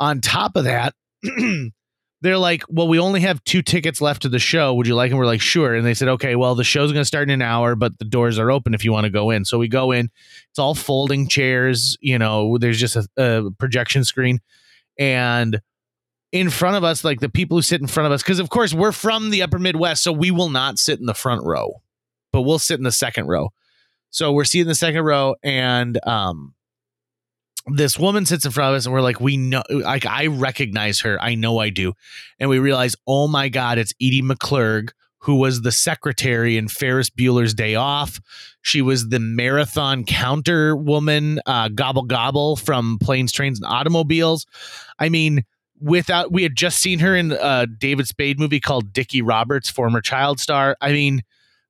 On 0.00 0.20
top 0.20 0.56
of 0.56 0.64
that, 0.64 0.94
they're 2.24 2.38
like, 2.38 2.64
Well, 2.68 2.88
we 2.88 2.98
only 2.98 3.20
have 3.20 3.44
two 3.44 3.60
tickets 3.60 4.00
left 4.00 4.22
to 4.22 4.28
the 4.30 4.38
show. 4.38 4.72
Would 4.74 4.86
you 4.86 4.94
like 4.94 5.10
them? 5.10 5.18
We're 5.18 5.26
like, 5.26 5.42
Sure. 5.42 5.74
And 5.74 5.86
they 5.86 5.94
said, 5.94 6.08
Okay, 6.08 6.36
well, 6.36 6.54
the 6.54 6.64
show's 6.64 6.90
going 6.90 7.02
to 7.02 7.06
start 7.06 7.28
in 7.28 7.34
an 7.34 7.42
hour, 7.42 7.76
but 7.76 7.98
the 7.98 8.04
doors 8.04 8.38
are 8.38 8.50
open 8.50 8.72
if 8.72 8.84
you 8.84 8.92
want 8.92 9.04
to 9.04 9.10
go 9.10 9.30
in. 9.30 9.44
So 9.44 9.58
we 9.58 9.68
go 9.68 9.92
in. 9.92 10.10
It's 10.48 10.58
all 10.58 10.74
folding 10.74 11.28
chairs. 11.28 11.98
You 12.00 12.18
know, 12.18 12.56
there's 12.56 12.80
just 12.80 12.96
a, 12.96 13.06
a 13.18 13.50
projection 13.52 14.04
screen. 14.04 14.40
And 14.98 15.60
in 16.32 16.48
front 16.48 16.76
of 16.76 16.82
us, 16.82 17.04
like 17.04 17.20
the 17.20 17.28
people 17.28 17.58
who 17.58 17.62
sit 17.62 17.80
in 17.80 17.86
front 17.86 18.06
of 18.06 18.12
us, 18.12 18.22
because 18.22 18.38
of 18.38 18.48
course 18.48 18.72
we're 18.72 18.92
from 18.92 19.30
the 19.30 19.42
upper 19.42 19.58
Midwest, 19.58 20.02
so 20.02 20.10
we 20.10 20.30
will 20.30 20.48
not 20.48 20.78
sit 20.78 20.98
in 20.98 21.06
the 21.06 21.14
front 21.14 21.44
row, 21.44 21.82
but 22.32 22.42
we'll 22.42 22.58
sit 22.58 22.78
in 22.78 22.84
the 22.84 22.92
second 22.92 23.26
row. 23.26 23.50
So 24.10 24.32
we're 24.32 24.44
seeing 24.44 24.66
the 24.66 24.74
second 24.74 25.04
row, 25.04 25.34
and 25.42 25.98
um, 26.06 26.53
this 27.66 27.98
woman 27.98 28.26
sits 28.26 28.44
in 28.44 28.50
front 28.50 28.74
of 28.74 28.76
us, 28.76 28.86
and 28.86 28.92
we're 28.92 29.00
like, 29.00 29.20
we 29.20 29.36
know, 29.36 29.62
like 29.70 30.06
I 30.06 30.26
recognize 30.26 31.00
her, 31.00 31.20
I 31.20 31.34
know 31.34 31.58
I 31.58 31.70
do, 31.70 31.94
and 32.38 32.50
we 32.50 32.58
realize, 32.58 32.94
oh 33.06 33.28
my 33.28 33.48
god, 33.48 33.78
it's 33.78 33.94
Edie 34.00 34.22
McClurg, 34.22 34.90
who 35.18 35.36
was 35.36 35.62
the 35.62 35.72
secretary 35.72 36.56
in 36.56 36.68
Ferris 36.68 37.08
Bueller's 37.08 37.54
Day 37.54 37.74
Off. 37.74 38.20
She 38.60 38.82
was 38.82 39.08
the 39.08 39.20
marathon 39.20 40.04
counter 40.04 40.76
woman, 40.76 41.40
uh, 41.46 41.68
Gobble 41.68 42.02
Gobble 42.02 42.56
from 42.56 42.98
Planes, 43.00 43.32
Trains, 43.32 43.58
and 43.58 43.66
Automobiles. 43.66 44.46
I 44.98 45.08
mean 45.08 45.44
without 45.80 46.32
we 46.32 46.42
had 46.42 46.56
just 46.56 46.78
seen 46.78 46.98
her 47.00 47.14
in 47.14 47.32
a 47.32 47.66
David 47.66 48.08
Spade 48.08 48.38
movie 48.38 48.60
called 48.60 48.92
Dickie 48.92 49.22
Roberts, 49.22 49.70
former 49.70 50.00
child 50.00 50.40
star. 50.40 50.76
I 50.80 50.92
mean, 50.92 51.22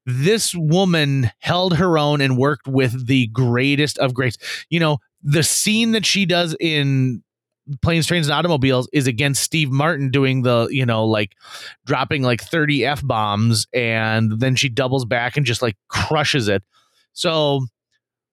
this 0.07 0.55
woman 0.55 1.31
held 1.39 1.77
her 1.77 1.99
own 1.99 2.21
and 2.21 2.37
worked 2.37 2.69
with 2.69 3.07
the 3.07 3.27
greatest 3.29 3.99
of 3.99 4.15
greats. 4.15 4.37
You 4.69 4.81
know, 4.81 4.99
the 5.25 5.43
scene 5.43 5.93
that 5.93 6.07
she 6.07 6.25
does 6.25 6.55
in 6.61 7.23
planes 7.81 8.07
trains 8.07 8.27
and 8.27 8.35
automobiles 8.35 8.89
is 8.93 9.07
against 9.07 9.43
steve 9.43 9.71
martin 9.71 10.11
doing 10.11 10.43
the 10.43 10.69
you 10.71 10.85
know 10.85 11.07
like 11.07 11.33
dropping 11.87 12.23
like 12.23 12.43
30 12.43 12.85
f-bombs 12.85 13.67
and 13.73 14.39
then 14.39 14.55
she 14.55 14.69
doubles 14.69 15.07
back 15.07 15.39
and 15.39 15.47
just 15.47 15.63
like 15.63 15.77
crushes 15.89 16.47
it 16.47 16.63
so 17.15 17.65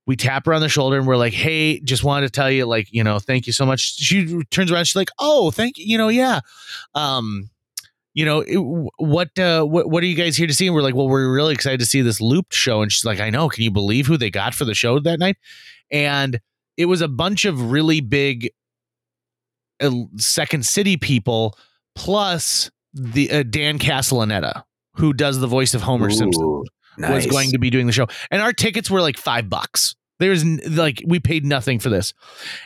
we 0.08 0.16
tap 0.16 0.46
her 0.46 0.54
on 0.54 0.62
the 0.62 0.70
shoulder 0.70 0.98
and 0.98 1.08
we're 1.08 1.16
like, 1.16 1.34
hey, 1.34 1.80
just 1.80 2.04
wanted 2.04 2.26
to 2.26 2.32
tell 2.32 2.50
you, 2.50 2.66
like, 2.66 2.92
you 2.92 3.04
know, 3.04 3.20
thank 3.20 3.48
you 3.48 3.54
so 3.54 3.66
much. 3.66 3.96
She 3.96 4.44
turns 4.52 4.72
around, 4.72 4.86
she's 4.86 4.96
like, 4.96 5.12
oh, 5.20 5.52
thank 5.52 5.78
you, 5.78 5.86
you 5.88 5.98
know, 5.98 6.10
yeah. 6.10 6.42
Um, 6.96 7.50
you 8.14 8.26
know, 8.26 8.42
it, 8.42 8.58
what, 8.98 9.38
uh, 9.40 9.64
what, 9.64 9.90
what 9.90 10.04
are 10.04 10.08
you 10.08 10.16
guys 10.16 10.36
here 10.36 10.48
to 10.48 10.54
see? 10.54 10.68
And 10.68 10.76
we're 10.76 10.82
like, 10.82 10.96
well, 10.96 11.08
we're 11.08 11.34
really 11.34 11.54
excited 11.54 11.80
to 11.80 11.86
see 11.86 12.02
this 12.02 12.20
looped 12.20 12.54
show. 12.54 12.82
And 12.82 12.92
she's 12.92 13.06
like, 13.06 13.22
I 13.22 13.30
know. 13.30 13.48
Can 13.48 13.64
you 13.64 13.72
believe 13.72 14.06
who 14.06 14.18
they 14.18 14.30
got 14.30 14.54
for 14.54 14.66
the 14.66 14.74
show 14.74 15.00
that 15.00 15.20
night? 15.20 15.38
And 15.90 16.42
it 16.78 16.86
was 16.86 17.02
a 17.02 17.08
bunch 17.08 17.46
of 17.46 17.72
really 17.72 18.02
big 18.02 18.52
uh, 19.82 19.92
Second 20.18 20.66
City 20.66 20.98
people, 20.98 21.58
plus 21.96 22.72
the 22.94 23.32
uh, 23.32 23.44
Dan 23.44 23.80
Castellaneta, 23.80 24.64
who 24.96 25.14
does 25.14 25.40
the 25.40 25.48
voice 25.48 25.74
of 25.74 25.82
Homer 25.82 26.08
Ooh. 26.08 26.12
Simpson 26.12 26.64
Nice. 26.98 27.26
was 27.26 27.26
going 27.28 27.52
to 27.52 27.60
be 27.60 27.70
doing 27.70 27.88
the 27.88 27.94
show. 27.94 28.08
And 28.30 28.42
our 28.42 28.54
tickets 28.54 28.90
were 28.90 29.02
like 29.02 29.18
five 29.18 29.50
bucks. 29.50 29.96
There's 30.20 30.46
like, 30.68 31.02
we 31.08 31.20
paid 31.20 31.46
nothing 31.46 31.80
for 31.80 31.90
this. 31.90 32.14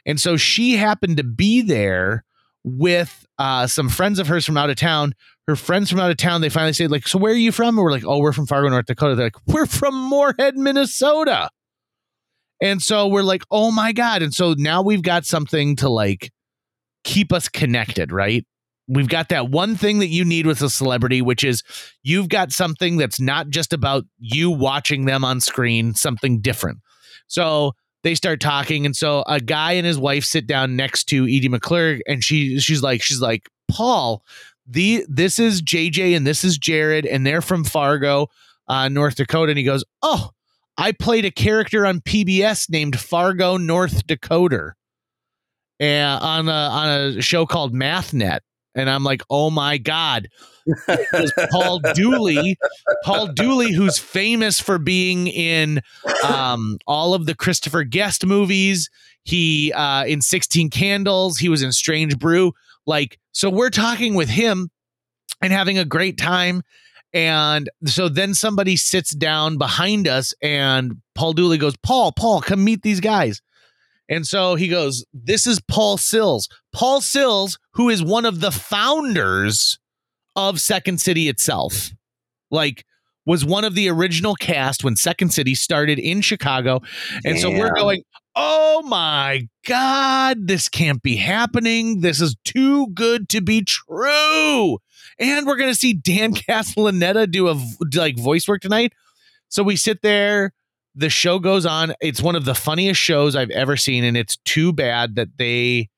And 0.06 0.20
so 0.20 0.36
she 0.36 0.74
happened 0.74 1.18
to 1.18 1.24
be 1.24 1.62
there 1.62 2.26
with 2.64 3.26
uh, 3.38 3.68
some 3.68 3.88
friends 3.88 4.20
of 4.20 4.28
hers 4.28 4.46
from 4.46 4.58
out 4.58 4.70
of 4.70 4.76
town. 4.76 5.14
Her 5.48 5.56
friends 5.56 5.90
from 5.90 6.00
out 6.00 6.12
of 6.12 6.18
town, 6.18 6.42
they 6.42 6.50
finally 6.50 6.74
say, 6.74 6.88
like, 6.88 7.08
so 7.08 7.20
where 7.20 7.32
are 7.32 7.38
you 7.38 7.52
from? 7.52 7.78
And 7.78 7.84
we're 7.86 7.92
like, 7.92 8.06
oh, 8.06 8.20
we're 8.20 8.34
from 8.34 8.48
Fargo, 8.48 8.68
North 8.68 8.88
Dakota. 8.88 9.16
They're 9.16 9.28
like, 9.28 9.48
we're 9.48 9.68
from 9.68 9.94
Moorhead, 9.96 10.58
Minnesota. 10.58 11.50
And 12.66 12.82
so 12.82 13.08
we're 13.08 13.24
like, 13.24 13.44
oh 13.52 13.72
my 13.72 13.92
God. 13.92 14.22
And 14.22 14.34
so 14.34 14.56
now 14.58 14.82
we've 14.82 15.04
got 15.04 15.26
something 15.26 15.76
to 15.78 15.90
like 15.90 16.32
keep 17.04 17.32
us 17.32 17.48
connected, 17.48 18.12
right? 18.12 18.46
we've 18.88 19.10
got 19.10 19.30
that 19.30 19.50
one 19.50 19.76
thing 19.76 20.00
that 20.00 20.08
you 20.08 20.24
need 20.24 20.46
with 20.46 20.62
a 20.62 20.70
celebrity, 20.70 21.22
which 21.22 21.44
is 21.44 21.64
you've 22.04 22.30
got 22.30 22.52
something 22.52 22.98
that's 22.98 23.20
not 23.20 23.50
just 23.50 23.74
about 23.74 24.06
you 24.20 24.52
watching 24.52 25.06
them 25.06 25.24
on 25.24 25.42
screen, 25.42 25.94
something 25.94 26.40
different. 26.40 26.80
So 27.28 27.74
they 28.04 28.16
start 28.16 28.40
talking, 28.40 28.86
and 28.86 28.96
so 28.96 29.24
a 29.28 29.40
guy 29.40 29.74
and 29.74 29.86
his 29.86 29.98
wife 29.98 30.24
sit 30.24 30.46
down 30.46 30.76
next 30.76 31.06
to 31.06 31.24
Edie 31.24 31.50
McClurg, 31.50 32.02
and 32.08 32.24
she 32.24 32.60
she's 32.60 32.84
like 32.84 33.02
she's 33.02 33.22
like 33.22 33.50
Paul, 33.68 34.24
the 34.68 35.06
this 35.10 35.40
is 35.40 35.62
JJ 35.62 36.16
and 36.16 36.28
this 36.28 36.44
is 36.44 36.58
Jared, 36.58 37.06
and 37.06 37.26
they're 37.26 37.42
from 37.42 37.64
Fargo, 37.64 38.28
uh, 38.68 38.90
North 38.90 39.16
Dakota, 39.16 39.52
and 39.52 39.58
he 39.58 39.64
goes, 39.64 39.84
oh. 40.02 40.32
I 40.78 40.92
played 40.92 41.26
a 41.26 41.32
character 41.32 41.86
on 41.86 42.02
PBS 42.02 42.70
named 42.70 43.00
Fargo 43.00 43.58
North 43.58 44.06
Dakota 44.08 44.74
and 45.80 46.22
on 46.22 46.50
a 46.50 46.52
on 46.52 46.90
a 46.90 47.22
show 47.22 47.46
called 47.46 47.74
MathNet. 47.74 48.40
And 48.76 48.90
I'm 48.90 49.04
like, 49.04 49.22
oh 49.30 49.50
my 49.50 49.78
God. 49.78 50.28
Paul 51.52 51.80
Dooley, 51.94 52.58
Paul 53.04 53.28
Dooley, 53.28 53.72
who's 53.72 53.98
famous 53.98 54.60
for 54.60 54.78
being 54.78 55.28
in 55.28 55.80
um, 56.28 56.78
all 56.86 57.14
of 57.14 57.26
the 57.26 57.36
Christopher 57.36 57.84
Guest 57.84 58.26
movies. 58.26 58.90
He 59.24 59.72
uh, 59.72 60.06
in 60.06 60.22
16 60.22 60.70
Candles, 60.72 61.38
he 61.38 61.48
was 61.48 61.64
in 61.64 61.72
Strange 61.72 62.20
Brew. 62.20 62.52
Like, 62.86 63.18
so 63.32 63.50
we're 63.50 63.70
talking 63.70 64.14
with 64.14 64.28
him 64.28 64.70
and 65.42 65.54
having 65.54 65.78
a 65.78 65.86
great 65.86 66.18
time. 66.18 66.62
And 67.14 67.70
so 67.86 68.10
then 68.10 68.34
somebody 68.34 68.76
sits 68.76 69.12
down 69.12 69.58
behind 69.58 70.08
us, 70.08 70.34
and 70.42 71.02
Paul 71.14 71.34
Dooley 71.34 71.58
goes, 71.58 71.78
Paul, 71.78 72.12
Paul, 72.12 72.42
come 72.42 72.64
meet 72.64 72.82
these 72.82 73.00
guys. 73.00 73.42
And 74.10 74.28
so 74.28 74.56
he 74.56 74.68
goes, 74.68 75.06
This 75.14 75.48
is 75.48 75.60
Paul 75.62 75.98
Sills. 75.98 76.50
Paul 76.74 77.02
Sills, 77.02 77.58
who 77.74 77.90
is 77.90 78.04
one 78.04 78.26
of 78.26 78.42
the 78.42 78.52
founders 78.52 79.80
of 80.36 80.60
Second 80.60 81.00
City 81.00 81.30
itself, 81.30 81.92
like, 82.52 82.86
was 83.26 83.44
one 83.44 83.64
of 83.64 83.74
the 83.74 83.90
original 83.90 84.36
cast 84.36 84.84
when 84.84 84.96
Second 84.96 85.30
City 85.34 85.56
started 85.56 85.98
in 85.98 86.22
Chicago. 86.22 86.82
And 87.24 87.40
so 87.40 87.50
we're 87.50 87.74
going, 87.74 88.04
Oh 88.36 88.84
my 88.86 89.48
God, 89.66 90.48
this 90.48 90.68
can't 90.68 91.02
be 91.02 91.16
happening. 91.16 92.02
This 92.02 92.20
is 92.22 92.36
too 92.44 92.88
good 92.88 93.30
to 93.30 93.42
be 93.42 93.64
true. 93.64 94.78
And 95.20 95.46
we're 95.48 95.58
going 95.58 95.72
to 95.72 95.80
see 95.80 95.94
Dan 95.94 96.34
Castellaneta 96.36 97.30
do 97.30 97.50
a 97.50 97.62
like 97.96 98.18
voice 98.18 98.48
work 98.48 98.62
tonight. 98.62 98.94
So 99.50 99.64
we 99.64 99.76
sit 99.76 100.02
there 100.02 100.52
the 100.96 101.10
show 101.10 101.40
goes 101.40 101.66
on. 101.66 101.94
It's 102.02 102.22
one 102.22 102.36
of 102.36 102.46
the 102.46 102.56
funniest 102.56 103.00
shows 103.00 103.36
I've 103.36 103.52
ever 103.52 103.76
seen, 103.76 104.04
and 104.04 104.16
it's 104.16 104.38
too 104.38 104.72
bad 104.72 105.16
that 105.16 105.38
they 105.38 105.90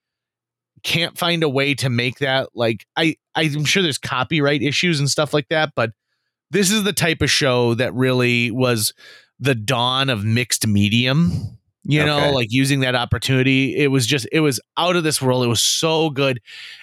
can't 0.83 1.17
find 1.17 1.43
a 1.43 1.49
way 1.49 1.73
to 1.75 1.89
make 1.89 2.19
that 2.19 2.49
like 2.53 2.85
I 2.95 3.15
I'm 3.35 3.65
sure 3.65 3.83
there's 3.83 3.97
copyright 3.97 4.61
issues 4.61 4.99
and 4.99 5.09
stuff 5.09 5.33
like 5.33 5.47
that, 5.49 5.73
but 5.75 5.91
this 6.49 6.71
is 6.71 6.83
the 6.83 6.93
type 6.93 7.21
of 7.21 7.29
show 7.29 7.73
that 7.75 7.93
really 7.93 8.51
was 8.51 8.93
the 9.39 9.55
dawn 9.55 10.09
of 10.09 10.23
mixed 10.23 10.65
medium 10.65 11.56
you 11.87 12.05
know 12.05 12.17
okay. 12.17 12.31
like 12.33 12.47
using 12.51 12.81
that 12.81 12.95
opportunity. 12.95 13.75
It 13.75 13.87
was 13.87 14.05
just 14.05 14.27
it 14.31 14.41
was 14.41 14.59
out 14.77 14.95
of 14.95 15.03
this 15.03 15.21
world. 15.21 15.43
It 15.43 15.47
was 15.47 15.61
so 15.61 16.09
good. 16.09 16.39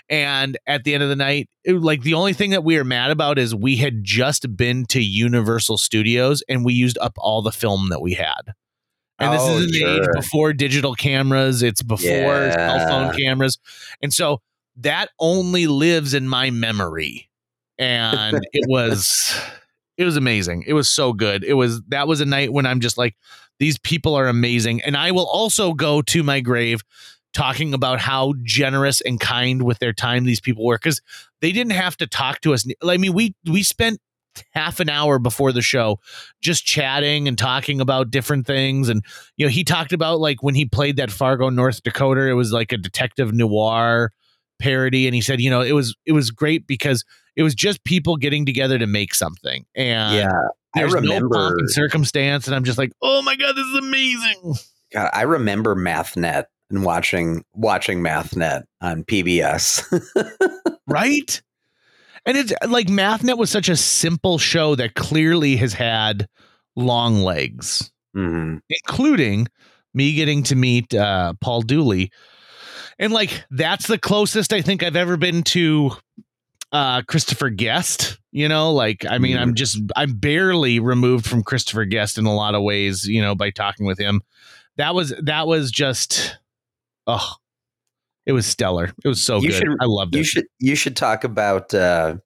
And 0.08 0.56
at 0.66 0.84
the 0.84 0.94
end 0.94 1.02
of 1.02 1.08
the 1.08 1.16
night 1.16 1.48
it, 1.64 1.74
like 1.74 2.02
the 2.02 2.14
only 2.14 2.32
thing 2.32 2.50
that 2.50 2.64
we 2.64 2.76
were 2.76 2.84
mad 2.84 3.10
about 3.10 3.38
is 3.38 3.54
we 3.54 3.76
had 3.76 4.04
just 4.04 4.56
been 4.56 4.84
to 4.86 5.02
universal 5.02 5.78
studios 5.78 6.42
and 6.48 6.64
we 6.64 6.74
used 6.74 6.98
up 6.98 7.14
all 7.18 7.42
the 7.42 7.52
film 7.52 7.88
that 7.88 8.00
we 8.00 8.14
had. 8.14 8.54
And 9.18 9.32
this 9.32 9.42
oh, 9.42 9.58
is 9.58 9.64
in 9.64 9.70
the 9.70 9.94
age 9.94 10.08
before 10.12 10.52
digital 10.52 10.94
cameras. 10.94 11.62
It's 11.62 11.82
before 11.82 12.08
yeah. 12.08 12.54
cell 12.54 12.88
phone 12.88 13.16
cameras. 13.16 13.58
And 14.02 14.12
so 14.12 14.40
that 14.76 15.10
only 15.20 15.66
lives 15.66 16.14
in 16.14 16.28
my 16.28 16.50
memory. 16.50 17.30
And 17.78 18.44
it 18.52 18.68
was 18.68 19.34
it 19.96 20.04
was 20.04 20.16
amazing 20.16 20.64
it 20.66 20.72
was 20.72 20.88
so 20.88 21.12
good 21.12 21.44
it 21.44 21.54
was 21.54 21.82
that 21.88 22.08
was 22.08 22.20
a 22.20 22.26
night 22.26 22.52
when 22.52 22.66
i'm 22.66 22.80
just 22.80 22.98
like 22.98 23.14
these 23.58 23.78
people 23.78 24.14
are 24.14 24.28
amazing. 24.28 24.82
And 24.82 24.96
I 24.96 25.10
will 25.12 25.26
also 25.26 25.72
go 25.72 26.02
to 26.02 26.22
my 26.22 26.40
grave 26.40 26.82
talking 27.32 27.74
about 27.74 28.00
how 28.00 28.34
generous 28.42 29.00
and 29.00 29.18
kind 29.18 29.62
with 29.62 29.78
their 29.78 29.92
time 29.92 30.24
these 30.24 30.40
people 30.40 30.64
were 30.64 30.76
because 30.76 31.00
they 31.40 31.52
didn't 31.52 31.72
have 31.72 31.96
to 31.98 32.06
talk 32.06 32.40
to 32.42 32.54
us. 32.54 32.66
I 32.82 32.96
mean, 32.96 33.12
we 33.12 33.34
we 33.50 33.62
spent 33.62 34.00
half 34.52 34.80
an 34.80 34.88
hour 34.88 35.18
before 35.18 35.52
the 35.52 35.62
show 35.62 35.98
just 36.40 36.64
chatting 36.64 37.28
and 37.28 37.38
talking 37.38 37.80
about 37.80 38.10
different 38.10 38.48
things 38.48 38.88
and 38.88 39.04
you 39.36 39.46
know 39.46 39.50
he 39.50 39.62
talked 39.62 39.92
about 39.92 40.18
like 40.18 40.42
when 40.42 40.56
he 40.56 40.64
played 40.64 40.96
that 40.96 41.08
Fargo 41.08 41.50
North 41.50 41.84
Dakota 41.84 42.28
it 42.28 42.32
was 42.32 42.52
like 42.52 42.72
a 42.72 42.76
detective 42.76 43.32
noir 43.32 44.10
parody 44.58 45.06
and 45.06 45.14
he 45.14 45.20
said 45.20 45.40
you 45.40 45.50
know 45.50 45.60
it 45.60 45.72
was 45.72 45.96
it 46.06 46.12
was 46.12 46.30
great 46.30 46.66
because 46.66 47.04
it 47.36 47.42
was 47.42 47.54
just 47.54 47.82
people 47.84 48.16
getting 48.16 48.46
together 48.46 48.78
to 48.78 48.86
make 48.86 49.14
something 49.14 49.64
and 49.74 50.14
yeah 50.14 50.30
there's 50.74 50.92
I 50.92 50.98
remember, 50.98 51.28
no 51.36 51.40
pomp 51.40 51.56
and 51.58 51.70
circumstance, 51.70 52.46
and 52.46 52.56
I'm 52.56 52.64
just 52.64 52.78
like, 52.78 52.92
oh 53.00 53.22
my 53.22 53.36
god, 53.36 53.54
this 53.54 53.64
is 53.64 53.76
amazing. 53.76 54.54
God, 54.92 55.10
I 55.12 55.22
remember 55.22 55.74
MathNet 55.76 56.44
and 56.70 56.84
watching 56.84 57.44
watching 57.54 58.00
MathNet 58.00 58.64
on 58.80 59.04
PBS. 59.04 59.84
right? 60.86 61.42
And 62.26 62.36
it's 62.36 62.52
like 62.66 62.88
MathNet 62.88 63.38
was 63.38 63.50
such 63.50 63.68
a 63.68 63.76
simple 63.76 64.38
show 64.38 64.74
that 64.74 64.94
clearly 64.94 65.56
has 65.56 65.74
had 65.74 66.26
long 66.74 67.16
legs, 67.22 67.92
mm-hmm. 68.16 68.56
including 68.68 69.46
me 69.92 70.14
getting 70.14 70.42
to 70.44 70.56
meet 70.56 70.94
uh, 70.94 71.34
Paul 71.40 71.62
Dooley. 71.62 72.10
And 72.98 73.12
like 73.12 73.44
that's 73.50 73.86
the 73.86 73.98
closest 73.98 74.52
I 74.52 74.62
think 74.62 74.82
I've 74.82 74.96
ever 74.96 75.16
been 75.16 75.42
to 75.44 75.92
uh, 76.72 77.02
Christopher 77.02 77.50
Guest. 77.50 78.18
You 78.32 78.48
know, 78.48 78.72
like 78.72 79.04
I 79.08 79.18
mean. 79.18 79.38
I'm 79.38 79.54
just 79.54 79.78
I'm 79.96 80.14
barely 80.14 80.80
removed 80.80 81.26
from 81.26 81.42
Christopher 81.42 81.84
Guest 81.84 82.18
in 82.18 82.26
a 82.26 82.34
lot 82.34 82.54
of 82.54 82.62
ways. 82.62 83.06
You 83.06 83.22
know, 83.22 83.34
by 83.34 83.50
talking 83.50 83.86
with 83.86 83.98
him, 83.98 84.22
that 84.76 84.94
was 84.94 85.14
that 85.22 85.46
was 85.46 85.70
just 85.70 86.36
oh, 87.06 87.34
it 88.26 88.32
was 88.32 88.46
stellar. 88.46 88.92
It 89.04 89.08
was 89.08 89.22
so 89.22 89.40
you 89.40 89.50
good. 89.50 89.56
Should, 89.56 89.68
I 89.80 89.84
loved 89.84 90.14
it. 90.14 90.18
You 90.18 90.24
should 90.24 90.46
you 90.58 90.74
should 90.74 90.96
talk 90.96 91.24
about 91.24 91.72
uh, 91.72 92.16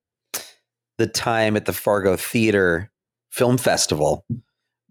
the 0.97 1.07
time 1.07 1.57
at 1.57 1.67
the 1.67 1.73
Fargo 1.73 2.17
Theater 2.17 2.91
Film 3.31 3.59
Festival 3.59 4.25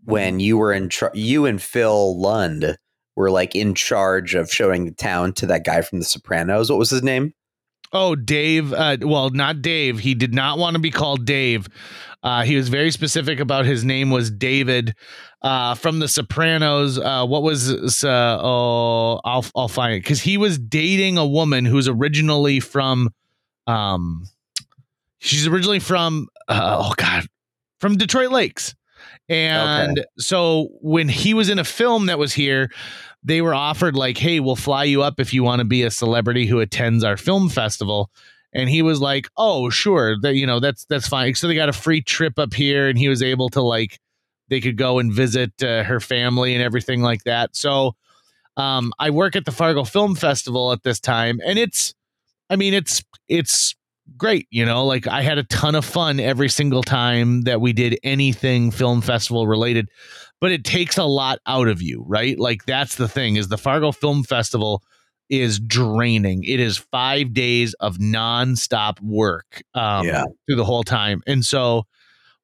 when 0.04 0.40
you 0.40 0.58
were 0.58 0.72
in 0.72 0.90
tr- 0.90 1.08
you 1.14 1.46
and 1.46 1.62
Phil 1.62 2.20
Lund 2.20 2.78
were 3.18 3.32
like 3.32 3.56
in 3.56 3.74
charge 3.74 4.36
of 4.36 4.50
showing 4.50 4.86
the 4.86 4.92
town 4.92 5.34
to 5.34 5.48
that 5.48 5.66
guy 5.66 5.82
from 5.82 6.00
The 6.00 6.06
Sopranos. 6.06 6.70
What 6.70 6.80
was 6.80 6.92
his 6.92 7.04
name? 7.04 7.34
Oh, 7.92 8.16
Dave. 8.16 8.74
Uh, 8.74 8.98
well, 9.02 9.30
not 9.32 9.62
Dave. 9.62 10.00
He 10.00 10.14
did 10.14 10.34
not 10.34 10.58
want 10.58 10.76
to 10.76 10.80
be 10.80 10.92
called 10.92 11.26
Dave. 11.26 11.68
Uh, 12.22 12.44
he 12.44 12.56
was 12.56 12.70
very 12.70 12.92
specific 12.92 13.40
about 13.40 13.66
his 13.66 13.84
name 13.84 14.10
was 14.12 14.30
David 14.30 14.96
uh, 15.42 15.76
from 15.76 16.00
The 16.00 16.08
Sopranos. 16.08 17.00
Uh, 17.00 17.26
what 17.26 17.44
was 17.44 18.04
uh, 18.04 18.40
oh, 18.42 19.20
I'll 19.24 19.46
I'll 19.56 19.68
find 19.68 19.94
it 19.94 20.04
because 20.04 20.22
he 20.22 20.38
was 20.38 20.60
dating 20.60 21.18
a 21.18 21.26
woman 21.26 21.66
who's 21.66 21.88
originally 21.88 22.60
from, 22.60 23.10
um, 23.66 24.26
she's 25.20 25.48
originally 25.48 25.80
from 25.80 26.28
uh, 26.48 26.78
oh 26.80 26.94
god, 26.98 27.26
from 27.80 27.98
Detroit 27.98 28.32
Lakes, 28.32 28.76
and 29.30 30.00
okay. 30.00 30.08
so 30.18 30.70
when 30.82 31.08
he 31.08 31.34
was 31.34 31.50
in 31.50 31.60
a 31.60 31.64
film 31.64 32.08
that 32.08 32.20
was 32.20 32.34
here, 32.34 32.70
they 33.28 33.42
were 33.42 33.54
offered 33.54 33.96
like, 33.96 34.18
"Hey, 34.18 34.40
we'll 34.40 34.56
fly 34.56 34.86
you 34.86 35.04
up 35.04 35.20
if 35.20 35.34
you 35.34 35.44
want 35.44 35.60
to 35.60 35.66
be 35.66 35.84
a 35.84 35.92
celebrity 35.92 36.46
who 36.46 36.60
attends 36.60 37.04
our 37.04 37.18
film 37.18 37.50
festival." 37.50 38.10
And 38.54 38.70
he 38.70 38.82
was 38.82 39.02
like, 39.02 39.28
"Oh, 39.36 39.70
sure, 39.70 40.18
that 40.22 40.36
you 40.36 40.48
know 40.48 40.60
that's 40.60 40.86
that's 40.86 41.08
fine." 41.08 41.36
So 41.36 41.48
they 41.48 41.56
got 41.56 41.70
a 41.70 41.74
free 41.74 42.02
trip 42.02 42.40
up 42.40 42.54
here, 42.54 42.88
and 42.88 42.98
he 42.98 43.10
was 43.10 43.22
able 43.22 43.50
to 43.50 43.62
like 43.62 44.00
they 44.50 44.62
could 44.62 44.78
go 44.78 45.00
and 45.00 45.12
visit 45.12 45.52
uh, 45.62 45.84
her 45.84 46.00
family 46.00 46.54
and 46.54 46.64
everything 46.64 47.02
like 47.02 47.24
that. 47.26 47.56
So 47.56 47.96
um, 48.56 48.94
I 48.98 49.10
work 49.10 49.36
at 49.36 49.46
the 49.46 49.52
Fargo 49.52 49.84
Film 49.84 50.16
Festival 50.16 50.72
at 50.72 50.84
this 50.84 51.00
time, 51.02 51.40
and 51.46 51.60
it's, 51.60 51.94
I 52.50 52.56
mean, 52.56 52.74
it's 52.74 53.04
it's 53.28 53.76
great. 54.16 54.48
You 54.52 54.66
know, 54.66 54.86
like 54.86 55.06
I 55.06 55.22
had 55.22 55.38
a 55.38 55.44
ton 55.44 55.76
of 55.76 55.84
fun 55.84 56.22
every 56.22 56.48
single 56.48 56.82
time 56.82 57.42
that 57.42 57.60
we 57.60 57.74
did 57.74 58.00
anything 58.04 58.72
film 58.72 59.02
festival 59.02 59.48
related 59.48 59.90
but 60.40 60.52
it 60.52 60.64
takes 60.64 60.98
a 60.98 61.04
lot 61.04 61.40
out 61.46 61.68
of 61.68 61.82
you, 61.82 62.04
right? 62.08 62.38
Like 62.38 62.66
that's 62.66 62.96
the 62.96 63.08
thing 63.08 63.36
is 63.36 63.48
the 63.48 63.58
Fargo 63.58 63.92
Film 63.92 64.24
Festival 64.24 64.84
is 65.30 65.60
draining. 65.60 66.44
It 66.44 66.60
is 66.60 66.78
five 66.78 67.34
days 67.34 67.74
of 67.76 67.98
nonstop 67.98 69.02
work 69.02 69.64
um, 69.74 70.06
yeah. 70.06 70.24
through 70.46 70.56
the 70.56 70.66
whole 70.66 70.84
time. 70.84 71.22
And 71.28 71.46
so 71.46 71.86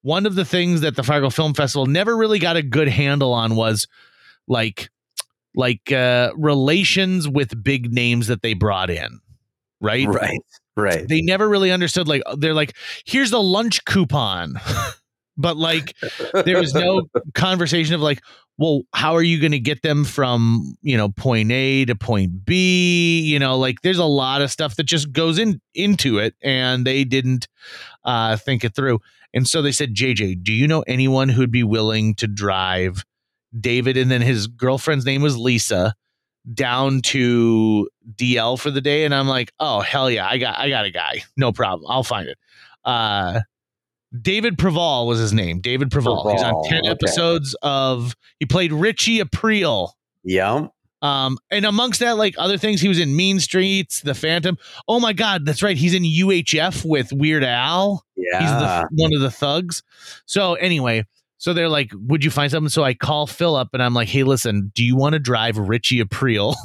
one 0.01 0.25
of 0.25 0.35
the 0.35 0.45
things 0.45 0.81
that 0.81 0.95
the 0.95 1.03
Fargo 1.03 1.29
Film 1.29 1.53
Festival 1.53 1.85
never 1.85 2.15
really 2.15 2.39
got 2.39 2.57
a 2.57 2.61
good 2.61 2.89
handle 2.89 3.33
on 3.33 3.55
was 3.55 3.87
like 4.47 4.89
like 5.55 5.91
uh 5.91 6.31
relations 6.35 7.29
with 7.29 7.63
big 7.63 7.93
names 7.93 8.27
that 8.27 8.41
they 8.41 8.53
brought 8.53 8.89
in. 8.89 9.19
Right? 9.79 10.07
Right. 10.07 10.39
Right. 10.75 11.07
They 11.07 11.21
never 11.21 11.47
really 11.47 11.71
understood 11.71 12.07
like 12.07 12.23
they're 12.37 12.53
like 12.53 12.75
here's 13.05 13.31
the 13.31 13.41
lunch 13.41 13.85
coupon. 13.85 14.55
but 15.38 15.57
like 15.57 15.95
there 16.45 16.59
was 16.59 16.73
no 16.73 17.03
conversation 17.34 17.95
of 17.95 18.01
like, 18.01 18.21
well, 18.57 18.81
how 18.93 19.15
are 19.15 19.23
you 19.23 19.39
going 19.39 19.51
to 19.51 19.59
get 19.59 19.81
them 19.81 20.05
from 20.05 20.75
you 20.81 20.95
know 20.95 21.09
point 21.09 21.51
A 21.51 21.86
to 21.86 21.95
point 21.95 22.45
B? 22.45 23.21
You 23.21 23.39
know, 23.39 23.57
like 23.57 23.81
there's 23.81 23.97
a 23.97 24.05
lot 24.05 24.41
of 24.41 24.51
stuff 24.51 24.75
that 24.75 24.84
just 24.84 25.11
goes 25.11 25.39
in 25.39 25.61
into 25.73 26.19
it, 26.19 26.36
and 26.41 26.86
they 26.86 27.03
didn't 27.03 27.47
uh, 28.03 28.38
think 28.38 28.63
it 28.63 28.75
through. 28.75 28.99
And 29.34 29.47
so 29.47 29.61
they 29.61 29.71
said, 29.71 29.95
JJ, 29.95 30.43
do 30.43 30.53
you 30.53 30.67
know 30.67 30.84
anyone 30.86 31.29
who'd 31.29 31.51
be 31.51 31.63
willing 31.63 32.13
to 32.15 32.27
drive 32.27 33.03
David? 33.59 33.97
And 33.97 34.11
then 34.11 34.21
his 34.21 34.45
girlfriend's 34.45 35.05
name 35.05 35.23
was 35.23 35.36
Lisa 35.38 35.95
down 36.53 37.01
to 37.01 37.89
DL 38.15 38.59
for 38.59 38.69
the 38.69 38.81
day. 38.81 39.05
And 39.05 39.15
I'm 39.15 39.27
like, 39.27 39.51
oh 39.59 39.79
hell 39.79 40.11
yeah, 40.11 40.27
I 40.27 40.38
got 40.38 40.57
I 40.57 40.69
got 40.69 40.86
a 40.86 40.91
guy. 40.91 41.23
No 41.38 41.51
problem. 41.51 41.89
I'll 41.89 42.03
find 42.03 42.27
it. 42.27 42.38
Uh 42.84 43.41
David 44.20 44.57
Proval 44.57 45.07
was 45.07 45.20
his 45.20 45.34
name. 45.34 45.59
David 45.59 45.89
Proval. 45.89 46.32
He's 46.32 46.43
on 46.43 46.64
10 46.66 46.80
okay. 46.80 46.89
episodes 46.89 47.55
of 47.61 48.16
he 48.39 48.45
played 48.45 48.72
Richie 48.72 49.20
Aprile. 49.20 49.89
Yeah. 50.24 50.68
Um, 51.01 51.38
and 51.51 51.66
amongst 51.66 51.99
that, 51.99 52.18
like 52.18 52.36
other 52.38 52.57
things, 52.57 52.80
he 52.80 52.88
was 52.88 52.97
in 52.97 53.16
Mean 53.16 53.39
Streets, 53.41 54.01
The 54.01 54.16
Phantom. 54.16 54.57
Oh 54.88 55.01
my 55.01 55.11
God, 55.11 55.45
that's 55.45 55.61
right. 55.61 55.76
He's 55.76 55.93
in 55.93 56.03
UHF 56.03 56.86
with 56.86 57.11
Weird 57.11 57.43
Al. 57.43 58.05
Yeah. 58.16 58.39
He's 58.39 58.49
the 58.49 59.03
one 59.03 59.14
of 59.14 59.20
the 59.20 59.30
thugs. 59.30 59.84
So 60.26 60.53
anyway, 60.53 61.03
so 61.39 61.53
they're 61.53 61.68
like, 61.68 61.91
"Would 61.93 62.24
you 62.24 62.32
find 62.32 62.49
something?" 62.49 62.70
So 62.70 62.86
I 62.86 62.93
call 62.93 63.28
Philip 63.28 63.68
and 63.74 63.84
I'm 63.84 63.93
like, 63.93 64.07
"Hey, 64.07 64.24
listen, 64.24 64.72
do 64.74 64.86
you 64.86 64.95
want 64.95 65.11
to 65.11 65.20
drive 65.20 65.57
Richie 65.57 66.01
Aprile 66.01 66.55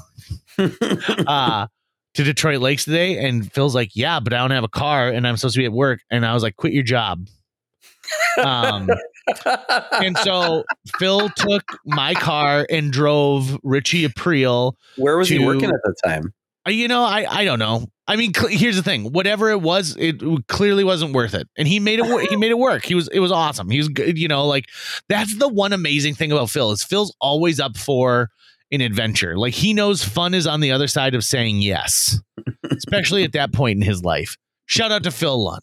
uh, 1.26 1.66
to 2.14 2.24
Detroit 2.24 2.60
Lakes 2.60 2.84
today?" 2.84 3.18
And 3.18 3.52
Phil's 3.52 3.74
like, 3.74 3.96
"Yeah, 3.96 4.20
but 4.20 4.32
I 4.32 4.38
don't 4.38 4.52
have 4.52 4.62
a 4.62 4.68
car 4.68 5.08
and 5.08 5.26
I'm 5.26 5.36
supposed 5.36 5.56
to 5.56 5.60
be 5.60 5.66
at 5.66 5.72
work." 5.72 6.02
And 6.12 6.24
I 6.24 6.32
was 6.32 6.44
like, 6.44 6.54
"Quit 6.54 6.72
your 6.72 6.84
job." 6.84 7.26
Um, 8.42 8.88
and 9.92 10.16
so 10.18 10.64
Phil 10.98 11.28
took 11.30 11.62
my 11.84 12.14
car 12.14 12.66
and 12.70 12.92
drove 12.92 13.58
Richie 13.62 14.06
Aprile 14.06 14.72
Where 14.96 15.16
was 15.18 15.28
he 15.28 15.38
working 15.44 15.68
at 15.70 15.80
the 15.84 15.94
time? 16.04 16.32
uh, 16.66 16.70
You 16.70 16.88
know, 16.88 17.02
I 17.04 17.26
I 17.28 17.44
don't 17.44 17.58
know. 17.58 17.86
I 18.06 18.16
mean, 18.16 18.32
cl- 18.32 18.48
here's 18.48 18.76
the 18.76 18.82
thing. 18.82 19.12
Whatever 19.12 19.50
it 19.50 19.60
was, 19.60 19.94
it 19.98 20.22
clearly 20.48 20.82
wasn't 20.82 21.12
worth 21.14 21.34
it, 21.34 21.46
and 21.58 21.68
he 21.68 21.78
made 21.78 21.98
it. 21.98 22.06
wor- 22.06 22.22
he 22.22 22.36
made 22.36 22.50
it 22.50 22.58
work. 22.58 22.84
He 22.84 22.94
was. 22.94 23.08
It 23.08 23.20
was 23.20 23.30
awesome. 23.30 23.68
He 23.68 23.76
was 23.78 23.88
good. 23.88 24.16
You 24.18 24.28
know, 24.28 24.46
like 24.46 24.64
that's 25.08 25.36
the 25.38 25.48
one 25.48 25.72
amazing 25.74 26.14
thing 26.14 26.32
about 26.32 26.48
Phil 26.48 26.70
is 26.72 26.82
Phil's 26.82 27.14
always 27.20 27.60
up 27.60 27.76
for 27.76 28.30
an 28.72 28.80
adventure. 28.80 29.36
Like 29.36 29.52
he 29.54 29.74
knows 29.74 30.02
fun 30.02 30.32
is 30.32 30.46
on 30.46 30.60
the 30.60 30.70
other 30.72 30.86
side 30.86 31.14
of 31.14 31.22
saying 31.24 31.60
yes, 31.60 32.18
especially 32.70 33.24
at 33.24 33.32
that 33.32 33.52
point 33.52 33.76
in 33.76 33.82
his 33.82 34.02
life. 34.02 34.36
Shout 34.66 34.90
out 34.92 35.02
to 35.04 35.10
Phil 35.10 35.42
Lund. 35.44 35.62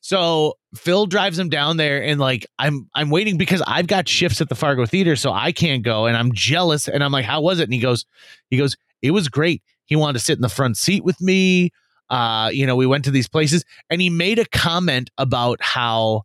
So 0.00 0.54
Phil 0.74 1.06
drives 1.06 1.38
him 1.38 1.48
down 1.50 1.76
there, 1.76 2.02
and 2.02 2.18
like 2.18 2.46
I'm 2.58 2.88
I'm 2.94 3.10
waiting 3.10 3.36
because 3.36 3.62
I've 3.66 3.86
got 3.86 4.08
shifts 4.08 4.40
at 4.40 4.48
the 4.48 4.54
Fargo 4.54 4.86
Theater, 4.86 5.14
so 5.16 5.32
I 5.32 5.52
can't 5.52 5.82
go, 5.82 6.06
and 6.06 6.16
I'm 6.16 6.32
jealous. 6.32 6.88
And 6.88 7.04
I'm 7.04 7.12
like, 7.12 7.24
how 7.26 7.40
was 7.42 7.60
it? 7.60 7.64
And 7.64 7.74
he 7.74 7.80
goes, 7.80 8.06
he 8.48 8.56
goes, 8.56 8.76
it 9.02 9.10
was 9.10 9.28
great. 9.28 9.62
He 9.84 9.96
wanted 9.96 10.14
to 10.14 10.24
sit 10.24 10.36
in 10.38 10.42
the 10.42 10.48
front 10.48 10.76
seat 10.78 11.04
with 11.04 11.20
me. 11.20 11.70
Uh, 12.08 12.48
you 12.52 12.66
know, 12.66 12.76
we 12.76 12.86
went 12.86 13.04
to 13.04 13.10
these 13.10 13.28
places, 13.28 13.64
and 13.90 14.00
he 14.00 14.08
made 14.10 14.38
a 14.38 14.46
comment 14.46 15.10
about 15.18 15.62
how 15.62 16.22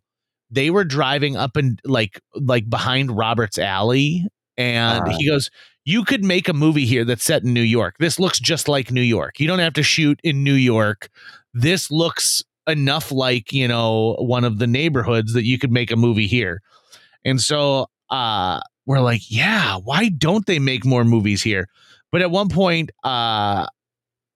they 0.50 0.70
were 0.70 0.84
driving 0.84 1.36
up 1.36 1.56
and 1.56 1.80
like 1.84 2.20
like 2.34 2.68
behind 2.70 3.16
Robert's 3.16 3.58
Alley, 3.58 4.26
and 4.56 5.02
Uh. 5.06 5.16
he 5.18 5.28
goes, 5.28 5.50
"You 5.84 6.02
could 6.04 6.24
make 6.24 6.48
a 6.48 6.54
movie 6.54 6.86
here 6.86 7.04
that's 7.04 7.24
set 7.24 7.42
in 7.44 7.52
New 7.52 7.60
York. 7.60 7.96
This 7.98 8.18
looks 8.18 8.38
just 8.40 8.68
like 8.68 8.90
New 8.90 9.02
York. 9.02 9.38
You 9.38 9.46
don't 9.48 9.58
have 9.58 9.74
to 9.74 9.82
shoot 9.82 10.18
in 10.24 10.42
New 10.42 10.54
York. 10.54 11.10
This 11.52 11.90
looks 11.90 12.42
enough 12.66 13.12
like 13.12 13.52
you 13.52 13.68
know 13.68 14.16
one 14.18 14.44
of 14.44 14.58
the 14.58 14.66
neighborhoods 14.66 15.32
that 15.34 15.44
you 15.44 15.58
could 15.58 15.72
make 15.72 15.90
a 15.90 15.96
movie 15.96 16.26
here." 16.26 16.62
And 17.24 17.40
so 17.40 17.86
uh, 18.10 18.60
we're 18.86 19.00
like, 19.00 19.22
"Yeah, 19.30 19.76
why 19.76 20.08
don't 20.08 20.46
they 20.46 20.58
make 20.58 20.84
more 20.84 21.04
movies 21.04 21.42
here?" 21.42 21.68
But 22.12 22.22
at 22.22 22.30
one 22.30 22.48
point, 22.48 22.90
uh, 23.04 23.66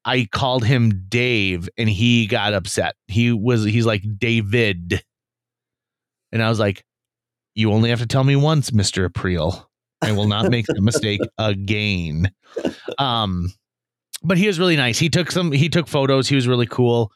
I 0.05 0.29
called 0.33 0.65
him 0.65 1.05
Dave, 1.09 1.69
and 1.79 1.89
he 1.89 2.27
got 2.27 2.55
upset. 2.55 2.97
He 3.09 3.33
was 3.33 3.65
he's 3.65 3.87
like 3.87 4.03
David, 4.19 5.03
and 6.33 6.43
I 6.43 6.49
was 6.49 6.59
like, 6.59 6.85
"You 7.55 7.73
only 7.73 7.91
have 7.91 8.01
to 8.01 8.07
tell 8.07 8.25
me 8.25 8.37
once, 8.37 8.73
Mister 8.73 9.09
Aprile. 9.09 9.67
I 10.03 10.13
will 10.13 10.27
not 10.27 10.51
make 10.51 10.67
the 10.67 10.81
mistake 10.81 11.21
again." 11.39 12.31
Um, 12.99 13.53
but 14.23 14.39
he 14.39 14.47
was 14.47 14.59
really 14.59 14.77
nice. 14.77 14.99
He 14.99 15.09
took 15.09 15.31
some. 15.31 15.53
He 15.53 15.69
took 15.69 15.87
photos. 15.87 16.29
He 16.29 16.35
was 16.35 16.49
really 16.49 16.67
cool. 16.67 17.13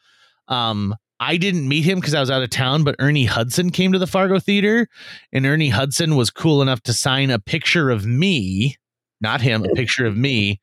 Um, 0.47 0.95
I 1.25 1.37
didn't 1.37 1.67
meet 1.67 1.85
him 1.85 1.99
because 1.99 2.13
I 2.13 2.19
was 2.19 2.29
out 2.29 2.43
of 2.43 2.51
town, 2.51 2.83
but 2.83 2.95
Ernie 2.99 3.25
Hudson 3.25 3.71
came 3.71 3.91
to 3.93 3.97
the 3.97 4.05
Fargo 4.05 4.37
Theater, 4.37 4.87
and 5.33 5.43
Ernie 5.43 5.69
Hudson 5.69 6.15
was 6.15 6.29
cool 6.29 6.61
enough 6.61 6.83
to 6.83 6.93
sign 6.93 7.31
a 7.31 7.39
picture 7.39 7.89
of 7.89 8.05
me, 8.05 8.77
not 9.21 9.41
him, 9.41 9.65
a 9.65 9.69
picture 9.69 10.05
of 10.05 10.15
me 10.15 10.61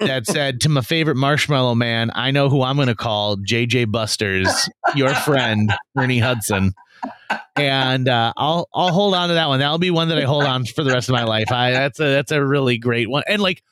that 0.00 0.26
said 0.26 0.60
to 0.60 0.68
my 0.68 0.82
favorite 0.82 1.16
marshmallow 1.16 1.74
man, 1.74 2.10
I 2.14 2.32
know 2.32 2.50
who 2.50 2.62
I'm 2.62 2.76
going 2.76 2.88
to 2.88 2.94
call 2.94 3.38
JJ 3.38 3.90
Busters, 3.90 4.68
your 4.94 5.14
friend 5.14 5.72
Ernie 5.96 6.18
Hudson. 6.18 6.74
And 7.56 8.06
uh, 8.06 8.34
I'll 8.36 8.68
I'll 8.74 8.92
hold 8.92 9.14
on 9.14 9.28
to 9.28 9.34
that 9.34 9.48
one. 9.48 9.60
That'll 9.60 9.78
be 9.78 9.90
one 9.90 10.08
that 10.08 10.18
I 10.18 10.24
hold 10.24 10.44
on 10.44 10.66
for 10.66 10.84
the 10.84 10.92
rest 10.92 11.08
of 11.08 11.14
my 11.14 11.24
life. 11.24 11.50
I 11.50 11.70
that's 11.70 11.98
a 11.98 12.04
that's 12.04 12.30
a 12.30 12.44
really 12.44 12.76
great 12.76 13.08
one. 13.08 13.22
And 13.26 13.40
like 13.40 13.62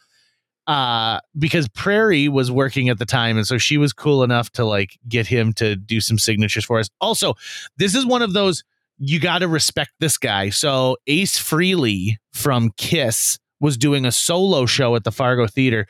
uh 0.67 1.19
because 1.39 1.69
Prairie 1.69 2.29
was 2.29 2.51
working 2.51 2.89
at 2.89 2.99
the 2.99 3.07
time 3.07 3.37
and 3.37 3.47
so 3.47 3.59
she 3.59 3.79
was 3.79 3.93
cool 3.93 4.23
enough 4.23 4.51
to 4.53 4.65
like 4.65 4.99
get 5.09 5.27
him 5.27 5.53
to 5.55 5.77
do 5.77 6.01
some 6.01 6.19
signatures 6.19 6.65
for 6.65 6.79
us. 6.79 6.89
Also, 7.01 7.35
this 7.79 7.95
is 7.95 8.07
one 8.07 8.23
of 8.23 8.33
those 8.33 8.63
you 8.99 9.19
got 9.19 9.39
to 9.39 9.49
respect 9.49 9.91
this 9.99 10.17
guy. 10.17 10.51
So 10.51 10.97
Ace 11.09 11.37
Frehley 11.39 12.17
from 12.33 12.71
Kiss 12.77 13.39
was 13.59 13.77
doing 13.77 14.05
a 14.05 14.13
solo 14.13 14.67
show 14.67 14.95
at 14.95 15.05
the 15.05 15.13
Fargo 15.13 15.47
Theater, 15.47 15.87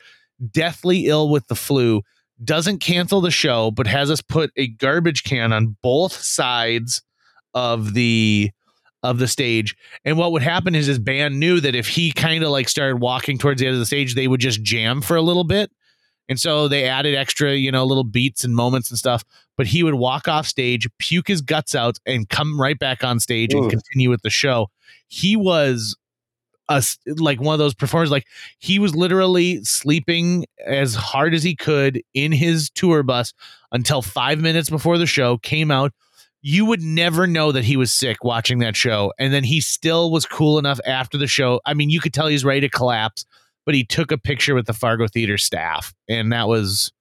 deathly 0.51 1.07
ill 1.07 1.29
with 1.29 1.47
the 1.47 1.55
flu, 1.55 2.01
doesn't 2.43 2.79
cancel 2.79 3.21
the 3.21 3.31
show, 3.31 3.71
but 3.71 3.87
has 3.87 4.09
us 4.09 4.21
put 4.21 4.51
a 4.55 4.67
garbage 4.67 5.23
can 5.23 5.53
on 5.53 5.77
both 5.81 6.13
sides 6.13 7.01
of 7.53 7.93
the 7.93 8.51
of 9.03 9.19
the 9.19 9.27
stage. 9.27 9.75
And 10.05 10.17
what 10.17 10.31
would 10.31 10.41
happen 10.41 10.73
is 10.73 10.87
his 10.87 10.99
band 10.99 11.39
knew 11.39 11.59
that 11.59 11.75
if 11.75 11.87
he 11.87 12.11
kind 12.11 12.43
of 12.43 12.49
like 12.49 12.69
started 12.69 12.97
walking 12.97 13.37
towards 13.37 13.59
the 13.59 13.67
end 13.67 13.73
of 13.73 13.79
the 13.79 13.85
stage, 13.85 14.15
they 14.15 14.27
would 14.27 14.39
just 14.39 14.63
jam 14.63 15.01
for 15.01 15.15
a 15.15 15.21
little 15.21 15.43
bit. 15.43 15.71
And 16.29 16.39
so 16.39 16.69
they 16.69 16.85
added 16.85 17.15
extra, 17.15 17.53
you 17.53 17.71
know, 17.71 17.83
little 17.83 18.05
beats 18.05 18.45
and 18.45 18.55
moments 18.55 18.89
and 18.89 18.97
stuff. 18.97 19.23
But 19.57 19.67
he 19.67 19.83
would 19.83 19.95
walk 19.95 20.27
off 20.27 20.47
stage, 20.47 20.87
puke 20.97 21.27
his 21.27 21.41
guts 21.41 21.75
out, 21.75 21.99
and 22.05 22.27
come 22.29 22.59
right 22.59 22.79
back 22.79 23.03
on 23.03 23.19
stage 23.19 23.53
and 23.53 23.69
continue 23.69 24.09
with 24.09 24.21
the 24.21 24.29
show. 24.29 24.69
He 25.09 25.35
was 25.35 25.95
a 26.69 26.81
like 27.17 27.41
one 27.41 27.53
of 27.53 27.59
those 27.59 27.73
performers. 27.73 28.09
Like 28.09 28.25
he 28.57 28.79
was 28.79 28.95
literally 28.95 29.63
sleeping 29.63 30.45
as 30.65 30.95
hard 30.95 31.33
as 31.33 31.43
he 31.43 31.55
could 31.55 32.01
in 32.13 32.31
his 32.31 32.69
tour 32.69 33.03
bus 33.03 33.33
until 33.71 34.01
five 34.01 34.39
minutes 34.39 34.69
before 34.69 34.97
the 34.97 35.05
show 35.05 35.37
came 35.39 35.69
out. 35.71 35.91
You 36.43 36.65
would 36.65 36.81
never 36.83 37.25
know 37.25 37.51
that 37.53 37.63
he 37.63 37.77
was 37.77 37.91
sick 37.91 38.23
watching 38.23 38.59
that 38.59 38.75
show. 38.75 39.13
And 39.17 39.33
then 39.33 39.43
he 39.45 39.61
still 39.61 40.11
was 40.11 40.25
cool 40.25 40.59
enough 40.59 40.79
after 40.85 41.17
the 41.17 41.25
show. 41.25 41.61
I 41.65 41.73
mean, 41.73 41.89
you 41.89 41.99
could 42.01 42.13
tell 42.13 42.27
he's 42.27 42.43
ready 42.45 42.59
to 42.61 42.69
collapse, 42.69 43.25
but 43.65 43.73
he 43.73 43.85
took 43.85 44.11
a 44.11 44.17
picture 44.17 44.53
with 44.53 44.65
the 44.67 44.73
Fargo 44.73 45.07
Theater 45.07 45.37
staff. 45.37 45.93
And 46.09 46.31
that 46.33 46.47
was 46.49 46.91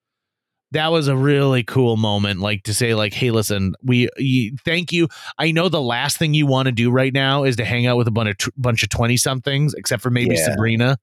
that 0.70 0.90
was 0.90 1.07
a 1.07 1.14
really 1.16 1.62
cool 1.62 1.99
moment 1.99 2.40
like 2.40 2.62
to 2.62 2.72
say 2.72 2.95
like 2.95 3.12
hey 3.12 3.30
listen 3.30 3.74
we 3.82 4.09
you, 4.16 4.57
thank 4.64 4.90
you 4.90 5.07
i 5.38 5.51
know 5.51 5.68
the 5.68 5.82
last 5.82 6.16
thing 6.16 6.32
you 6.32 6.47
want 6.47 6.64
to 6.64 6.72
do 6.72 6.90
right 6.90 7.12
now 7.12 7.45
is 7.45 7.57
to 7.57 7.64
hang 7.66 7.84
out 7.86 7.99
with 7.99 8.09
a 8.09 8.11
bunch 8.11 8.30
of 8.30 8.38
t- 8.38 8.51
bunch 8.57 8.82
of 8.82 8.88
20 8.88 9.18
somethings 9.18 9.74
except 9.74 10.03
for 10.03 10.09
maybe 10.09 10.34
Yeah. 10.34 10.47
sabrina 10.47 10.97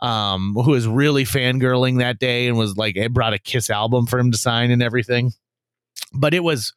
um 0.00 0.54
who 0.62 0.72
was 0.72 0.86
really 0.86 1.24
fangirling 1.24 1.98
that 2.00 2.18
day 2.18 2.46
and 2.46 2.58
was 2.58 2.76
like 2.76 2.94
it 2.98 3.14
brought 3.14 3.32
a 3.32 3.38
kiss 3.38 3.70
album 3.70 4.04
for 4.04 4.18
him 4.18 4.30
to 4.32 4.36
sign 4.36 4.70
and 4.70 4.82
everything 4.82 5.32
but 6.12 6.34
it 6.34 6.44
was 6.44 6.74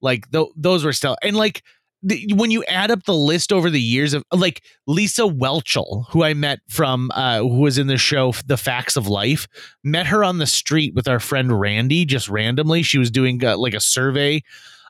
like 0.00 0.30
th- 0.30 0.48
those 0.56 0.84
were 0.84 0.92
still 0.92 1.16
and 1.22 1.36
like 1.36 1.62
the, 2.02 2.32
when 2.34 2.50
you 2.50 2.64
add 2.64 2.90
up 2.90 3.04
the 3.04 3.14
list 3.14 3.52
over 3.52 3.68
the 3.68 3.80
years 3.80 4.14
of 4.14 4.24
like 4.32 4.62
Lisa 4.86 5.22
Whelchel, 5.22 6.06
who 6.10 6.24
I 6.24 6.34
met 6.34 6.60
from 6.68 7.10
uh, 7.14 7.40
who 7.40 7.60
was 7.60 7.78
in 7.78 7.88
the 7.88 7.98
show 7.98 8.32
The 8.46 8.56
Facts 8.56 8.96
of 8.96 9.06
Life, 9.06 9.46
met 9.84 10.06
her 10.06 10.24
on 10.24 10.38
the 10.38 10.46
street 10.46 10.94
with 10.94 11.08
our 11.08 11.20
friend 11.20 11.60
Randy 11.60 12.04
just 12.04 12.28
randomly. 12.28 12.82
She 12.82 12.98
was 12.98 13.10
doing 13.10 13.44
uh, 13.44 13.58
like 13.58 13.74
a 13.74 13.80
survey 13.80 14.42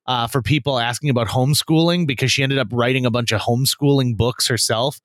uh, 0.07 0.27
for 0.27 0.43
people 0.43 0.79
asking 0.79 1.11
about 1.11 1.29
homeschooling 1.29 2.07
because 2.07 2.33
she 2.33 2.43
ended 2.43 2.59
up 2.59 2.69
writing 2.73 3.07
a 3.07 3.11
bunch 3.11 3.33
of 3.33 3.41
homeschooling 3.41 4.17
books 4.17 4.47
herself. 4.47 5.01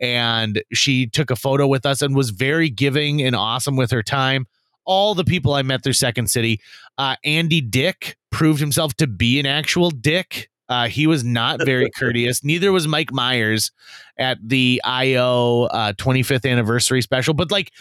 And 0.00 0.62
she 0.72 1.06
took 1.06 1.30
a 1.30 1.36
photo 1.36 1.66
with 1.68 1.86
us 1.86 2.02
and 2.02 2.16
was 2.16 2.30
very 2.30 2.68
giving 2.68 3.22
and 3.22 3.36
awesome 3.36 3.76
with 3.76 3.92
her 3.92 4.02
time. 4.02 4.46
All 4.84 5.14
the 5.14 5.24
people 5.24 5.54
I 5.54 5.62
met 5.62 5.82
through 5.82 5.94
Second 5.94 6.28
City, 6.28 6.60
uh, 6.98 7.16
Andy 7.24 7.60
Dick 7.60 8.16
proved 8.30 8.60
himself 8.60 8.94
to 8.94 9.06
be 9.06 9.38
an 9.38 9.46
actual 9.46 9.90
dick. 9.90 10.50
Uh, 10.68 10.88
he 10.88 11.06
was 11.06 11.24
not 11.24 11.64
very 11.64 11.90
courteous. 11.96 12.42
Neither 12.42 12.72
was 12.72 12.88
Mike 12.88 13.12
Myers 13.12 13.70
at 14.18 14.38
the 14.42 14.80
IO 14.84 15.64
uh, 15.64 15.92
25th 15.94 16.50
anniversary 16.50 17.02
special. 17.02 17.34
But 17.34 17.50
like, 17.50 17.72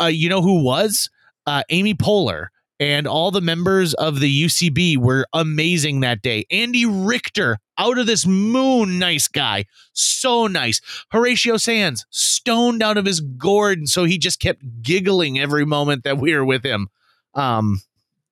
uh, 0.00 0.06
you 0.06 0.28
know 0.28 0.42
who 0.42 0.62
was? 0.62 1.10
Uh, 1.46 1.62
Amy 1.70 1.94
Poehler 1.94 2.48
and 2.80 3.06
all 3.06 3.30
the 3.30 3.42
members 3.42 3.94
of 3.94 4.20
the 4.20 4.44
UCB 4.44 4.96
were 4.96 5.26
amazing 5.32 6.00
that 6.00 6.22
day. 6.22 6.46
Andy 6.50 6.86
Richter, 6.86 7.58
out 7.80 7.98
of 7.98 8.06
this 8.06 8.26
moon 8.26 8.98
nice 8.98 9.26
guy. 9.26 9.64
So 9.92 10.46
nice. 10.46 10.80
Horatio 11.10 11.56
Sanz, 11.56 12.04
stoned 12.10 12.82
out 12.82 12.98
of 12.98 13.06
his 13.06 13.20
gourd. 13.20 13.78
And 13.78 13.88
so 13.88 14.04
he 14.04 14.18
just 14.18 14.38
kept 14.38 14.62
giggling 14.82 15.38
every 15.38 15.64
moment 15.64 16.04
that 16.04 16.18
we 16.18 16.34
were 16.34 16.44
with 16.44 16.64
him. 16.64 16.88
Um, 17.34 17.80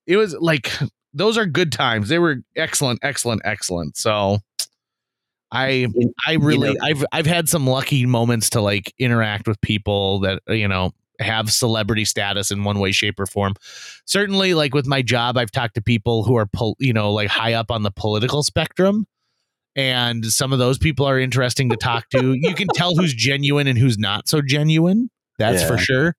it 0.05 0.17
was 0.17 0.35
like 0.35 0.71
those 1.13 1.37
are 1.37 1.45
good 1.45 1.71
times. 1.71 2.09
They 2.09 2.19
were 2.19 2.37
excellent, 2.55 2.99
excellent, 3.01 3.41
excellent. 3.43 3.97
So 3.97 4.37
I 5.51 5.87
I 6.27 6.33
really 6.33 6.69
you 6.69 6.73
know, 6.75 6.79
I've 6.83 7.05
I've 7.11 7.25
had 7.25 7.49
some 7.49 7.65
lucky 7.65 8.05
moments 8.05 8.51
to 8.51 8.61
like 8.61 8.93
interact 8.99 9.47
with 9.47 9.59
people 9.61 10.19
that 10.19 10.41
you 10.47 10.67
know 10.67 10.91
have 11.19 11.51
celebrity 11.51 12.05
status 12.05 12.51
in 12.51 12.63
one 12.63 12.79
way 12.79 12.93
shape 12.93 13.19
or 13.19 13.25
form 13.25 13.53
certainly 14.05 14.53
like 14.53 14.73
with 14.73 14.87
my 14.87 15.01
job 15.01 15.37
i've 15.37 15.51
talked 15.51 15.75
to 15.75 15.81
people 15.81 16.23
who 16.23 16.37
are 16.37 16.45
pol- 16.45 16.77
you 16.79 16.93
know 16.93 17.11
like 17.11 17.27
high 17.27 17.51
up 17.51 17.69
on 17.71 17.83
the 17.83 17.91
political 17.91 18.41
spectrum 18.41 19.05
and 19.75 20.25
some 20.25 20.51
of 20.51 20.59
those 20.59 20.77
people 20.77 21.05
are 21.05 21.19
interesting 21.19 21.69
to 21.69 21.77
talk 21.77 22.09
to 22.09 22.33
you 22.33 22.53
can 22.53 22.67
tell 22.73 22.95
who's 22.95 23.13
genuine 23.13 23.67
and 23.67 23.77
who's 23.77 23.97
not 23.97 24.27
so 24.27 24.41
genuine 24.41 25.09
that's 25.37 25.61
yeah. 25.61 25.67
for 25.67 25.77
sure 25.77 26.15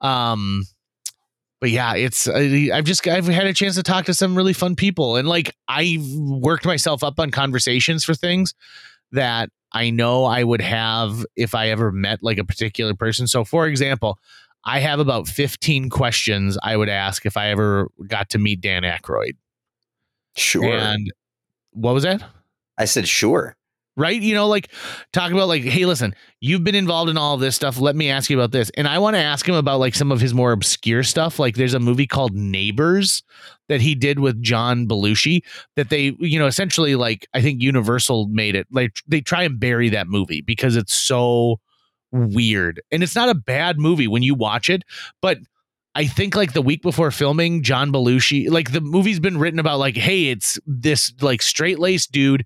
um 0.00 0.62
but 1.60 1.70
yeah 1.70 1.94
it's 1.94 2.28
i've 2.28 2.84
just 2.84 3.06
i've 3.08 3.26
had 3.26 3.46
a 3.46 3.54
chance 3.54 3.74
to 3.74 3.82
talk 3.82 4.04
to 4.04 4.14
some 4.14 4.36
really 4.36 4.52
fun 4.52 4.76
people 4.76 5.16
and 5.16 5.26
like 5.26 5.54
i've 5.68 6.06
worked 6.18 6.66
myself 6.66 7.02
up 7.02 7.18
on 7.18 7.30
conversations 7.30 8.04
for 8.04 8.14
things 8.14 8.54
that 9.12 9.48
I 9.74 9.90
know 9.90 10.24
I 10.24 10.44
would 10.44 10.60
have 10.60 11.26
if 11.34 11.54
I 11.54 11.70
ever 11.70 11.90
met 11.90 12.20
like 12.22 12.38
a 12.38 12.44
particular 12.44 12.94
person. 12.94 13.26
So, 13.26 13.44
for 13.44 13.66
example, 13.66 14.18
I 14.64 14.78
have 14.78 15.00
about 15.00 15.26
15 15.28 15.90
questions 15.90 16.56
I 16.62 16.76
would 16.76 16.88
ask 16.88 17.26
if 17.26 17.36
I 17.36 17.50
ever 17.50 17.88
got 18.06 18.30
to 18.30 18.38
meet 18.38 18.60
Dan 18.60 18.82
Aykroyd. 18.82 19.36
Sure. 20.36 20.64
And 20.64 21.12
what 21.72 21.92
was 21.92 22.04
that? 22.04 22.22
I 22.78 22.86
said, 22.86 23.08
sure 23.08 23.56
right? 23.96 24.20
You 24.20 24.34
know, 24.34 24.48
like 24.48 24.70
talk 25.12 25.30
about 25.30 25.48
like, 25.48 25.62
hey, 25.62 25.84
listen, 25.84 26.14
you've 26.40 26.64
been 26.64 26.74
involved 26.74 27.10
in 27.10 27.16
all 27.16 27.36
this 27.36 27.54
stuff. 27.54 27.78
Let 27.78 27.94
me 27.94 28.10
ask 28.10 28.28
you 28.28 28.38
about 28.38 28.50
this. 28.50 28.70
And 28.76 28.88
I 28.88 28.98
want 28.98 29.14
to 29.14 29.20
ask 29.20 29.48
him 29.48 29.54
about 29.54 29.80
like 29.80 29.94
some 29.94 30.10
of 30.10 30.20
his 30.20 30.34
more 30.34 30.52
obscure 30.52 31.02
stuff. 31.02 31.38
Like 31.38 31.56
there's 31.56 31.74
a 31.74 31.80
movie 31.80 32.06
called 32.06 32.34
Neighbors 32.34 33.22
that 33.68 33.80
he 33.80 33.94
did 33.94 34.18
with 34.18 34.42
John 34.42 34.88
Belushi 34.88 35.42
that 35.76 35.90
they, 35.90 36.16
you 36.18 36.38
know, 36.38 36.46
essentially 36.46 36.96
like 36.96 37.26
I 37.34 37.40
think 37.40 37.62
Universal 37.62 38.28
made 38.28 38.56
it. 38.56 38.66
Like 38.70 38.92
they 39.06 39.20
try 39.20 39.44
and 39.44 39.60
bury 39.60 39.88
that 39.90 40.08
movie 40.08 40.40
because 40.40 40.76
it's 40.76 40.94
so 40.94 41.60
weird. 42.10 42.82
And 42.90 43.02
it's 43.02 43.16
not 43.16 43.28
a 43.28 43.34
bad 43.34 43.78
movie 43.78 44.08
when 44.08 44.22
you 44.22 44.34
watch 44.34 44.68
it, 44.68 44.82
but 45.22 45.38
I 45.94 46.06
think 46.06 46.34
like 46.34 46.52
the 46.52 46.62
week 46.62 46.82
before 46.82 47.10
filming, 47.10 47.62
John 47.62 47.92
Belushi, 47.92 48.50
like 48.50 48.72
the 48.72 48.80
movie's 48.80 49.20
been 49.20 49.38
written 49.38 49.60
about 49.60 49.78
like, 49.78 49.96
hey, 49.96 50.28
it's 50.28 50.58
this 50.66 51.12
like 51.20 51.40
straight 51.40 51.78
laced 51.78 52.10
dude 52.10 52.44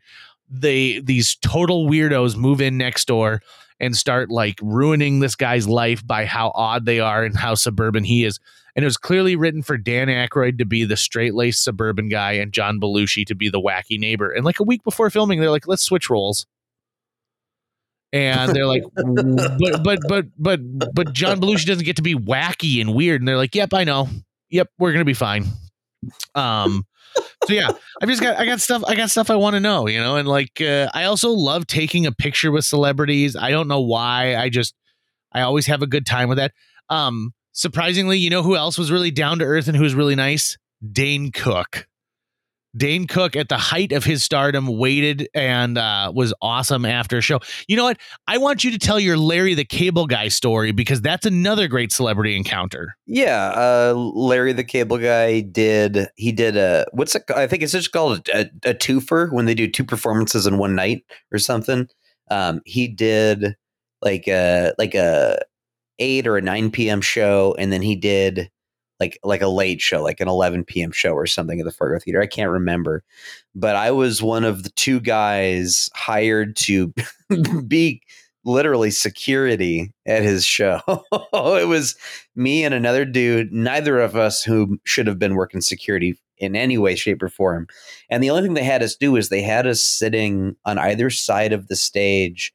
they 0.51 1.01
these 1.01 1.37
total 1.37 1.89
weirdos 1.89 2.37
move 2.37 2.61
in 2.61 2.79
next 2.79 3.07
door 3.07 3.43
and 3.81 3.97
start 3.97 4.31
like 4.31 4.59
ruining 4.63 5.21
this 5.21 5.37
guy's 5.37 5.69
life 5.69 6.05
by 6.07 6.25
how 6.25 6.51
odd 6.55 6.85
they 6.85 7.01
are 7.01 7.23
and 7.23 7.37
how 7.37 7.55
suburban 7.55 8.05
he 8.05 8.25
is. 8.25 8.41
And 8.75 8.85
it 8.85 8.87
was 8.87 8.97
clearly 8.97 9.37
written 9.37 9.63
for 9.63 9.77
Dan 9.77 10.09
Aykroyd 10.09 10.59
to 10.59 10.65
be 10.65 10.85
the 10.85 10.97
straight 10.97 11.35
laced 11.35 11.63
suburban 11.63 12.09
guy 12.09 12.33
and 12.33 12.53
John 12.53 12.81
Belushi 12.81 13.27
to 13.27 13.35
be 13.35 13.49
the 13.49 13.61
wacky 13.61 13.99
neighbor. 13.99 14.31
And 14.31 14.45
like 14.45 14.61
a 14.61 14.65
week 14.65 14.85
before 14.85 15.11
filming, 15.11 15.41
they're 15.41 15.51
like, 15.51 15.69
let's 15.69 15.83
switch 15.83 16.11
roles. 16.11 16.47
And 18.13 18.55
they're 18.55 18.67
like, 18.67 18.85
but 18.95 19.83
but 19.83 20.01
but 20.09 20.27
but 20.39 20.95
but 20.95 21.13
John 21.13 21.41
Belushi 21.41 21.67
doesn't 21.67 21.85
get 21.85 21.97
to 21.97 22.03
be 22.03 22.15
wacky 22.15 22.81
and 22.81 22.95
weird. 22.95 23.21
And 23.21 23.29
they're 23.29 23.37
like, 23.37 23.55
yep, 23.55 23.75
I 23.75 23.85
know. 23.85 24.09
Yep, 24.51 24.71
we're 24.79 24.93
gonna 24.93 25.05
be 25.05 25.15
fine. 25.15 25.45
Um, 26.35 26.87
so 27.47 27.53
yeah, 27.53 27.71
I've 28.01 28.09
just 28.09 28.23
got 28.23 28.39
I 28.39 28.47
got 28.47 28.61
stuff 28.61 28.83
I 28.87 28.95
got 28.95 29.11
stuff 29.11 29.31
I 29.31 29.37
want 29.37 29.55
to 29.55 29.61
know, 29.61 29.89
you 29.89 29.99
know, 29.99 30.17
and 30.17 30.29
like 30.29 30.61
uh, 30.61 30.89
I 30.95 31.05
also 31.05 31.31
love 31.31 31.67
taking 31.67 32.07
a 32.07 32.13
picture 32.13 32.51
with 32.51 32.65
celebrities. 32.65 33.37
I 33.37 33.51
don't 33.51 33.69
know 33.69 33.81
why. 33.81 34.37
I 34.37 34.49
just 34.49 34.75
I 35.33 35.43
always 35.43 35.67
have 35.67 35.83
a 35.83 35.87
good 35.87 36.07
time 36.07 36.29
with 36.29 36.39
that. 36.39 36.53
Um, 36.89 37.35
surprisingly, 37.53 38.19
you 38.19 38.31
know 38.31 38.43
who 38.43 38.57
else 38.57 38.79
was 38.79 38.91
really 38.91 39.11
down 39.11 39.41
to 39.41 39.45
earth 39.45 39.69
and 39.69 39.77
who 39.77 39.83
was 39.83 39.95
really 39.95 40.15
nice? 40.15 40.57
Dane 40.93 41.33
Cook. 41.33 41.88
Dane 42.77 43.07
Cook, 43.07 43.35
at 43.37 43.49
the 43.49 43.57
height 43.57 43.93
of 43.93 44.05
his 44.05 44.23
stardom, 44.23 44.67
waited 44.67 45.29
and 45.35 45.79
uh, 45.79 46.13
was 46.15 46.35
awesome 46.43 46.85
after 46.85 47.19
a 47.19 47.21
show. 47.21 47.41
You 47.67 47.77
know 47.77 47.85
what? 47.85 47.99
I 48.27 48.39
want 48.39 48.65
you 48.65 48.71
to 48.71 48.79
tell 48.79 49.01
your 49.01 49.17
Larry 49.17 49.55
the 49.55 49.65
Cable 49.65 50.07
Guy 50.07 50.29
story 50.29 50.73
because 50.73 51.01
that's 51.01 51.27
another 51.27 51.67
great 51.69 51.93
celebrity 51.93 52.37
encounter. 52.37 52.97
Yeah, 53.07 53.53
uh, 53.57 53.95
Larry 53.95 54.53
the 54.53 54.65
Cable 54.65 54.99
Guy 54.99 55.41
did. 55.41 56.09
He 56.17 56.33
did 56.33 56.57
a 56.57 56.87
what's 56.93 57.15
it? 57.15 57.23
I 57.35 57.47
think 57.47 57.63
it's 57.63 57.73
just 57.73 57.93
called 57.93 58.29
a, 58.33 58.47
a, 58.65 58.75
twofer 58.75 59.33
when 59.33 59.47
they 59.47 59.55
do 59.55 59.69
two 59.69 59.85
performances 59.85 60.47
in 60.47 60.59
one 60.59 60.75
night 60.75 61.05
or 61.33 61.39
something. 61.39 61.89
Um, 62.31 62.61
he 62.65 62.87
did 62.89 63.57
like 64.03 64.29
a 64.29 64.75
like 64.79 64.95
a 64.95 65.39
eight 65.99 66.27
or 66.27 66.37
a 66.37 66.43
nine 66.43 66.71
p.m. 66.71 67.01
show, 67.01 67.57
and 67.59 67.73
then 67.73 67.83
he 67.83 67.97
did 67.97 68.51
like 69.01 69.19
like 69.23 69.43
a 69.43 69.49
late 69.49 69.81
show, 69.81 70.03
like 70.03 70.21
an 70.21 70.29
11 70.29 70.65
p.m. 70.65 70.91
show 70.91 71.13
or 71.13 71.27
something 71.27 71.61
at 71.61 71.65
the 71.65 71.73
Fargo 71.73 71.99
Theater. 71.99 72.21
I 72.21 72.27
can't 72.27 72.51
remember, 72.51 73.05
but 73.55 73.77
I 73.77 73.91
was 73.91 74.23
one 74.23 74.45
of 74.45 74.63
the 74.63 74.71
two 74.71 75.01
guys 75.01 75.89
hired 75.95 76.57
to 76.57 76.93
be 77.67 78.03
literally 78.45 78.91
security 78.91 79.93
at 80.07 80.23
his 80.23 80.45
show. 80.45 80.81
it 80.89 81.69
was 81.69 81.97
me 82.35 82.65
and 82.65 82.75
another 82.75 83.05
dude, 83.05 83.53
neither 83.53 84.01
of 84.01 84.17
us 84.17 84.43
who 84.43 84.79
should 84.85 85.07
have 85.07 85.19
been 85.19 85.35
working 85.35 85.61
security 85.61 86.19
in 86.39 86.57
any 86.57 86.79
way, 86.79 86.95
shape, 86.95 87.23
or 87.23 87.29
form. 87.29 87.67
And 88.11 88.23
the 88.23 88.31
only 88.31 88.43
thing 88.43 88.55
they 88.55 88.65
had 88.65 88.83
us 88.83 88.97
do 88.97 89.17
is 89.17 89.29
they 89.29 89.43
had 89.43 89.67
us 89.67 89.83
sitting 89.83 90.57
on 90.65 90.79
either 90.79 91.11
side 91.11 91.53
of 91.53 91.69
the 91.69 91.77
stage, 91.77 92.53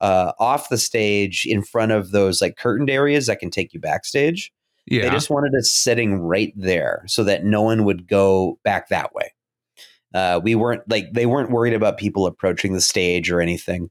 uh, 0.00 0.32
off 0.38 0.68
the 0.68 0.78
stage 0.78 1.46
in 1.46 1.62
front 1.62 1.92
of 1.92 2.10
those 2.10 2.40
like 2.40 2.56
curtained 2.56 2.90
areas 2.90 3.26
that 3.26 3.38
can 3.38 3.50
take 3.50 3.72
you 3.72 3.80
backstage. 3.80 4.52
Yeah. 4.86 5.02
They 5.02 5.10
just 5.10 5.30
wanted 5.30 5.54
us 5.58 5.70
sitting 5.70 6.20
right 6.20 6.52
there 6.56 7.02
so 7.06 7.24
that 7.24 7.44
no 7.44 7.62
one 7.62 7.84
would 7.84 8.06
go 8.06 8.58
back 8.62 8.88
that 8.88 9.14
way. 9.14 9.32
Uh, 10.14 10.40
we 10.42 10.54
weren't 10.54 10.82
like 10.88 11.12
they 11.12 11.26
weren't 11.26 11.50
worried 11.50 11.74
about 11.74 11.98
people 11.98 12.26
approaching 12.26 12.72
the 12.72 12.80
stage 12.80 13.30
or 13.30 13.40
anything. 13.40 13.90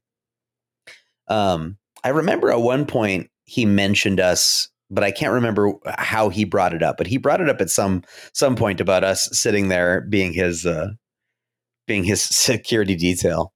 Um, 1.28 1.78
I 2.04 2.10
remember 2.10 2.50
at 2.52 2.62
one 2.62 2.86
point 2.86 3.30
he 3.44 3.66
mentioned 3.66 4.20
us, 4.20 4.70
but 4.90 5.04
I 5.04 5.12
can't 5.12 5.34
remember 5.34 5.74
how 5.98 6.30
he 6.30 6.46
brought 6.46 6.74
it 6.74 6.82
up. 6.82 6.98
But 6.98 7.08
he 7.08 7.18
brought 7.18 7.42
it 7.42 7.50
up 7.50 7.62
at 7.62 7.70
some 7.70 8.04
some 8.34 8.56
point 8.56 8.80
about 8.80 9.04
us 9.04 9.30
sitting 9.34 9.68
there 9.68 10.02
being 10.02 10.34
his 10.34 10.66
uh, 10.66 10.92
being 11.88 12.04
his 12.04 12.22
security 12.24 12.96
detail. 12.96 13.54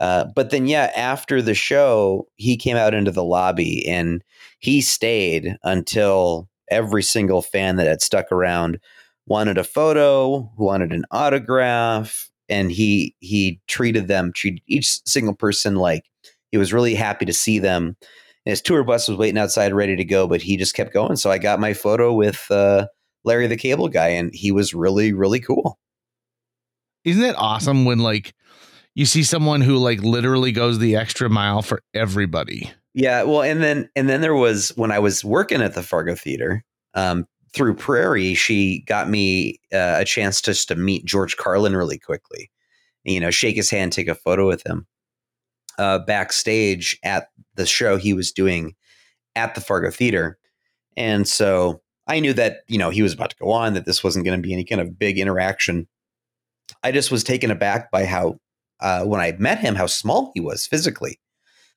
Uh, 0.00 0.26
but 0.34 0.50
then, 0.50 0.66
yeah, 0.66 0.90
after 0.94 1.40
the 1.40 1.54
show, 1.54 2.28
he 2.34 2.56
came 2.56 2.76
out 2.76 2.94
into 2.94 3.10
the 3.10 3.24
lobby 3.24 3.88
and 3.88 4.22
he 4.58 4.80
stayed 4.80 5.56
until 5.62 6.48
every 6.70 7.02
single 7.02 7.42
fan 7.42 7.76
that 7.76 7.86
had 7.86 8.02
stuck 8.02 8.30
around 8.32 8.78
wanted 9.26 9.58
a 9.58 9.64
photo, 9.64 10.50
wanted 10.56 10.92
an 10.92 11.04
autograph, 11.10 12.30
and 12.48 12.70
he 12.70 13.14
he 13.20 13.60
treated 13.66 14.08
them, 14.08 14.32
treated 14.32 14.60
each 14.66 15.00
single 15.06 15.34
person 15.34 15.76
like 15.76 16.04
he 16.52 16.58
was 16.58 16.72
really 16.72 16.94
happy 16.94 17.24
to 17.24 17.32
see 17.32 17.58
them. 17.58 17.96
And 18.46 18.50
his 18.50 18.60
tour 18.60 18.84
bus 18.84 19.08
was 19.08 19.16
waiting 19.16 19.38
outside, 19.38 19.72
ready 19.72 19.96
to 19.96 20.04
go, 20.04 20.26
but 20.26 20.42
he 20.42 20.56
just 20.56 20.74
kept 20.74 20.92
going. 20.92 21.16
So 21.16 21.30
I 21.30 21.38
got 21.38 21.60
my 21.60 21.72
photo 21.72 22.12
with 22.12 22.50
uh, 22.50 22.86
Larry 23.24 23.46
the 23.46 23.56
Cable 23.56 23.88
Guy, 23.88 24.08
and 24.08 24.34
he 24.34 24.52
was 24.52 24.74
really 24.74 25.12
really 25.12 25.40
cool. 25.40 25.78
Isn't 27.04 27.24
it 27.24 27.36
awesome 27.36 27.84
when 27.84 27.98
like 27.98 28.34
you 28.94 29.06
see 29.06 29.22
someone 29.22 29.60
who 29.60 29.76
like 29.76 30.00
literally 30.00 30.52
goes 30.52 30.78
the 30.78 30.96
extra 30.96 31.28
mile 31.28 31.62
for 31.62 31.80
everybody? 31.94 32.72
Yeah, 32.94 33.24
well, 33.24 33.42
and 33.42 33.60
then 33.60 33.90
and 33.96 34.08
then 34.08 34.20
there 34.20 34.36
was 34.36 34.70
when 34.76 34.92
I 34.92 35.00
was 35.00 35.24
working 35.24 35.60
at 35.60 35.74
the 35.74 35.82
Fargo 35.82 36.14
Theater 36.14 36.64
um, 36.94 37.26
through 37.52 37.74
Prairie, 37.74 38.34
she 38.34 38.84
got 38.86 39.10
me 39.10 39.60
uh, 39.72 39.96
a 39.98 40.04
chance 40.04 40.40
just 40.40 40.68
to 40.68 40.76
meet 40.76 41.04
George 41.04 41.36
Carlin 41.36 41.76
really 41.76 41.98
quickly. 41.98 42.50
You 43.02 43.18
know, 43.20 43.30
shake 43.32 43.56
his 43.56 43.68
hand, 43.68 43.92
take 43.92 44.08
a 44.08 44.14
photo 44.14 44.46
with 44.46 44.64
him. 44.64 44.86
Uh, 45.76 45.98
backstage 45.98 46.96
at 47.02 47.28
the 47.56 47.66
show 47.66 47.96
he 47.96 48.14
was 48.14 48.30
doing 48.30 48.74
at 49.34 49.56
the 49.56 49.60
Fargo 49.60 49.90
Theater, 49.90 50.38
and 50.96 51.26
so 51.26 51.82
I 52.06 52.20
knew 52.20 52.32
that 52.34 52.58
you 52.68 52.78
know 52.78 52.90
he 52.90 53.02
was 53.02 53.12
about 53.12 53.30
to 53.30 53.36
go 53.40 53.50
on, 53.50 53.74
that 53.74 53.86
this 53.86 54.04
wasn't 54.04 54.24
going 54.24 54.38
to 54.38 54.46
be 54.46 54.52
any 54.52 54.64
kind 54.64 54.80
of 54.80 54.96
big 54.96 55.18
interaction. 55.18 55.88
I 56.84 56.92
just 56.92 57.10
was 57.10 57.24
taken 57.24 57.50
aback 57.50 57.90
by 57.90 58.04
how 58.04 58.38
uh, 58.78 59.04
when 59.04 59.20
I 59.20 59.32
met 59.38 59.58
him, 59.58 59.74
how 59.74 59.86
small 59.86 60.30
he 60.34 60.40
was 60.40 60.64
physically. 60.64 61.18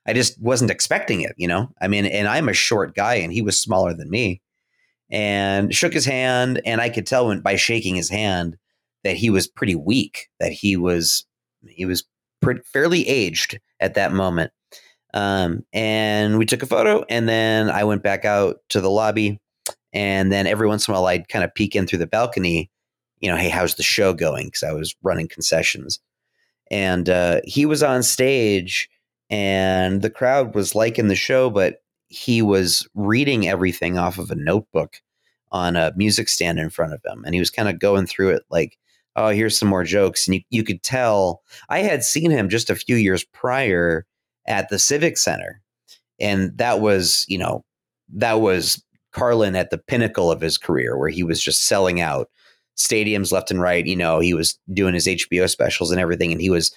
I 0.07 0.13
just 0.13 0.41
wasn't 0.41 0.71
expecting 0.71 1.21
it, 1.21 1.33
you 1.37 1.47
know? 1.47 1.69
I 1.81 1.87
mean, 1.87 2.05
and 2.05 2.27
I'm 2.27 2.49
a 2.49 2.53
short 2.53 2.95
guy 2.95 3.15
and 3.15 3.33
he 3.33 3.41
was 3.41 3.59
smaller 3.59 3.93
than 3.93 4.09
me 4.09 4.41
and 5.09 5.73
shook 5.75 5.93
his 5.93 6.05
hand. 6.05 6.61
And 6.65 6.79
I 6.79 6.89
could 6.89 7.05
tell 7.05 7.27
when, 7.27 7.41
by 7.41 7.57
shaking 7.57 7.95
his 7.95 8.09
hand 8.09 8.57
that 9.03 9.17
he 9.17 9.29
was 9.29 9.47
pretty 9.47 9.75
weak, 9.75 10.29
that 10.39 10.51
he 10.51 10.77
was, 10.77 11.25
he 11.67 11.85
was 11.85 12.05
pretty, 12.41 12.61
fairly 12.61 13.07
aged 13.07 13.59
at 13.79 13.95
that 13.95 14.13
moment. 14.13 14.51
Um, 15.13 15.65
and 15.73 16.37
we 16.37 16.45
took 16.45 16.63
a 16.63 16.67
photo 16.67 17.03
and 17.09 17.27
then 17.27 17.69
I 17.69 17.83
went 17.83 18.03
back 18.03 18.25
out 18.25 18.57
to 18.69 18.81
the 18.81 18.89
lobby. 18.89 19.39
And 19.93 20.31
then 20.31 20.47
every 20.47 20.67
once 20.67 20.87
in 20.87 20.93
a 20.93 20.97
while, 20.97 21.07
I'd 21.07 21.27
kind 21.29 21.43
of 21.43 21.53
peek 21.55 21.75
in 21.75 21.87
through 21.87 21.99
the 21.99 22.07
balcony, 22.07 22.69
you 23.19 23.29
know, 23.29 23.37
hey, 23.37 23.49
how's 23.49 23.75
the 23.75 23.83
show 23.83 24.13
going? 24.13 24.47
Because 24.47 24.63
I 24.63 24.71
was 24.73 24.95
running 25.01 25.27
concessions. 25.27 25.99
and 26.69 27.09
uh, 27.09 27.41
he 27.43 27.65
was 27.65 27.83
on 27.83 28.03
stage, 28.03 28.89
and 29.30 30.01
the 30.01 30.09
crowd 30.09 30.55
was 30.55 30.75
liking 30.75 31.07
the 31.07 31.15
show, 31.15 31.49
but 31.49 31.82
he 32.09 32.41
was 32.41 32.88
reading 32.95 33.47
everything 33.47 33.97
off 33.97 34.17
of 34.17 34.32
a 34.32 34.36
notebook 34.36 35.01
on 35.51 35.75
a 35.75 35.93
music 35.95 36.30
stand 36.30 36.59
in 36.59 36.69
front 36.69 36.93
of 36.93 37.01
him, 37.05 37.23
and 37.25 37.34
he 37.34 37.39
was 37.39 37.49
kind 37.49 37.69
of 37.69 37.80
going 37.80 38.05
through 38.05 38.30
it 38.30 38.43
like, 38.49 38.78
"Oh, 39.15 39.30
here's 39.30 39.57
some 39.57 39.69
more 39.69 39.84
jokes," 39.84 40.28
and 40.28 40.36
you 40.36 40.41
you 40.49 40.63
could 40.63 40.84
tell 40.84 41.41
I 41.69 41.80
had 41.80 42.03
seen 42.03 42.32
him 42.32 42.49
just 42.49 42.69
a 42.69 42.75
few 42.75 42.95
years 42.95 43.23
prior 43.25 44.05
at 44.45 44.69
the 44.69 44.80
Civic 44.80 45.17
Center, 45.17 45.61
and 46.19 46.57
that 46.57 46.80
was 46.82 47.25
you 47.28 47.38
know 47.38 47.63
that 48.13 48.41
was 48.41 48.84
Carlin 49.11 49.55
at 49.55 49.69
the 49.69 49.78
pinnacle 49.78 50.32
of 50.32 50.41
his 50.41 50.57
career, 50.57 50.97
where 50.97 51.09
he 51.09 51.23
was 51.23 51.41
just 51.41 51.65
selling 51.65 52.01
out 52.01 52.30
stadiums 52.78 53.32
left 53.32 53.51
and 53.51 53.61
right. 53.61 53.86
You 53.86 53.95
know, 53.95 54.19
he 54.19 54.34
was 54.34 54.57
doing 54.73 54.93
his 54.93 55.07
HBO 55.07 55.49
specials 55.49 55.91
and 55.91 55.99
everything, 55.99 56.32
and 56.32 56.41
he 56.41 56.49
was 56.49 56.71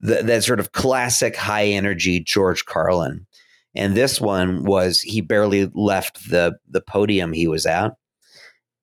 the, 0.00 0.22
that 0.22 0.44
sort 0.44 0.60
of 0.60 0.72
classic 0.72 1.36
high 1.36 1.66
energy 1.66 2.20
George 2.20 2.64
Carlin. 2.64 3.26
And 3.74 3.96
this 3.96 4.20
one 4.20 4.64
was 4.64 5.00
he 5.00 5.20
barely 5.20 5.70
left 5.74 6.28
the 6.30 6.56
the 6.68 6.80
podium 6.80 7.32
he 7.32 7.46
was 7.46 7.66
at, 7.66 7.92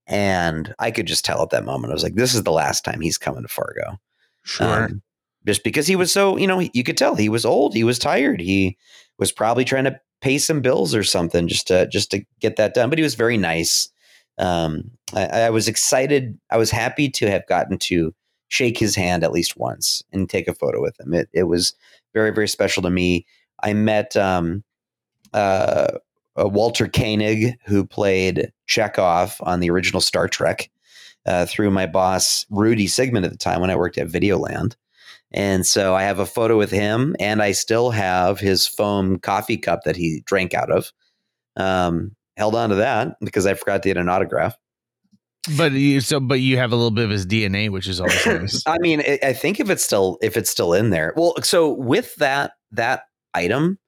and 0.05 0.73
I 0.79 0.91
could 0.91 1.07
just 1.07 1.25
tell 1.25 1.43
at 1.43 1.49
that 1.49 1.65
moment 1.65 1.91
I 1.91 1.93
was 1.93 2.03
like, 2.03 2.15
this 2.15 2.33
is 2.33 2.43
the 2.43 2.51
last 2.51 2.85
time 2.85 3.01
he's 3.01 3.17
coming 3.17 3.41
to 3.41 3.49
Fargo. 3.49 3.99
Sure. 4.43 4.85
Um, 4.85 5.01
just 5.45 5.63
because 5.63 5.87
he 5.87 5.97
was 5.97 6.11
so, 6.11 6.37
you 6.37 6.47
know, 6.47 6.59
you 6.59 6.83
could 6.83 6.97
tell 6.97 7.15
he 7.15 7.29
was 7.29 7.45
old, 7.45 7.73
he 7.73 7.83
was 7.83 7.99
tired, 7.99 8.39
he 8.39 8.77
was 9.19 9.31
probably 9.31 9.65
trying 9.65 9.83
to 9.85 9.99
pay 10.21 10.37
some 10.37 10.61
bills 10.61 10.95
or 10.95 11.03
something 11.03 11.47
just 11.47 11.67
to 11.67 11.87
just 11.87 12.11
to 12.11 12.23
get 12.39 12.55
that 12.55 12.73
done. 12.73 12.89
But 12.89 12.99
he 12.99 13.03
was 13.03 13.15
very 13.15 13.37
nice. 13.37 13.89
Um, 14.37 14.91
I, 15.13 15.25
I 15.25 15.49
was 15.49 15.67
excited. 15.67 16.37
I 16.49 16.57
was 16.57 16.71
happy 16.71 17.09
to 17.09 17.29
have 17.29 17.45
gotten 17.47 17.77
to 17.79 18.13
shake 18.49 18.77
his 18.77 18.95
hand 18.95 19.23
at 19.23 19.31
least 19.31 19.57
once 19.57 20.03
and 20.11 20.29
take 20.29 20.47
a 20.47 20.53
photo 20.53 20.81
with 20.81 20.99
him. 20.99 21.13
It 21.13 21.29
it 21.33 21.43
was 21.43 21.73
very 22.13 22.31
very 22.31 22.47
special 22.47 22.83
to 22.83 22.89
me. 22.89 23.25
I 23.63 23.73
met 23.73 24.15
um, 24.15 24.63
uh, 25.33 25.97
uh, 26.39 26.47
Walter 26.47 26.87
Koenig, 26.87 27.57
who 27.65 27.85
played 27.85 28.51
Chekov 28.67 29.35
on 29.41 29.59
the 29.59 29.69
original 29.69 30.01
Star 30.01 30.27
Trek, 30.27 30.69
uh, 31.25 31.45
through 31.45 31.71
my 31.71 31.85
boss 31.85 32.45
Rudy 32.49 32.87
Sigmund 32.87 33.25
at 33.25 33.31
the 33.31 33.37
time 33.37 33.61
when 33.61 33.71
I 33.71 33.75
worked 33.75 33.97
at 33.97 34.07
Videoland. 34.07 34.75
And 35.31 35.65
so 35.65 35.93
I 35.93 36.03
have 36.03 36.19
a 36.19 36.25
photo 36.25 36.57
with 36.57 36.71
him, 36.71 37.15
and 37.19 37.41
I 37.41 37.51
still 37.51 37.91
have 37.91 38.39
his 38.39 38.65
foam 38.65 39.19
coffee 39.19 39.57
cup 39.57 39.83
that 39.83 39.97
he 39.97 40.21
drank 40.25 40.53
out 40.53 40.71
of. 40.71 40.91
Um, 41.57 42.15
held 42.37 42.55
on 42.55 42.69
to 42.69 42.75
that 42.75 43.17
because 43.19 43.45
I 43.45 43.55
forgot 43.55 43.83
to 43.83 43.89
get 43.89 43.97
an 43.97 44.09
autograph. 44.09 44.55
But 45.55 45.71
you 45.73 46.01
so 46.01 46.19
but 46.19 46.39
you 46.39 46.57
have 46.57 46.71
a 46.71 46.75
little 46.75 46.91
bit 46.91 47.05
of 47.05 47.11
his 47.11 47.25
DNA, 47.25 47.69
which 47.69 47.87
is 47.87 47.99
always 47.99 48.25
nice. 48.25 48.63
I 48.65 48.77
mean, 48.79 49.01
I, 49.01 49.19
I 49.23 49.33
think 49.33 49.59
if 49.59 49.69
it's 49.69 49.83
still 49.83 50.17
if 50.21 50.35
it's 50.35 50.49
still 50.49 50.73
in 50.73 50.89
there. 50.89 51.13
Well, 51.15 51.35
so 51.43 51.71
with 51.71 52.15
that 52.15 52.53
that 52.71 53.03
item, 53.33 53.79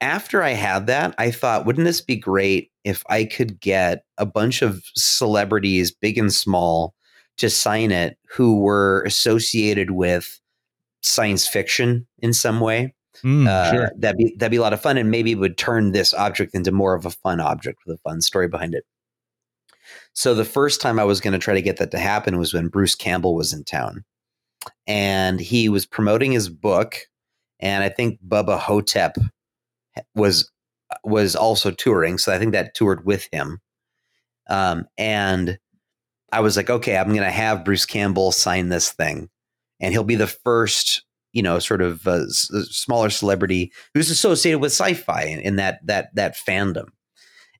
after 0.00 0.42
I 0.42 0.50
had 0.50 0.86
that, 0.88 1.14
I 1.18 1.30
thought, 1.30 1.66
wouldn't 1.66 1.86
this 1.86 2.00
be 2.00 2.16
great 2.16 2.70
if 2.84 3.02
I 3.08 3.24
could 3.24 3.60
get 3.60 4.04
a 4.18 4.26
bunch 4.26 4.62
of 4.62 4.82
celebrities, 4.96 5.92
big 5.92 6.18
and 6.18 6.32
small, 6.32 6.94
to 7.38 7.48
sign 7.50 7.90
it 7.90 8.18
who 8.30 8.60
were 8.60 9.02
associated 9.04 9.92
with 9.92 10.40
science 11.02 11.46
fiction 11.48 12.06
in 12.18 12.32
some 12.32 12.60
way. 12.60 12.94
Mm, 13.24 13.46
Uh, 13.48 13.72
sure. 13.72 13.90
That'd 13.98 14.18
be 14.18 14.34
that'd 14.38 14.50
be 14.50 14.56
a 14.56 14.60
lot 14.62 14.72
of 14.72 14.80
fun, 14.80 14.96
and 14.98 15.10
maybe 15.10 15.32
it 15.32 15.38
would 15.38 15.58
turn 15.58 15.92
this 15.92 16.14
object 16.14 16.54
into 16.54 16.70
more 16.72 16.94
of 16.94 17.06
a 17.06 17.10
fun 17.10 17.40
object 17.40 17.78
with 17.86 17.96
a 17.96 18.00
fun 18.08 18.20
story 18.20 18.48
behind 18.48 18.74
it. 18.74 18.84
So 20.12 20.34
the 20.34 20.44
first 20.44 20.80
time 20.80 20.98
I 20.98 21.04
was 21.04 21.20
going 21.20 21.32
to 21.32 21.38
try 21.38 21.54
to 21.54 21.62
get 21.62 21.76
that 21.78 21.90
to 21.92 21.98
happen 21.98 22.38
was 22.38 22.52
when 22.52 22.68
Bruce 22.68 22.94
Campbell 22.94 23.34
was 23.34 23.52
in 23.52 23.64
town, 23.64 24.04
and 24.86 25.40
he 25.40 25.68
was 25.68 25.86
promoting 25.86 26.32
his 26.32 26.48
book, 26.48 26.96
and 27.60 27.84
I 27.84 27.88
think 27.88 28.18
Bubba 28.26 28.58
Ho-Tep 28.58 29.16
was 30.14 30.50
was 31.04 31.36
also 31.36 31.70
touring, 31.70 32.18
so 32.18 32.32
I 32.32 32.38
think 32.38 32.52
that 32.52 32.74
toured 32.74 33.06
with 33.06 33.28
him. 33.32 33.60
Um, 34.48 34.86
and 34.98 35.58
I 36.32 36.40
was 36.40 36.56
like, 36.56 36.68
okay, 36.68 36.96
I'm 36.96 37.08
going 37.08 37.20
to 37.20 37.30
have 37.30 37.64
Bruce 37.64 37.86
Campbell 37.86 38.32
sign 38.32 38.68
this 38.68 38.90
thing, 38.90 39.30
and 39.78 39.92
he'll 39.92 40.04
be 40.04 40.16
the 40.16 40.26
first, 40.26 41.04
you 41.32 41.42
know, 41.42 41.60
sort 41.60 41.82
of 41.82 42.06
uh, 42.06 42.24
s- 42.24 42.50
smaller 42.70 43.10
celebrity 43.10 43.72
who's 43.94 44.10
associated 44.10 44.58
with 44.58 44.72
sci-fi 44.72 45.22
in, 45.22 45.38
in 45.40 45.56
that 45.56 45.86
that 45.86 46.14
that 46.16 46.36
fandom. 46.36 46.88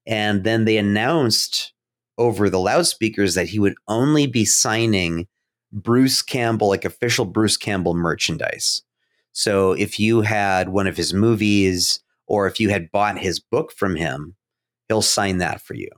And 0.07 0.42
then 0.42 0.64
they 0.64 0.76
announced 0.76 1.72
over 2.21 2.51
the 2.51 2.61
loudspeakers 2.61 3.35
that 3.35 3.49
he 3.49 3.59
would 3.59 3.75
only 3.89 4.27
be 4.27 4.45
signing 4.45 5.27
Bruce 5.73 6.21
Campbell, 6.21 6.68
like 6.68 6.85
official 6.85 7.25
Bruce 7.25 7.57
Campbell 7.57 7.95
merchandise. 7.95 8.83
So 9.33 9.73
if 9.73 9.99
you 9.99 10.21
had 10.21 10.68
one 10.68 10.87
of 10.87 10.99
his 10.99 11.14
movies 11.14 12.01
or 12.27 12.47
if 12.47 12.61
you 12.61 12.68
had 12.68 12.93
bought 12.93 13.18
his 13.18 13.41
book 13.41 13.73
from 13.73 13.97
him, 13.97 14.37
he'll 14.89 15.03
sign 15.03 15.39
that 15.39 15.62
for 15.62 15.75
you. 15.75 15.89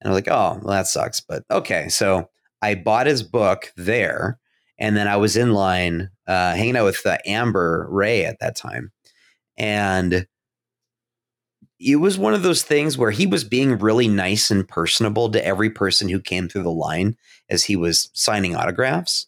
And 0.00 0.08
I'm 0.08 0.14
like, 0.14 0.28
oh, 0.28 0.58
well, 0.62 0.74
that 0.74 0.86
sucks. 0.86 1.20
But 1.20 1.44
okay. 1.50 1.88
So 1.90 2.30
I 2.62 2.74
bought 2.74 3.06
his 3.06 3.22
book 3.22 3.72
there. 3.76 4.38
And 4.78 4.96
then 4.96 5.06
I 5.06 5.16
was 5.16 5.36
in 5.36 5.52
line 5.52 6.08
uh, 6.26 6.54
hanging 6.54 6.76
out 6.76 6.86
with 6.86 7.04
uh, 7.04 7.18
Amber 7.26 7.86
Ray 7.90 8.24
at 8.24 8.38
that 8.40 8.56
time. 8.56 8.90
And 9.58 10.26
it 11.82 11.96
was 11.96 12.16
one 12.16 12.32
of 12.32 12.42
those 12.42 12.62
things 12.62 12.96
where 12.96 13.10
he 13.10 13.26
was 13.26 13.42
being 13.42 13.78
really 13.78 14.06
nice 14.06 14.50
and 14.50 14.66
personable 14.66 15.30
to 15.30 15.44
every 15.44 15.68
person 15.68 16.08
who 16.08 16.20
came 16.20 16.48
through 16.48 16.62
the 16.62 16.70
line 16.70 17.16
as 17.50 17.64
he 17.64 17.74
was 17.74 18.08
signing 18.12 18.54
autographs. 18.54 19.26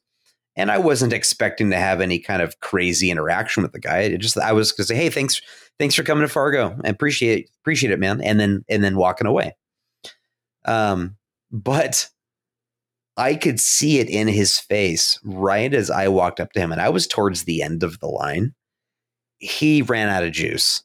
And 0.57 0.71
I 0.71 0.79
wasn't 0.79 1.13
expecting 1.13 1.71
to 1.71 1.77
have 1.77 2.01
any 2.01 2.21
kind 2.21 2.41
of 2.41 2.61
crazy 2.61 3.11
interaction 3.11 3.65
with 3.65 3.73
the 3.73 3.81
guy. 3.81 4.01
It 4.01 4.19
just 4.19 4.39
I 4.39 4.53
was 4.53 4.71
gonna 4.71 4.87
say, 4.87 4.95
hey, 4.95 5.11
thanks, 5.11 5.43
thanks 5.81 5.97
for 5.97 6.05
coming 6.05 6.23
to 6.23 6.33
Fargo. 6.33 6.79
I 6.85 6.89
appreciate 6.89 7.51
appreciate 7.61 7.93
it, 7.93 7.99
man. 7.99 8.21
And 8.21 8.39
then 8.39 8.65
and 8.69 8.85
then 8.85 8.97
walking 8.97 9.27
away. 9.27 9.57
Um, 10.65 11.17
but 11.51 12.09
I 13.17 13.35
could 13.35 13.59
see 13.59 13.99
it 13.99 14.09
in 14.09 14.29
his 14.29 14.61
face 14.61 15.19
right 15.25 15.75
as 15.75 15.91
I 15.91 16.07
walked 16.07 16.39
up 16.39 16.53
to 16.53 16.61
him, 16.61 16.71
and 16.71 16.81
I 16.81 16.89
was 16.89 17.09
towards 17.09 17.45
the 17.45 17.61
end 17.63 17.83
of 17.83 17.99
the 17.99 18.07
line. 18.07 18.55
He 19.39 19.83
ran 19.83 20.09
out 20.09 20.23
of 20.23 20.31
juice. 20.33 20.84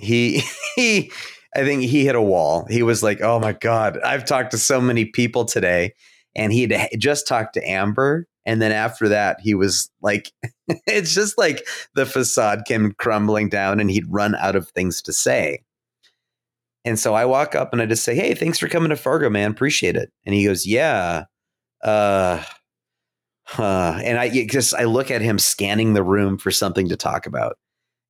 He 0.00 0.42
he 0.76 1.10
I 1.56 1.64
think 1.64 1.82
he 1.82 2.04
hit 2.04 2.14
a 2.14 2.22
wall. 2.22 2.66
He 2.70 2.82
was 2.82 3.02
like, 3.02 3.20
"Oh 3.20 3.38
my 3.40 3.52
god, 3.52 3.98
I've 4.02 4.24
talked 4.24 4.52
to 4.52 4.58
so 4.58 4.80
many 4.80 5.04
people 5.06 5.44
today." 5.44 5.94
And 6.36 6.52
he 6.52 6.66
just 6.96 7.26
talked 7.26 7.54
to 7.54 7.68
Amber, 7.68 8.26
and 8.46 8.62
then 8.62 8.72
after 8.72 9.08
that, 9.08 9.38
he 9.40 9.54
was 9.54 9.90
like, 10.02 10.32
"It's 10.86 11.14
just 11.14 11.38
like 11.38 11.66
the 11.94 12.06
facade 12.06 12.64
came 12.66 12.92
crumbling 12.98 13.48
down, 13.48 13.80
and 13.80 13.90
he'd 13.90 14.06
run 14.08 14.34
out 14.36 14.56
of 14.56 14.68
things 14.70 15.02
to 15.02 15.12
say." 15.12 15.62
And 16.84 16.98
so 16.98 17.14
I 17.14 17.24
walk 17.26 17.54
up 17.54 17.72
and 17.72 17.82
I 17.82 17.86
just 17.86 18.04
say, 18.04 18.14
"Hey, 18.14 18.34
thanks 18.34 18.58
for 18.58 18.68
coming 18.68 18.90
to 18.90 18.96
Fargo, 18.96 19.28
man. 19.30 19.50
Appreciate 19.50 19.96
it." 19.96 20.10
And 20.26 20.34
he 20.34 20.44
goes, 20.46 20.66
"Yeah." 20.66 21.24
Uh, 21.82 22.42
huh. 23.44 23.98
And 24.02 24.18
I 24.18 24.28
just 24.46 24.74
I 24.74 24.84
look 24.84 25.10
at 25.10 25.22
him 25.22 25.38
scanning 25.38 25.94
the 25.94 26.02
room 26.02 26.38
for 26.38 26.50
something 26.50 26.88
to 26.88 26.96
talk 26.96 27.26
about, 27.26 27.56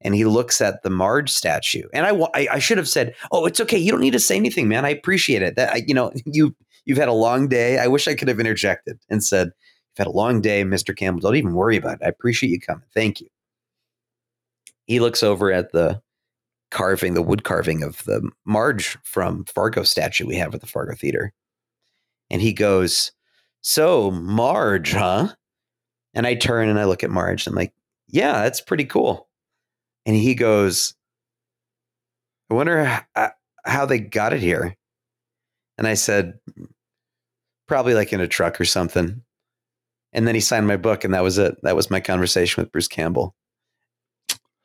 and 0.01 0.14
he 0.14 0.24
looks 0.24 0.61
at 0.61 0.82
the 0.82 0.90
Marge 0.90 1.30
statue. 1.30 1.82
And 1.92 2.07
I, 2.07 2.11
I, 2.34 2.48
I 2.53 2.59
should 2.59 2.78
have 2.78 2.88
said, 2.88 3.14
"Oh, 3.32 3.46
it's 3.46 3.61
okay. 3.61 3.78
You 3.78 3.92
don't 3.92 4.01
need 4.01 4.12
to 4.12 4.20
say 4.20 4.36
anything, 4.36 4.68
man. 4.68 4.84
I 4.84 4.90
appreciate 4.90 5.42
it. 5.42 5.57
That 5.57 5.72
I, 5.72 5.82
you 5.86 5.94
know 5.94 6.12
you 6.24 6.55
you've 6.84 6.98
had 6.98 7.09
a 7.09 7.12
long 7.12 7.48
day. 7.48 7.78
I 7.78 7.86
wish 7.86 8.09
I 8.09 8.14
could 8.14 8.28
have 8.28 8.40
interjected 8.40 8.98
and 9.09 9.22
said." 9.22 9.51
You've 9.98 10.07
had 10.07 10.12
a 10.12 10.16
long 10.16 10.40
day, 10.40 10.62
Mr. 10.62 10.96
Campbell. 10.96 11.20
Don't 11.20 11.34
even 11.34 11.53
worry 11.53 11.76
about 11.76 11.94
it. 11.94 12.05
I 12.05 12.09
appreciate 12.09 12.51
you 12.51 12.61
coming. 12.61 12.84
Thank 12.94 13.20
you. 13.20 13.26
He 14.86 15.01
looks 15.01 15.24
over 15.24 15.51
at 15.51 15.72
the 15.72 16.01
carving, 16.70 17.14
the 17.14 17.22
wood 17.22 17.44
carving 17.44 17.82
of 17.82 18.05
the 18.05 18.28
Marge 18.44 18.96
from 19.03 19.44
Fargo 19.44 19.82
statue 19.82 20.26
we 20.26 20.36
have 20.36 20.55
at 20.55 20.61
the 20.61 20.66
Fargo 20.66 20.94
Theater. 20.94 21.32
And 22.30 22.40
he 22.40 22.53
goes, 22.53 23.12
So, 23.62 24.11
Marge, 24.11 24.92
huh? 24.92 25.28
And 26.14 26.26
I 26.26 26.34
turn 26.34 26.68
and 26.68 26.78
I 26.78 26.84
look 26.84 27.05
at 27.05 27.11
Marge. 27.11 27.46
And 27.46 27.53
I'm 27.53 27.57
like, 27.57 27.74
Yeah, 28.09 28.42
that's 28.42 28.61
pretty 28.61 28.84
cool. 28.84 29.28
And 30.07 30.16
he 30.16 30.34
goes, 30.34 30.94
I 32.51 32.55
wonder 32.55 33.05
uh, 33.14 33.28
how 33.64 33.86
they 33.86 33.98
got 33.98 34.32
it 34.32 34.40
here. 34.40 34.76
And 35.78 35.86
I 35.86 35.94
said, 35.94 36.38
Probably 37.68 37.94
like 37.94 38.12
in 38.12 38.20
a 38.20 38.26
truck 38.26 38.61
or 38.61 38.64
something. 38.64 39.22
And 40.12 40.26
then 40.26 40.34
he 40.34 40.40
signed 40.40 40.66
my 40.66 40.76
book, 40.76 41.05
and 41.05 41.14
that 41.14 41.22
was 41.22 41.38
it. 41.38 41.57
That 41.62 41.76
was 41.76 41.88
my 41.88 42.01
conversation 42.01 42.61
with 42.61 42.72
Bruce 42.72 42.88
Campbell. 42.88 43.32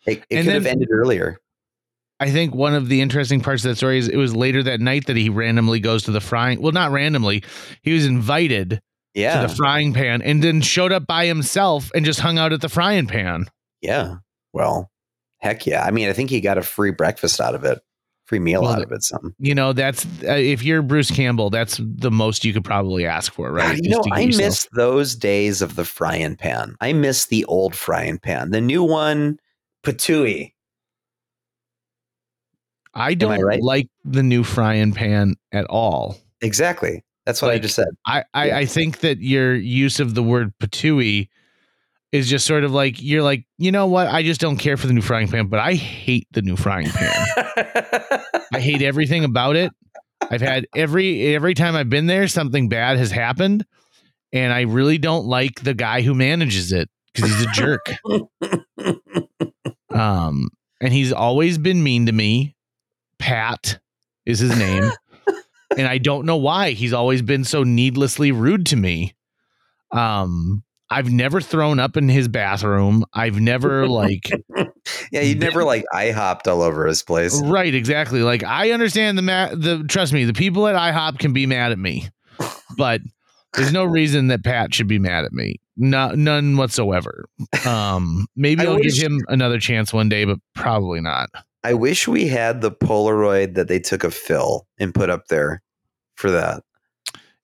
It, 0.08 0.24
it 0.30 0.44
could 0.44 0.54
have 0.54 0.66
ended 0.66 0.90
earlier. 0.92 1.38
I 2.20 2.32
think 2.32 2.56
one 2.56 2.74
of 2.74 2.88
the 2.90 3.02
interesting 3.02 3.42
parts 3.42 3.64
of 3.64 3.70
that 3.70 3.76
story 3.76 4.00
is 4.00 4.08
it 4.08 4.18
was 4.18 4.36
later 4.36 4.64
that 4.64 4.80
night 4.80 5.06
that 5.06 5.18
he 5.18 5.30
randomly 5.30 5.80
goes 5.80 6.04
to 6.04 6.12
the 6.12 6.22
frying. 6.22 6.62
Well, 6.62 6.72
not 6.72 6.92
randomly. 6.92 7.44
He 7.84 7.94
was 7.94 8.06
invited 8.08 8.82
Yeah. 9.14 9.42
to 9.42 9.48
the 9.48 9.56
frying 9.56 9.94
pan 9.94 10.22
and 10.24 10.42
then 10.44 10.62
showed 10.62 10.92
up 10.92 11.06
by 11.06 11.26
himself 11.28 11.92
and 11.94 12.06
just 12.06 12.20
hung 12.22 12.40
out 12.40 12.54
at 12.54 12.62
the 12.62 12.70
frying 12.70 13.06
pan. 13.06 13.46
Yeah. 13.82 14.16
Well, 14.54 14.90
heck 15.46 15.66
yeah. 15.66 15.84
I 15.86 15.92
mean, 15.92 16.10
I 16.10 16.14
think 16.14 16.30
he 16.30 16.42
got 16.42 16.58
a 16.58 16.64
free 16.64 16.92
breakfast 16.92 17.40
out 17.40 17.56
of 17.56 17.64
it. 17.64 17.80
free 18.26 18.40
meal 18.40 18.64
Well, 18.64 18.72
out 18.74 18.82
of 18.82 18.92
it. 18.92 19.04
Something. 19.04 19.34
You 19.40 19.54
know, 19.56 19.72
that's 19.72 20.04
uh, 20.28 20.32
if 20.34 20.64
you're 20.64 20.82
Bruce 20.82 21.12
Campbell, 21.12 21.50
that's 21.52 21.80
the 21.82 22.10
most 22.12 22.44
you 22.44 22.52
could 22.54 22.66
probably 22.66 23.06
ask 23.06 23.32
for, 23.32 23.52
right? 23.52 23.78
You 23.78 23.92
Just 23.92 24.08
know, 24.08 24.16
I 24.16 24.22
yourself- 24.22 24.46
miss 24.48 24.68
those 24.74 25.16
days 25.16 25.62
of 25.62 25.76
the 25.76 25.86
frying 25.86 26.36
pan. 26.36 26.76
I 26.82 26.92
miss 26.94 27.28
the 27.28 27.46
old 27.46 27.76
frying 27.76 28.18
pan. 28.18 28.50
The 28.52 28.62
new 28.62 28.84
one, 28.84 29.40
Patui. 29.84 30.54
I 32.94 33.14
don't 33.14 33.42
right? 33.42 33.62
like 33.62 33.90
the 34.06 34.24
new 34.24 34.44
frying 34.44 34.94
pan 34.94 35.36
at 35.52 35.66
all. 35.66 36.18
Exactly. 36.42 37.04
That's 37.26 37.42
what 37.42 37.52
I 37.52 37.60
just 37.60 37.76
said. 37.76 37.88
I, 38.06 38.24
I, 38.34 38.48
Yeah. 38.48 38.58
I 38.58 38.66
think 38.66 39.00
that 39.00 39.20
your 39.20 39.56
use 39.56 40.00
of 40.00 40.16
the 40.16 40.24
word 40.24 40.54
patooey 40.60 41.28
is 42.12 42.30
just 42.30 42.46
sort 42.46 42.64
of 42.64 42.72
like 42.72 43.02
you're 43.02 43.24
like, 43.24 43.46
you 43.58 43.72
know 43.72 43.88
what? 43.88 44.08
I 44.08 44.24
just 44.24 44.42
don't 44.42 44.58
care 44.58 44.78
for 44.78 44.88
the 44.88 44.94
new 44.94 45.02
frying 45.02 45.28
pan, 45.28 45.48
but 45.48 45.60
I 45.60 45.74
hate 45.74 46.28
the 46.32 46.42
new 46.42 46.56
frying 46.56 46.90
pan. 46.90 47.14
I 48.54 48.60
hate 48.60 48.82
everything 48.82 49.24
about 49.24 49.56
it. 49.56 49.72
I've 50.22 50.42
had 50.42 50.66
every 50.76 51.36
every 51.36 51.54
time 51.54 51.76
I've 51.76 51.90
been 51.90 52.08
there, 52.08 52.28
something 52.28 52.70
bad 52.70 52.98
has 52.98 53.12
happened, 53.12 53.66
and 54.32 54.54
I 54.54 54.62
really 54.62 54.98
don't 54.98 55.26
like 55.26 55.62
the 55.62 55.74
guy 55.74 56.02
who 56.02 56.16
manages 56.16 56.72
it 56.72 56.90
because 57.14 57.32
he's 57.32 57.46
a 57.46 57.52
jerk. 57.52 57.92
Um, 59.96 60.50
and 60.82 60.92
he's 60.92 61.14
always 61.14 61.58
been 61.58 61.82
mean 61.82 62.06
to 62.08 62.12
me. 62.12 62.56
Pat 63.18 63.80
is 64.26 64.40
his 64.40 64.58
name. 64.60 64.92
and 65.78 65.88
I 65.88 65.98
don't 65.98 66.26
know 66.26 66.36
why 66.36 66.72
he's 66.72 66.92
always 66.92 67.22
been 67.22 67.46
so 67.46 67.64
needlessly 67.64 68.34
rude 68.34 68.66
to 68.68 68.76
me. 68.76 69.16
Um, 69.92 70.65
I've 70.90 71.12
never 71.12 71.42
thrown 71.42 71.80
up 71.80 71.98
in 71.98 72.10
his 72.10 72.28
bathroom. 72.28 73.06
I've 73.14 73.40
never 73.40 73.88
like 73.88 74.30
yeah, 75.12 75.22
you 75.22 75.36
never 75.36 75.64
like 75.64 75.84
I 75.94 76.12
hopped 76.12 76.48
all 76.48 76.62
over 76.62 76.86
his 76.86 77.02
place. 77.04 77.42
right, 77.44 77.74
exactly. 77.74 78.22
Like 78.22 78.44
I 78.44 78.72
understand 78.72 79.18
the 79.18 79.24
ma- 79.24 79.50
the 79.56 79.84
trust 79.88 80.14
me, 80.14 80.26
the 80.26 80.34
people 80.34 80.68
at 80.68 80.76
IHOP 80.76 81.20
can 81.20 81.34
be 81.34 81.46
mad 81.46 81.72
at 81.72 81.80
me, 81.80 82.10
but 82.78 83.02
there's 83.54 83.72
no 83.74 83.84
reason 83.84 84.28
that 84.28 84.44
Pat 84.44 84.74
should 84.74 84.88
be 84.88 85.00
mad 85.00 85.26
at 85.26 85.34
me. 85.34 85.60
No, 85.78 86.12
none 86.12 86.56
whatsoever. 86.58 87.28
Um, 87.66 88.28
maybe 88.36 88.66
I'll 88.66 88.76
wish- 88.76 89.00
give 89.00 89.12
him 89.12 89.20
another 89.28 89.60
chance 89.60 89.92
one 89.92 90.08
day, 90.10 90.26
but 90.26 90.40
probably 90.54 91.02
not. 91.02 91.30
I 91.64 91.74
wish 91.74 92.08
we 92.08 92.28
had 92.28 92.62
the 92.62 92.72
Polaroid 92.72 93.56
that 93.56 93.68
they 93.68 93.80
took 93.80 94.04
of 94.04 94.14
Phil 94.14 94.68
and 94.78 94.94
put 94.94 95.10
up 95.10 95.30
there 95.30 95.64
for 96.14 96.30
that. 96.30 96.64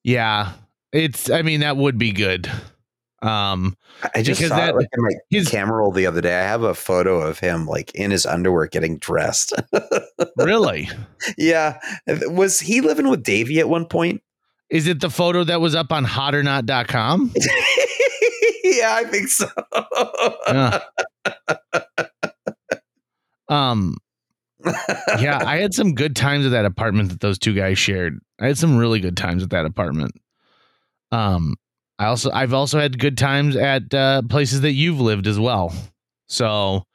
Yeah, 0.03 0.53
it's. 0.93 1.29
I 1.29 1.41
mean, 1.41 1.61
that 1.61 1.75
would 1.75 1.97
be 1.97 2.11
good. 2.11 2.49
Um, 3.21 3.77
I- 4.15 4.23
just 4.23 4.41
saw 4.41 4.55
that- 4.55 4.69
it 4.69 4.75
like 4.75 4.87
in 4.97 5.03
my 5.03 5.11
his- 5.29 5.47
camera 5.47 5.77
roll 5.77 5.91
the 5.91 6.07
other 6.07 6.21
day. 6.21 6.39
I 6.39 6.43
have 6.43 6.63
a 6.63 6.73
photo 6.73 7.21
of 7.21 7.39
him 7.39 7.67
like 7.67 7.93
in 7.93 8.09
his 8.11 8.25
underwear 8.25 8.65
getting 8.67 8.97
dressed. 8.97 9.53
really, 10.37 10.89
yeah, 11.37 11.79
was 12.07 12.59
he 12.59 12.81
living 12.81 13.07
with 13.09 13.23
Davey 13.23 13.59
at 13.59 13.69
one 13.69 13.85
point? 13.85 14.21
is 14.71 14.87
it 14.87 15.01
the 15.01 15.09
photo 15.09 15.43
that 15.43 15.59
was 15.59 15.75
up 15.75 15.91
on 15.91 16.05
hotornot.com? 16.05 17.33
yeah, 18.63 18.95
I 18.95 19.03
think 19.03 19.27
so. 19.27 19.47
Yeah. 20.47 20.79
Um, 23.49 23.97
yeah, 25.19 25.39
I 25.45 25.57
had 25.57 25.73
some 25.73 25.93
good 25.93 26.15
times 26.15 26.45
at 26.45 26.51
that 26.51 26.63
apartment 26.65 27.09
that 27.09 27.19
those 27.19 27.37
two 27.37 27.53
guys 27.53 27.77
shared. 27.77 28.19
I 28.39 28.47
had 28.47 28.57
some 28.57 28.77
really 28.77 28.99
good 29.01 29.17
times 29.17 29.43
at 29.43 29.49
that 29.49 29.65
apartment. 29.65 30.13
Um, 31.11 31.55
I 32.01 32.07
also 32.07 32.31
I've 32.31 32.53
also 32.53 32.79
had 32.79 32.97
good 32.97 33.15
times 33.15 33.55
at 33.55 33.93
uh, 33.93 34.23
places 34.27 34.61
that 34.61 34.71
you've 34.71 34.99
lived 34.99 35.27
as 35.27 35.39
well. 35.39 35.71
So, 36.27 36.87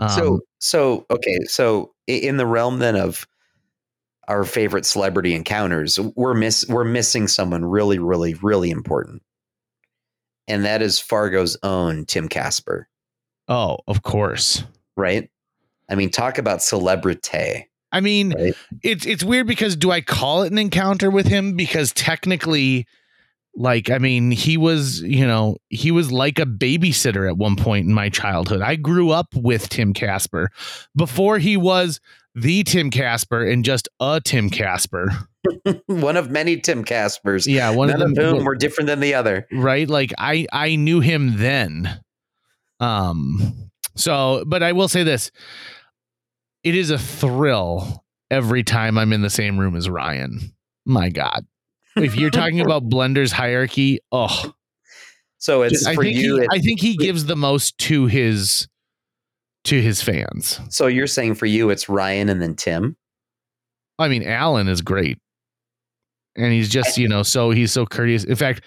um, 0.00 0.08
so 0.08 0.40
so 0.58 1.06
okay 1.10 1.40
so 1.44 1.92
in 2.06 2.38
the 2.38 2.46
realm 2.46 2.78
then 2.78 2.96
of 2.96 3.26
our 4.28 4.44
favorite 4.44 4.86
celebrity 4.86 5.34
encounters 5.34 6.00
we're 6.16 6.34
miss 6.34 6.66
we're 6.68 6.84
missing 6.84 7.28
someone 7.28 7.64
really 7.64 7.98
really 7.98 8.34
really 8.34 8.70
important 8.70 9.22
and 10.48 10.64
that 10.64 10.82
is 10.82 10.98
fargo's 10.98 11.56
own 11.62 12.04
tim 12.06 12.28
casper 12.28 12.88
oh, 13.48 13.78
of 13.86 14.02
course. 14.02 14.64
right 14.96 15.30
i 15.90 15.94
mean 15.94 16.10
talk 16.10 16.38
about 16.38 16.62
celebrity 16.62 17.68
I 17.92 18.00
mean, 18.00 18.34
Right. 18.36 18.54
it's 18.82 19.06
it's 19.06 19.22
weird 19.22 19.46
because 19.46 19.76
do 19.76 19.92
I 19.92 20.00
call 20.00 20.42
it 20.42 20.50
an 20.52 20.58
encounter 20.58 21.08
with 21.08 21.26
him? 21.26 21.54
Because 21.54 21.92
technically, 21.92 22.84
like, 23.56 23.90
I 23.90 23.98
mean, 23.98 24.30
he 24.30 24.58
was, 24.58 25.00
you 25.00 25.26
know, 25.26 25.56
he 25.70 25.90
was 25.90 26.12
like 26.12 26.38
a 26.38 26.44
babysitter 26.44 27.26
at 27.26 27.38
one 27.38 27.56
point 27.56 27.86
in 27.86 27.94
my 27.94 28.10
childhood. 28.10 28.60
I 28.60 28.76
grew 28.76 29.10
up 29.10 29.28
with 29.34 29.70
Tim 29.70 29.94
Casper. 29.94 30.50
Before 30.94 31.38
he 31.38 31.56
was 31.56 31.98
the 32.34 32.64
Tim 32.64 32.90
Casper 32.90 33.42
and 33.42 33.64
just 33.64 33.88
a 33.98 34.20
Tim 34.22 34.50
Casper. 34.50 35.08
one 35.86 36.16
of 36.16 36.30
many 36.30 36.60
tim 36.60 36.84
caspers. 36.84 37.46
Yeah, 37.46 37.70
one 37.70 37.88
none 37.88 38.02
of 38.02 38.14
them 38.14 38.36
whom 38.36 38.44
were 38.44 38.56
different 38.56 38.88
than 38.88 39.00
the 39.00 39.14
other. 39.14 39.46
Right? 39.52 39.88
Like 39.88 40.12
i 40.18 40.46
i 40.52 40.76
knew 40.76 41.00
him 41.00 41.38
then. 41.38 42.00
Um 42.80 43.70
so 43.94 44.44
but 44.46 44.62
i 44.62 44.72
will 44.72 44.88
say 44.88 45.02
this. 45.02 45.30
It 46.64 46.74
is 46.74 46.90
a 46.90 46.98
thrill 46.98 48.04
every 48.28 48.64
time 48.64 48.98
i'm 48.98 49.12
in 49.12 49.22
the 49.22 49.30
same 49.30 49.58
room 49.58 49.76
as 49.76 49.88
ryan. 49.88 50.52
My 50.84 51.10
god 51.10 51.46
if 51.96 52.14
you're 52.16 52.30
talking 52.30 52.60
about 52.60 52.84
blender's 52.88 53.32
hierarchy 53.32 53.98
oh 54.12 54.52
so 55.38 55.62
it's 55.62 55.86
I 55.86 55.94
for 55.94 56.02
think, 56.02 56.16
you 56.16 56.36
he, 56.36 56.42
it- 56.42 56.48
I 56.50 56.58
think 56.58 56.80
he 56.80 56.96
gives 56.96 57.26
the 57.26 57.36
most 57.36 57.76
to 57.78 58.06
his 58.06 58.68
to 59.64 59.80
his 59.82 60.00
fans. 60.00 60.60
So 60.70 60.86
you're 60.86 61.06
saying 61.08 61.34
for 61.34 61.46
you 61.46 61.70
it's 61.70 61.88
ryan 61.88 62.28
and 62.28 62.40
then 62.40 62.54
tim? 62.54 62.96
I 63.98 64.08
mean 64.08 64.22
alan 64.22 64.68
is 64.68 64.80
great. 64.80 65.18
And 66.36 66.52
he's 66.52 66.68
just 66.68 66.98
you 66.98 67.08
know 67.08 67.22
so 67.22 67.50
he's 67.50 67.72
so 67.72 67.84
courteous. 67.86 68.24
In 68.24 68.36
fact 68.36 68.62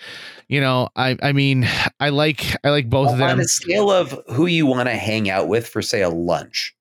you 0.47 0.59
know 0.59 0.89
i 0.95 1.15
i 1.21 1.31
mean 1.31 1.67
i 1.99 2.09
like 2.09 2.55
i 2.63 2.69
like 2.71 2.89
both 2.89 3.11
of 3.11 3.17
them. 3.19 3.29
on 3.29 3.39
a 3.39 3.45
scale 3.45 3.91
of 3.91 4.19
who 4.27 4.45
you 4.47 4.65
want 4.65 4.89
to 4.89 4.95
hang 4.95 5.29
out 5.29 5.47
with 5.47 5.67
for 5.67 5.81
say 5.81 6.01
a 6.01 6.09
lunch 6.09 6.75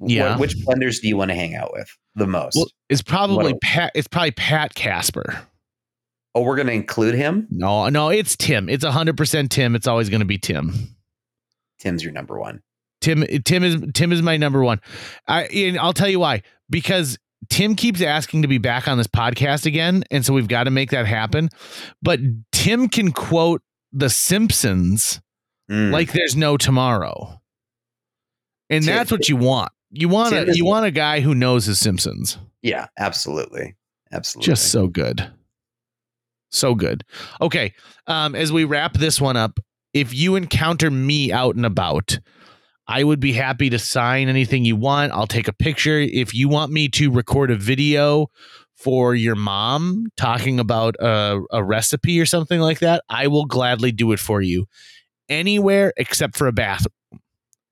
Yeah. 0.00 0.36
which 0.38 0.56
blenders 0.58 1.00
do 1.00 1.08
you 1.08 1.16
want 1.16 1.30
to 1.30 1.34
hang 1.36 1.54
out 1.54 1.72
with 1.72 1.88
the 2.14 2.26
most 2.26 2.56
Well, 2.56 2.66
it's 2.88 3.02
probably 3.02 3.54
Pat. 3.62 3.92
It's 3.94 4.08
probably 4.08 4.32
Pat 4.32 4.74
Casper. 4.74 5.40
oh 6.34 6.42
we're 6.42 6.56
going 6.56 6.66
to 6.68 6.72
include 6.72 7.14
him 7.14 7.46
No, 7.50 7.88
no, 7.88 8.08
it's 8.10 8.36
Tim. 8.36 8.68
It's 8.68 8.84
hundred 8.84 9.16
percent 9.16 9.50
Tim. 9.50 9.74
It's 9.74 9.86
always 9.86 10.08
going 10.10 10.20
to 10.20 10.26
be 10.26 10.38
Tim. 10.38 10.96
tim's 11.78 12.02
your 12.02 12.12
number 12.12 12.38
one 12.38 12.60
Tim. 13.00 13.24
Tim 13.44 13.62
is 13.62 13.76
Tim 13.94 14.12
is 14.12 14.22
my 14.22 14.36
number 14.36 14.62
one. 14.64 14.80
I 15.28 15.44
and 15.44 15.78
I'll 15.78 15.92
tell 15.92 16.08
you 16.08 16.18
why. 16.20 16.42
Because 16.68 17.16
Tim 17.48 17.76
keeps 17.76 18.02
asking 18.02 18.42
to 18.42 18.48
be 18.48 18.58
back 18.58 18.88
on 18.88 18.98
this 18.98 19.06
podcast 19.06 19.64
again, 19.66 20.02
and 20.10 20.26
so 20.26 20.34
we've 20.34 20.48
got 20.48 20.64
to 20.64 20.70
make 20.70 20.90
that 20.90 21.06
happen. 21.06 21.48
But 22.02 22.18
Tim 22.50 22.88
can 22.88 23.12
quote 23.12 23.62
The 23.92 24.10
Simpsons 24.10 25.20
Mm. 25.70 25.92
like 25.92 26.12
there's 26.12 26.34
no 26.34 26.56
tomorrow, 26.56 27.40
and 28.70 28.82
Tim- 28.84 28.96
that's 28.96 29.10
what 29.12 29.28
you 29.28 29.36
want. 29.36 29.70
You 29.90 30.08
want 30.08 30.34
a 30.34 30.54
you 30.54 30.64
want 30.64 30.86
a 30.86 30.90
guy 30.90 31.20
who 31.20 31.34
knows 31.34 31.66
his 31.66 31.80
Simpsons. 31.80 32.38
yeah 32.62 32.86
absolutely. 32.98 33.76
Absolutely. 34.12 34.46
Just 34.46 34.70
so 34.70 34.86
good. 34.86 35.30
So 36.50 36.74
good. 36.74 37.04
Okay 37.40 37.74
um 38.06 38.34
as 38.34 38.52
we 38.52 38.64
wrap 38.64 38.94
this 38.94 39.20
one 39.20 39.36
up 39.36 39.60
if 39.94 40.14
you 40.14 40.36
encounter 40.36 40.90
me 40.90 41.32
out 41.32 41.56
and 41.56 41.64
about 41.64 42.18
i 42.86 43.02
would 43.02 43.20
be 43.20 43.32
happy 43.32 43.70
to 43.70 43.78
sign 43.78 44.28
anything 44.28 44.64
you 44.64 44.76
want. 44.76 45.12
I'll 45.12 45.26
take 45.26 45.48
a 45.48 45.52
picture. 45.52 45.98
If 45.98 46.34
you 46.34 46.48
want 46.48 46.72
me 46.72 46.88
to 46.90 47.10
record 47.10 47.50
a 47.50 47.56
video 47.56 48.30
for 48.76 49.14
your 49.14 49.34
mom 49.34 50.06
talking 50.16 50.60
about 50.60 50.94
a, 51.00 51.40
a 51.50 51.64
recipe 51.64 52.20
or 52.20 52.26
something 52.26 52.60
like 52.60 52.78
that 52.78 53.02
i 53.08 53.26
will 53.26 53.44
gladly 53.46 53.90
do 53.92 54.12
it 54.12 54.20
for 54.20 54.40
you. 54.42 54.66
Anywhere 55.28 55.92
except 55.96 56.36
for 56.36 56.46
a 56.46 56.52
bathroom. 56.52 56.92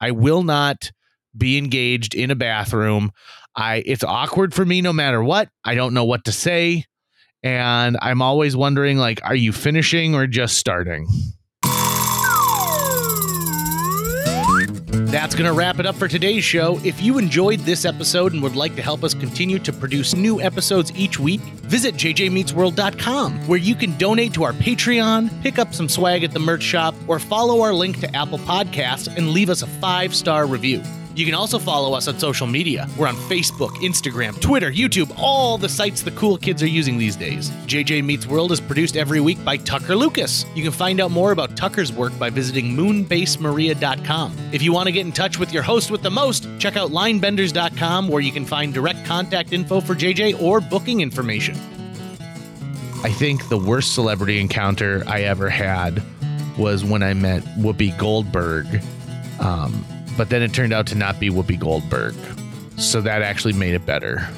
I 0.01 0.11
will 0.11 0.43
not 0.43 0.91
be 1.37 1.59
engaged 1.59 2.15
in 2.15 2.31
a 2.31 2.37
bathroom 2.37 3.13
I 3.57 3.83
it's 3.87 4.05
awkward 4.05 4.53
for 4.53 4.65
me 4.65 4.83
no 4.83 4.93
matter 4.93 5.23
what. 5.25 5.49
I 5.65 5.75
don't 5.75 5.95
know 5.95 6.05
what 6.05 6.25
to 6.27 6.33
say. 6.33 6.85
And 7.43 7.97
I'm 8.03 8.21
always 8.21 8.55
wondering 8.55 8.99
like, 8.99 9.21
are 9.25 9.35
you 9.35 9.53
finishing 9.53 10.15
or 10.15 10.27
just 10.27 10.59
starting? 10.59 11.09
That's 15.09 15.35
going 15.35 15.47
to 15.47 15.53
wrap 15.53 15.79
it 15.79 15.87
up 15.87 15.95
for 15.95 16.09
today's 16.09 16.45
show. 16.45 16.81
If 16.83 17.01
you 17.01 17.19
enjoyed 17.19 17.61
this 17.61 17.85
episode 17.85 18.33
and 18.33 18.43
would 18.43 18.57
like 18.57 18.75
to 18.77 18.83
help 18.83 19.05
us 19.05 19.15
continue 19.15 19.59
to 19.61 19.73
produce 19.73 20.15
new 20.15 20.41
episodes 20.41 20.93
each 20.97 21.19
week, 21.19 21.41
visit 21.41 21.95
jjmeetsworld.com 21.95 23.47
where 23.47 23.59
you 23.59 23.75
can 23.75 23.97
donate 23.97 24.35
to 24.35 24.45
our 24.45 24.53
Patreon, 24.53 25.31
pick 25.43 25.59
up 25.59 25.73
some 25.73 25.89
swag 25.89 26.25
at 26.25 26.33
the 26.33 26.41
merch 26.41 26.63
shop, 26.63 26.95
or 27.07 27.19
follow 27.19 27.63
our 27.63 27.73
link 27.73 28.01
to 28.01 28.17
Apple 28.17 28.39
Podcasts 28.39 29.15
and 29.17 29.31
leave 29.31 29.49
us 29.49 29.63
a 29.63 29.67
five 29.67 30.15
star 30.15 30.47
review. 30.47 30.83
You 31.17 31.25
can 31.25 31.35
also 31.35 31.59
follow 31.59 31.95
us 31.95 32.09
on 32.09 32.19
social 32.19 32.47
media. 32.47 32.87
We're 32.99 33.07
on 33.07 33.17
Facebook, 33.17 33.71
Instagram, 33.77 34.39
Twitter, 34.39 34.71
YouTube, 34.71 35.11
all 35.17 35.57
the 35.57 35.69
sites 35.69 36.03
the 36.03 36.11
cool 36.11 36.37
kids 36.37 36.63
are 36.63 36.69
using 36.69 36.99
these 36.99 37.17
days. 37.17 37.49
JJ 37.67 38.05
Meets 38.05 38.27
World 38.27 38.53
is 38.53 38.61
produced 38.61 38.99
every 38.99 39.21
week 39.21 39.43
by 39.43 39.57
Tucker 39.57 39.97
Lucas. 39.97 40.45
You 40.55 40.63
can 40.63 40.73
find 40.73 41.01
out 41.01 41.11
more 41.11 41.33
about 41.33 41.57
Tucker's 41.57 41.91
work 41.91 42.17
by 42.19 42.29
visiting 42.29 42.77
moonbasemaria.com. 42.77 44.37
If 44.53 44.61
you 44.61 44.75
want 44.75 44.89
to 44.89 44.93
get 44.93 45.07
in 45.07 45.13
touch 45.13 45.39
with 45.39 45.55
your 45.55 45.63
host 45.63 45.91
with 45.91 46.03
the 46.03 46.11
most, 46.11 46.47
check 46.59 46.77
out 46.77 46.91
linebenders.com 46.91 48.09
where 48.09 48.21
you 48.21 48.31
can 48.31 48.45
find 48.45 48.75
direct 48.75 49.07
contact 49.07 49.55
info 49.55 49.81
for 49.81 49.95
JJ 49.95 50.43
or 50.43 50.61
booking 50.61 51.01
information. 51.01 51.57
I 53.03 53.11
think 53.11 53.49
the 53.49 53.57
worst 53.57 53.95
celebrity 53.95 54.39
encounter 54.39 55.03
I 55.07 55.23
ever 55.23 55.49
had 55.49 56.03
was 56.59 56.85
when 56.85 57.03
I 57.03 57.15
met 57.15 57.43
Whoopi 57.57 57.97
Goldberg. 57.97 58.67
Um, 59.41 59.83
but 60.17 60.29
then 60.31 60.43
it 60.43 60.53
turned 60.53 60.73
out 60.73 60.87
to 60.89 60.95
not 60.95 61.21
be 61.21 61.31
Whoopi 61.31 61.59
Goldberg. 61.59 62.15
So 62.79 63.01
that 63.01 63.23
actually 63.23 63.55
made 63.55 63.75
it 63.75 63.87
better. 63.87 64.29